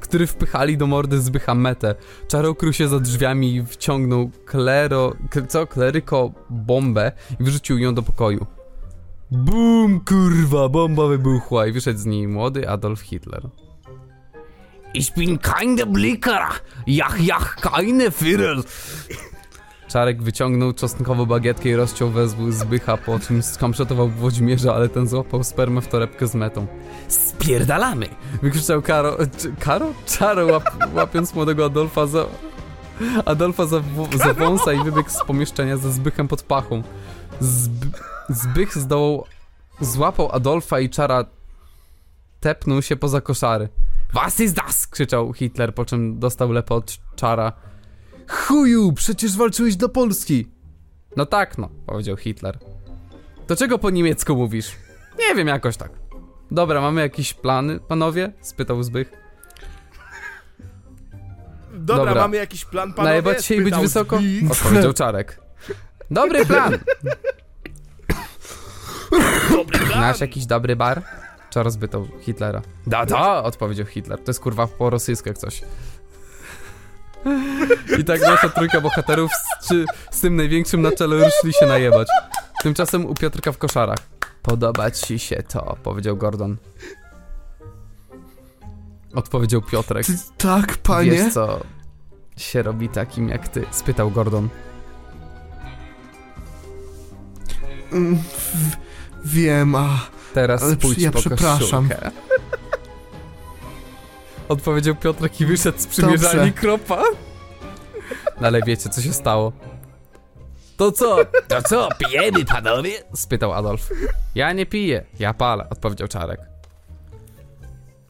który 0.00 0.26
wpychali 0.26 0.76
do 0.76 0.86
mordy 0.86 1.20
Zbycha 1.20 1.54
metę. 1.54 1.94
Czaro 2.28 2.50
ukrył 2.50 2.72
się 2.72 2.88
za 2.88 3.00
drzwiami 3.00 3.56
i 3.56 3.66
wciągnął 3.66 4.30
klero... 4.44 5.12
co? 5.48 5.66
Kleryko 5.66 6.32
bombę 6.50 7.12
i 7.40 7.44
wyrzucił 7.44 7.78
ją 7.78 7.94
do 7.94 8.02
pokoju. 8.02 8.46
Bum, 9.30 10.00
kurwa, 10.00 10.68
bomba 10.68 11.06
wybuchła 11.06 11.66
i 11.66 11.72
wyszedł 11.72 11.98
z 11.98 12.06
niej 12.06 12.28
młody 12.28 12.68
Adolf 12.68 13.00
Hitler. 13.00 13.48
Ich 14.94 15.14
bin 15.14 15.38
kein 15.38 15.76
Blicker. 15.92 16.62
Jach, 16.86 17.20
jach, 17.20 17.56
keine 17.56 18.10
Führer. 18.10 18.62
Czarek 19.96 20.22
wyciągnął 20.22 20.72
czosnkową 20.72 21.26
bagietkę 21.26 21.68
i 21.68 21.76
rozciął 21.76 22.10
wezwół 22.10 22.50
Zbycha, 22.50 22.96
po 22.96 23.18
czym 23.18 23.42
skamszotował 23.42 24.08
Włodzimierza, 24.08 24.74
ale 24.74 24.88
ten 24.88 25.08
złapał 25.08 25.44
spermę 25.44 25.80
w 25.80 25.88
torebkę 25.88 26.26
z 26.26 26.34
metą. 26.34 26.66
Spierdalamy. 27.08 28.08
Wykrzyczał 28.42 28.82
Karo... 28.82 29.16
Karo? 29.60 29.92
Czaro 30.06 30.46
łap, 30.46 30.64
łapiąc 30.94 31.34
młodego 31.34 31.64
Adolfa 31.64 32.06
za... 32.06 32.26
Adolfa 33.24 33.66
za, 33.66 33.80
za 34.24 34.34
wąsa 34.34 34.72
i 34.72 34.84
wybiegł 34.84 35.10
z 35.10 35.24
pomieszczenia 35.24 35.76
ze 35.76 35.92
Zbychem 35.92 36.28
pod 36.28 36.42
pachą. 36.42 36.82
Zb, 37.40 37.86
Zbych 38.28 38.78
zdołał... 38.78 39.24
Złapał 39.80 40.32
Adolfa 40.32 40.80
i 40.80 40.90
Czara... 40.90 41.24
Tepnął 42.40 42.82
się 42.82 42.96
poza 42.96 43.20
koszary. 43.20 43.68
Was 44.12 44.40
ist 44.40 44.56
das? 44.56 44.86
krzyczał 44.86 45.32
Hitler, 45.32 45.74
po 45.74 45.84
czym 45.84 46.18
dostał 46.18 46.52
lepę 46.52 46.74
od 46.74 46.98
Czara. 47.16 47.52
Chuju, 48.28 48.92
przecież 48.92 49.36
walczyłeś 49.36 49.76
do 49.76 49.88
Polski! 49.88 50.46
No 51.16 51.26
tak, 51.26 51.58
no, 51.58 51.68
powiedział 51.86 52.16
Hitler. 52.16 52.58
To 53.46 53.56
czego 53.56 53.78
po 53.78 53.90
niemiecku 53.90 54.36
mówisz? 54.36 54.72
Nie 55.18 55.34
wiem, 55.34 55.48
jakoś 55.48 55.76
tak. 55.76 55.90
Dobra, 56.50 56.80
mamy 56.80 57.00
jakieś 57.00 57.34
plany, 57.34 57.80
panowie? 57.80 58.32
Spytał 58.40 58.82
Zbych. 58.82 59.12
Dobra, 61.72 62.04
Dobra. 62.04 62.22
mamy 62.22 62.36
jakiś 62.36 62.64
plan, 62.64 62.92
panowie? 62.92 63.08
Najebać 63.10 63.44
się 63.44 63.54
i 63.54 63.58
być 63.58 63.66
Spytał 63.66 63.82
wysoko? 63.82 64.18
Odpowiedział 64.50 64.92
Czarek. 64.92 65.40
Dobry 66.10 66.46
plan! 66.46 66.78
Dobry 69.50 69.78
plan. 69.78 69.92
Znasz 69.92 70.20
jakiś 70.20 70.46
dobry 70.46 70.76
bar? 70.76 71.02
Charles 71.54 71.76
pytał 71.76 72.08
Hitlera. 72.20 72.62
Da, 72.86 73.06
da, 73.06 73.42
odpowiedział 73.42 73.86
Hitler. 73.86 74.18
To 74.18 74.30
jest 74.30 74.40
kurwa 74.40 74.66
po 74.66 74.90
rosyjsku 74.90 75.28
jak 75.28 75.38
coś. 75.38 75.62
I 78.00 78.04
tak 78.04 78.20
nasza 78.20 78.48
trójka 78.48 78.80
bohaterów 78.80 79.30
z, 79.60 79.68
czy, 79.68 79.84
z 80.10 80.20
tym 80.20 80.36
największym 80.36 80.82
na 80.82 80.92
czele 80.92 81.16
ruszyli 81.16 81.52
się 81.60 81.66
najebać. 81.66 82.08
Tymczasem 82.62 83.06
u 83.06 83.14
Piotrka 83.14 83.52
w 83.52 83.58
koszarach. 83.58 83.98
Podoba 84.42 84.90
ci 84.90 85.18
się 85.18 85.42
to, 85.42 85.76
powiedział 85.82 86.16
Gordon. 86.16 86.56
Odpowiedział 89.14 89.62
Piotrek. 89.62 90.06
Ty, 90.06 90.12
tak, 90.38 90.76
panie? 90.78 91.10
Wiesz 91.10 91.32
co 91.34 91.60
się 92.36 92.62
robi 92.62 92.88
takim 92.88 93.28
jak 93.28 93.48
ty? 93.48 93.64
Spytał 93.70 94.10
Gordon. 94.10 94.48
Mm, 97.92 98.16
w- 98.18 98.76
Wiem, 99.24 99.74
a... 99.74 99.88
Teraz 100.34 100.62
Ale 100.62 100.76
pójdź 100.76 100.98
ja 100.98 101.10
po 101.12 101.18
przepraszam. 101.18 101.88
koszulkę. 101.88 102.10
Odpowiedział 104.48 104.94
Piotrek 104.94 105.40
i 105.40 105.46
wyszedł 105.46 105.78
z 105.78 105.86
przymierzalni 105.86 106.52
kropa. 106.52 107.02
No 108.40 108.46
ale 108.46 108.62
wiecie, 108.62 108.88
co 108.88 109.02
się 109.02 109.12
stało. 109.12 109.52
To 110.76 110.92
co? 110.92 111.18
To 111.48 111.62
co, 111.62 111.88
pijemy, 111.98 112.44
panowie? 112.44 112.92
Spytał 113.14 113.52
Adolf. 113.52 113.90
Ja 114.34 114.52
nie 114.52 114.66
piję, 114.66 115.04
ja 115.18 115.34
palę, 115.34 115.66
odpowiedział 115.70 116.08
Czarek. 116.08 116.40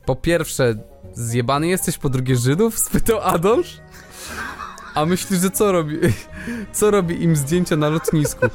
Po 0.07 0.17
pierwsze, 0.17 0.75
zjebany 1.15 1.67
jesteś, 1.67 1.99
po 1.99 2.09
drugie 2.09 2.37
Żydów? 2.37 2.79
Spytał 2.89 3.21
Adolf. 3.21 3.67
A 4.95 5.07
myślisz, 5.07 5.41
że 5.41 5.51
co 5.51 5.73
robi? 5.73 5.99
Co 6.73 6.91
robi 6.91 7.23
im 7.23 7.37
zdjęcia 7.37 7.77
na 7.77 7.89
lotnisku? 7.89 8.47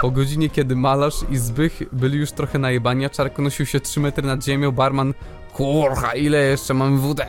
Po 0.00 0.10
godzinie, 0.10 0.50
kiedy 0.50 0.76
malarz 0.76 1.14
i 1.30 1.38
Zbych 1.38 1.82
byli 1.92 2.18
już 2.18 2.32
trochę 2.32 2.58
najebani, 2.58 3.04
a 3.04 3.10
Czarek 3.10 3.38
unosił 3.38 3.66
się 3.66 3.80
3 3.80 4.00
metry 4.00 4.26
nad 4.26 4.44
ziemią, 4.44 4.72
barman 4.72 5.14
Kurwa, 5.52 6.14
ile 6.14 6.38
jeszcze 6.38 6.74
mamy 6.74 6.98
wódę? 6.98 7.26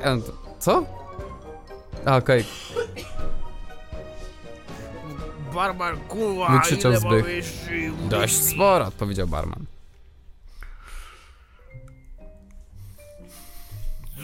Co? 0.59 0.86
A, 2.05 2.15
okej. 2.17 2.45
Barbar, 5.53 5.97
kurwa, 6.07 6.49
Wykrzyczał 6.51 6.91
ile 6.91 6.99
Zbych. 6.99 7.21
mamy 7.24 7.36
jeszcze 7.36 7.71
Dość 8.09 8.41
sporo, 8.43 8.86
odpowiedział 8.86 9.28
barman. 9.28 9.65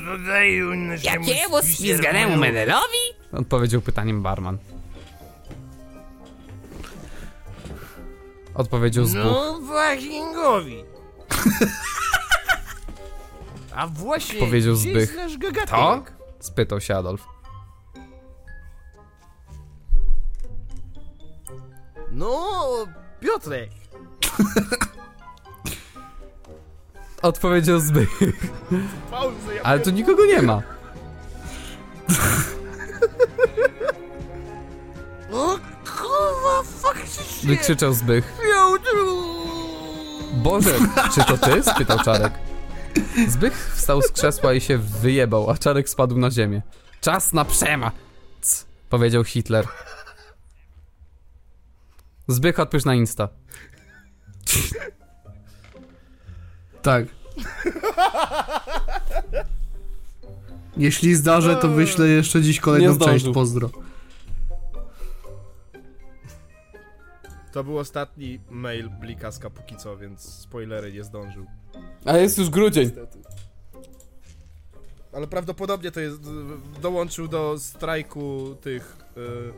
Dodaję 0.06 0.64
naszemu 0.64 1.28
Jakiemu 1.28 1.64
ślizganemu 1.64 2.38
menelowi? 2.38 2.98
Odpowiedział 3.32 3.82
pytaniem 3.82 4.22
barman. 4.24 4.58
Odpowiedział 8.54 9.06
Zbuch. 9.06 9.24
No, 9.24 9.60
Wakingowi. 9.62 10.84
A 13.80 13.88
właśnie, 13.88 14.40
Powiedział 14.40 14.76
gdzie 14.76 14.92
jest 14.92 15.12
Zbych. 15.12 15.24
nasz 15.24 15.38
gagatek? 15.38 15.70
To? 15.70 16.04
Spytał 16.40 16.82
się 16.82 16.96
Adolf. 16.96 17.28
No, 22.12 22.58
Piotrek. 23.20 23.70
Odpowiedział 27.22 27.80
Zbych. 27.80 28.20
Pauzę, 29.12 29.56
ja 29.56 29.64
Ale 29.64 29.80
tu 29.80 29.90
nikogo 29.90 30.26
nie 30.26 30.42
ma. 30.42 30.62
O 35.32 35.58
kurwa, 35.86 36.64
faktycznie. 36.64 37.50
Wykrzyczał 37.50 37.94
Zbych. 37.94 38.38
Boże, 40.34 40.74
czy 41.16 41.24
to 41.24 41.38
ty? 41.38 41.64
Spytał 41.64 42.00
Czarek. 42.00 42.49
Zbych 43.28 43.72
wstał 43.76 44.02
z 44.02 44.12
krzesła 44.12 44.54
i 44.54 44.62
się 44.62 44.78
wyjebał, 44.78 45.50
a 45.50 45.58
Czarek 45.58 45.90
spadł 45.90 46.18
na 46.18 46.32
ziemię. 46.32 46.62
Czas 47.02 47.34
na 47.34 47.46
przema! 47.46 47.92
C, 48.42 48.66
powiedział 48.90 49.24
Hitler. 49.24 49.68
Zbych 52.28 52.60
odpisz 52.60 52.86
na 52.86 52.96
Insta. 52.96 53.30
Tak. 56.82 57.06
Jeśli 60.78 61.16
zdarzę, 61.16 61.56
to 61.56 61.68
wyślę 61.68 62.08
jeszcze 62.08 62.42
dziś 62.42 62.56
Nie 62.56 62.62
kolejną 62.62 62.94
zdążył. 62.94 63.20
część 63.20 63.34
pozdro. 63.34 63.70
To 67.52 67.64
był 67.64 67.78
ostatni 67.78 68.40
mail 68.50 68.90
Blikaska 68.90 69.50
póki 69.50 69.76
co, 69.76 69.98
więc 69.98 70.22
spoilery 70.22 70.94
nie 70.94 71.04
zdążył. 71.04 71.46
A 72.06 72.18
jest 72.18 72.38
już 72.38 72.50
grudzień. 72.50 72.84
Niestety. 72.86 73.20
Ale 75.14 75.28
prawdopodobnie 75.28 75.92
to 75.92 76.00
jest. 76.00 76.22
dołączył 76.82 77.28
do 77.28 77.60
strajku 77.60 78.56
tych. 78.62 78.98
y, 79.18 79.54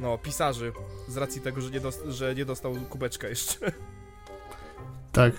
no, 0.00 0.18
pisarzy. 0.18 0.72
Z 1.08 1.16
racji 1.16 1.40
tego, 1.40 1.60
że 1.60 1.70
nie, 1.70 1.80
dost, 1.80 2.04
że 2.08 2.34
nie 2.34 2.44
dostał 2.44 2.74
kubeczka 2.74 3.28
jeszcze. 3.28 3.56
Tak. 5.12 5.32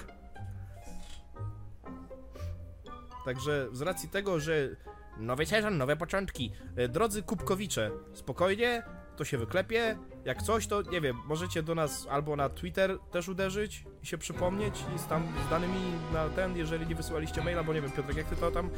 Także 3.25 3.67
z 3.73 3.81
racji 3.81 4.09
tego, 4.09 4.39
że 4.39 4.69
nowy 5.17 5.45
sezon, 5.45 5.77
nowe 5.77 5.95
początki. 5.95 6.51
E, 6.75 6.87
Drodzy 6.87 7.23
kubkowicze, 7.23 7.91
spokojnie, 8.13 8.83
to 9.21 9.25
się 9.25 9.37
wyklepie. 9.37 9.97
Jak 10.25 10.41
coś, 10.43 10.67
to 10.67 10.81
nie 10.81 11.01
wiem, 11.01 11.17
możecie 11.27 11.63
do 11.63 11.75
nas 11.75 12.07
albo 12.11 12.35
na 12.35 12.49
Twitter 12.49 12.97
też 13.11 13.29
uderzyć 13.29 13.85
i 14.03 14.05
się 14.07 14.17
przypomnieć 14.17 14.75
i 14.95 14.99
z 14.99 15.05
tam 15.07 15.23
z 15.47 15.49
danymi 15.49 15.79
na 16.13 16.29
ten, 16.29 16.57
jeżeli 16.57 16.87
nie 16.87 16.95
wysyłaliście 16.95 17.43
maila, 17.43 17.63
bo 17.63 17.73
nie 17.73 17.81
wiem, 17.81 17.91
Piotrek, 17.91 18.17
jak 18.17 18.25
ty 18.27 18.35
to 18.35 18.51
tam. 18.51 18.69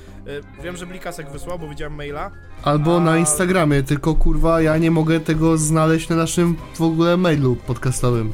e, 0.57 0.63
Wiem, 0.63 0.77
że 0.77 0.85
Blikasek 0.85 1.29
wysłał, 1.31 1.59
bo 1.59 1.69
widziałem 1.69 1.95
maila. 1.95 2.31
Albo 2.63 2.97
A- 2.97 2.99
na 2.99 3.17
Instagramie, 3.17 3.83
tylko 3.83 4.15
kurwa 4.15 4.61
ja 4.61 4.77
nie 4.77 4.91
mogę 4.91 5.19
tego 5.19 5.57
znaleźć 5.57 6.09
na 6.09 6.15
naszym 6.15 6.55
w 6.75 6.81
ogóle 6.81 7.17
mailu 7.17 7.55
podcastowym. 7.55 8.33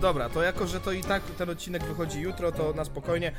Dobra, 0.00 0.28
to 0.28 0.42
jako, 0.42 0.66
że 0.66 0.80
to 0.80 0.92
i 0.92 1.02
tak 1.02 1.22
ten 1.22 1.50
odcinek 1.50 1.84
wychodzi 1.84 2.20
jutro, 2.20 2.52
to 2.52 2.72
na 2.72 2.84
spokojnie. 2.84 3.28
E, 3.28 3.32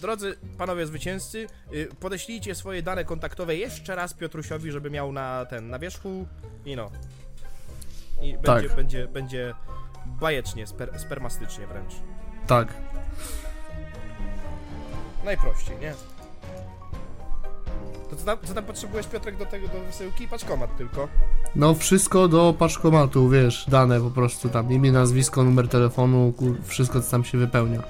drodzy 0.00 0.36
panowie 0.58 0.86
zwycięzcy, 0.86 1.46
e, 1.72 1.86
podeślijcie 1.86 2.54
swoje 2.54 2.82
dane 2.82 3.04
kontaktowe 3.04 3.56
jeszcze 3.56 3.94
raz 3.94 4.14
Piotrusiowi, 4.14 4.72
żeby 4.72 4.90
miał 4.90 5.12
na 5.12 5.46
ten, 5.46 5.70
na 5.70 5.78
wierzchu 5.78 6.26
i 6.64 6.76
no. 6.76 6.90
I 8.22 8.34
Tak. 8.44 8.62
będzie, 8.62 8.74
będzie, 8.76 9.08
będzie 9.08 9.54
bajecznie, 10.06 10.66
sper, 10.66 11.00
spermastycznie 11.00 11.66
wręcz. 11.66 11.92
Tak. 12.46 12.74
Najprościej, 15.24 15.76
nie? 15.80 15.94
To 18.10 18.16
co 18.16 18.24
tam, 18.24 18.38
co 18.44 18.54
tam 18.54 18.64
potrzebujesz 18.64 19.06
Piotrek 19.06 19.36
do 19.36 19.46
tego, 19.46 19.68
do 19.68 19.80
wysyłki? 19.86 20.28
Paczkomat 20.28 20.76
tylko. 20.76 21.08
No 21.56 21.74
wszystko 21.74 22.28
do 22.28 22.54
paczkomatu, 22.58 23.28
wiesz, 23.28 23.66
dane 23.68 24.00
po 24.00 24.10
prostu 24.10 24.48
tam, 24.48 24.72
imię, 24.72 24.92
nazwisko, 24.92 25.44
numer 25.44 25.68
telefonu, 25.68 26.32
kur, 26.36 26.56
wszystko 26.64 27.00
co 27.02 27.10
tam 27.10 27.24
się 27.24 27.38
wypełnia. 27.38 27.82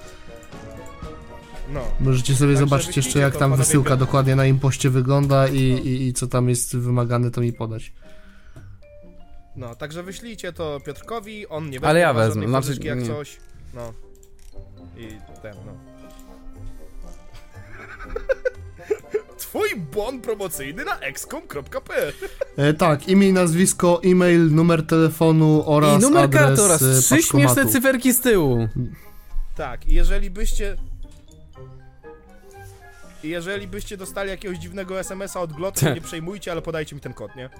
No. 1.72 1.80
Możecie 2.00 2.34
sobie 2.34 2.54
Także 2.54 2.66
zobaczyć 2.66 2.96
jeszcze 2.96 3.18
jak 3.18 3.36
tam 3.36 3.56
wysyłka 3.56 3.90
Piotr. 3.90 4.00
dokładnie 4.00 4.36
na 4.36 4.46
impoście 4.46 4.90
wygląda 4.90 5.48
i, 5.48 5.58
i, 5.62 6.06
i 6.06 6.12
co 6.12 6.26
tam 6.26 6.48
jest 6.48 6.76
wymagane, 6.76 7.30
to 7.30 7.40
mi 7.40 7.52
podać. 7.52 7.92
No, 9.56 9.74
także 9.74 10.02
wyślijcie 10.02 10.52
to 10.52 10.80
Piotrkowi, 10.80 11.48
on 11.48 11.70
nie 11.70 11.84
Ale 11.84 12.00
ja 12.00 12.12
wezmę, 12.14 12.48
znaczy, 12.48 12.78
jak 12.82 13.02
coś. 13.02 13.36
No. 13.74 13.92
I 14.96 15.08
ten, 15.42 15.54
no. 15.66 15.72
Bon 19.94 20.20
promocyjny 20.20 20.84
na 20.84 20.98
excom.pl 20.98 22.12
E, 22.56 22.72
tak, 22.74 23.08
imię, 23.08 23.32
nazwisko, 23.32 24.00
e-mail, 24.04 24.50
numer 24.50 24.86
telefonu 24.86 25.62
oraz 25.66 25.98
I 25.98 26.02
numer 26.02 26.24
adres 26.24 26.42
karty 26.42 26.62
oraz 26.62 26.82
e, 26.82 27.00
trzy 27.00 27.14
paczkomatu. 27.16 27.54
śmieszne 27.54 27.72
cyferki 27.72 28.12
z 28.12 28.20
tyłu. 28.20 28.68
Tak, 29.56 29.88
i 29.88 29.94
jeżeli 29.94 30.30
byście... 30.30 30.76
I 33.24 33.28
jeżeli 33.28 33.68
byście 33.68 33.96
dostali 33.96 34.30
jakiegoś 34.30 34.58
dziwnego 34.58 35.00
SMS-a 35.00 35.40
od 35.40 35.52
Gloty, 35.52 35.80
to 35.86 35.94
nie 35.94 36.00
przejmujcie, 36.00 36.52
ale 36.52 36.62
podajcie 36.62 36.96
mi 36.96 37.00
ten 37.02 37.14
kod, 37.14 37.36
nie? 37.36 37.50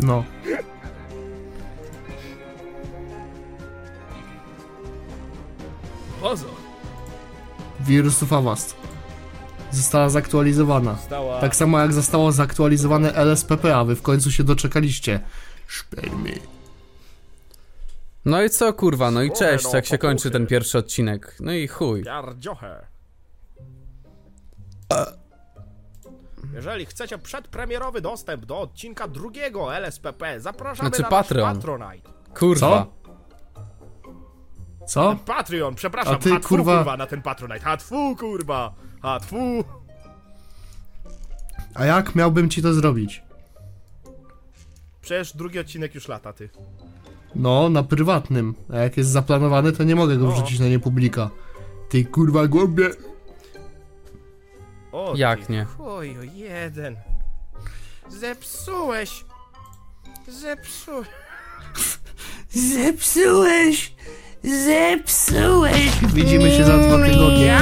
No. 0.00 0.24
Pozo. 6.20 6.63
Wirusów 7.86 8.32
Avast. 8.32 8.76
Została 9.70 10.08
zaktualizowana. 10.08 10.96
Stała... 10.96 11.40
Tak 11.40 11.56
samo 11.56 11.80
jak 11.80 11.92
zostało 11.92 12.32
zaktualizowane 12.32 13.12
LSPP, 13.12 13.76
a 13.76 13.84
wy 13.84 13.96
w 13.96 14.02
końcu 14.02 14.30
się 14.30 14.44
doczekaliście. 14.44 15.20
Szpermy. 15.66 16.38
No 18.24 18.42
i 18.42 18.50
co 18.50 18.72
kurwa, 18.72 19.10
no 19.10 19.22
i 19.22 19.32
cześć, 19.32 19.70
tak 19.70 19.86
się 19.86 19.98
kończy 19.98 20.30
ten 20.30 20.46
pierwszy 20.46 20.78
odcinek. 20.78 21.36
No 21.40 21.52
i 21.52 21.68
chuj. 21.68 22.04
Jeżeli 26.54 26.86
chcecie 26.86 27.18
przedpremierowy 27.18 28.00
dostęp 28.00 28.46
do 28.46 28.60
odcinka 28.60 29.08
drugiego 29.08 29.76
LSPP, 29.76 30.40
zapraszamy 30.40 30.88
Znaczy 30.88 31.02
na 31.02 31.08
Patreon. 31.08 31.54
Patronite. 31.54 32.10
Kurwa. 32.38 32.86
Co? 33.03 33.03
Patreon, 35.26 35.74
przepraszam, 35.74 36.14
A 36.14 36.18
ty, 36.18 36.30
hatfu, 36.30 36.48
kurwa- 36.56 36.76
kurwa, 36.76 36.96
na 36.96 37.06
ten 37.06 37.22
Patronite. 37.22 37.60
Hatfu, 37.60 38.16
kurwa, 38.16 38.74
hatfu. 39.02 39.64
A 41.74 41.84
jak 41.84 42.14
miałbym 42.14 42.50
ci 42.50 42.62
to 42.62 42.74
zrobić? 42.74 43.22
Przecież 45.00 45.36
drugi 45.36 45.58
odcinek 45.58 45.94
już 45.94 46.08
lata, 46.08 46.32
ty. 46.32 46.48
No, 47.34 47.68
na 47.68 47.82
prywatnym. 47.82 48.54
A 48.72 48.76
jak 48.76 48.96
jest 48.96 49.10
zaplanowany, 49.10 49.72
to 49.72 49.84
nie 49.84 49.94
mogę 49.96 50.16
go 50.16 50.30
wrzucić 50.30 50.58
na 50.60 50.66
niepublika. 50.68 51.30
Ty 51.88 52.04
kurwa 52.04 52.46
głąbie. 52.46 52.90
O, 54.92 55.12
Jak 55.16 55.46
ty 55.46 55.52
nie? 55.52 55.64
Chuju, 55.64 56.22
jeden. 56.34 56.96
Zepsułeś. 58.08 59.24
Zepsułeś. 60.28 61.08
Zepsułeś! 62.74 63.94
Zepsułeś! 64.44 65.90
Widzimy 66.14 66.50
się 66.50 66.64
za 66.64 66.78
dwa 66.78 67.06
tygodnie. 67.06 67.60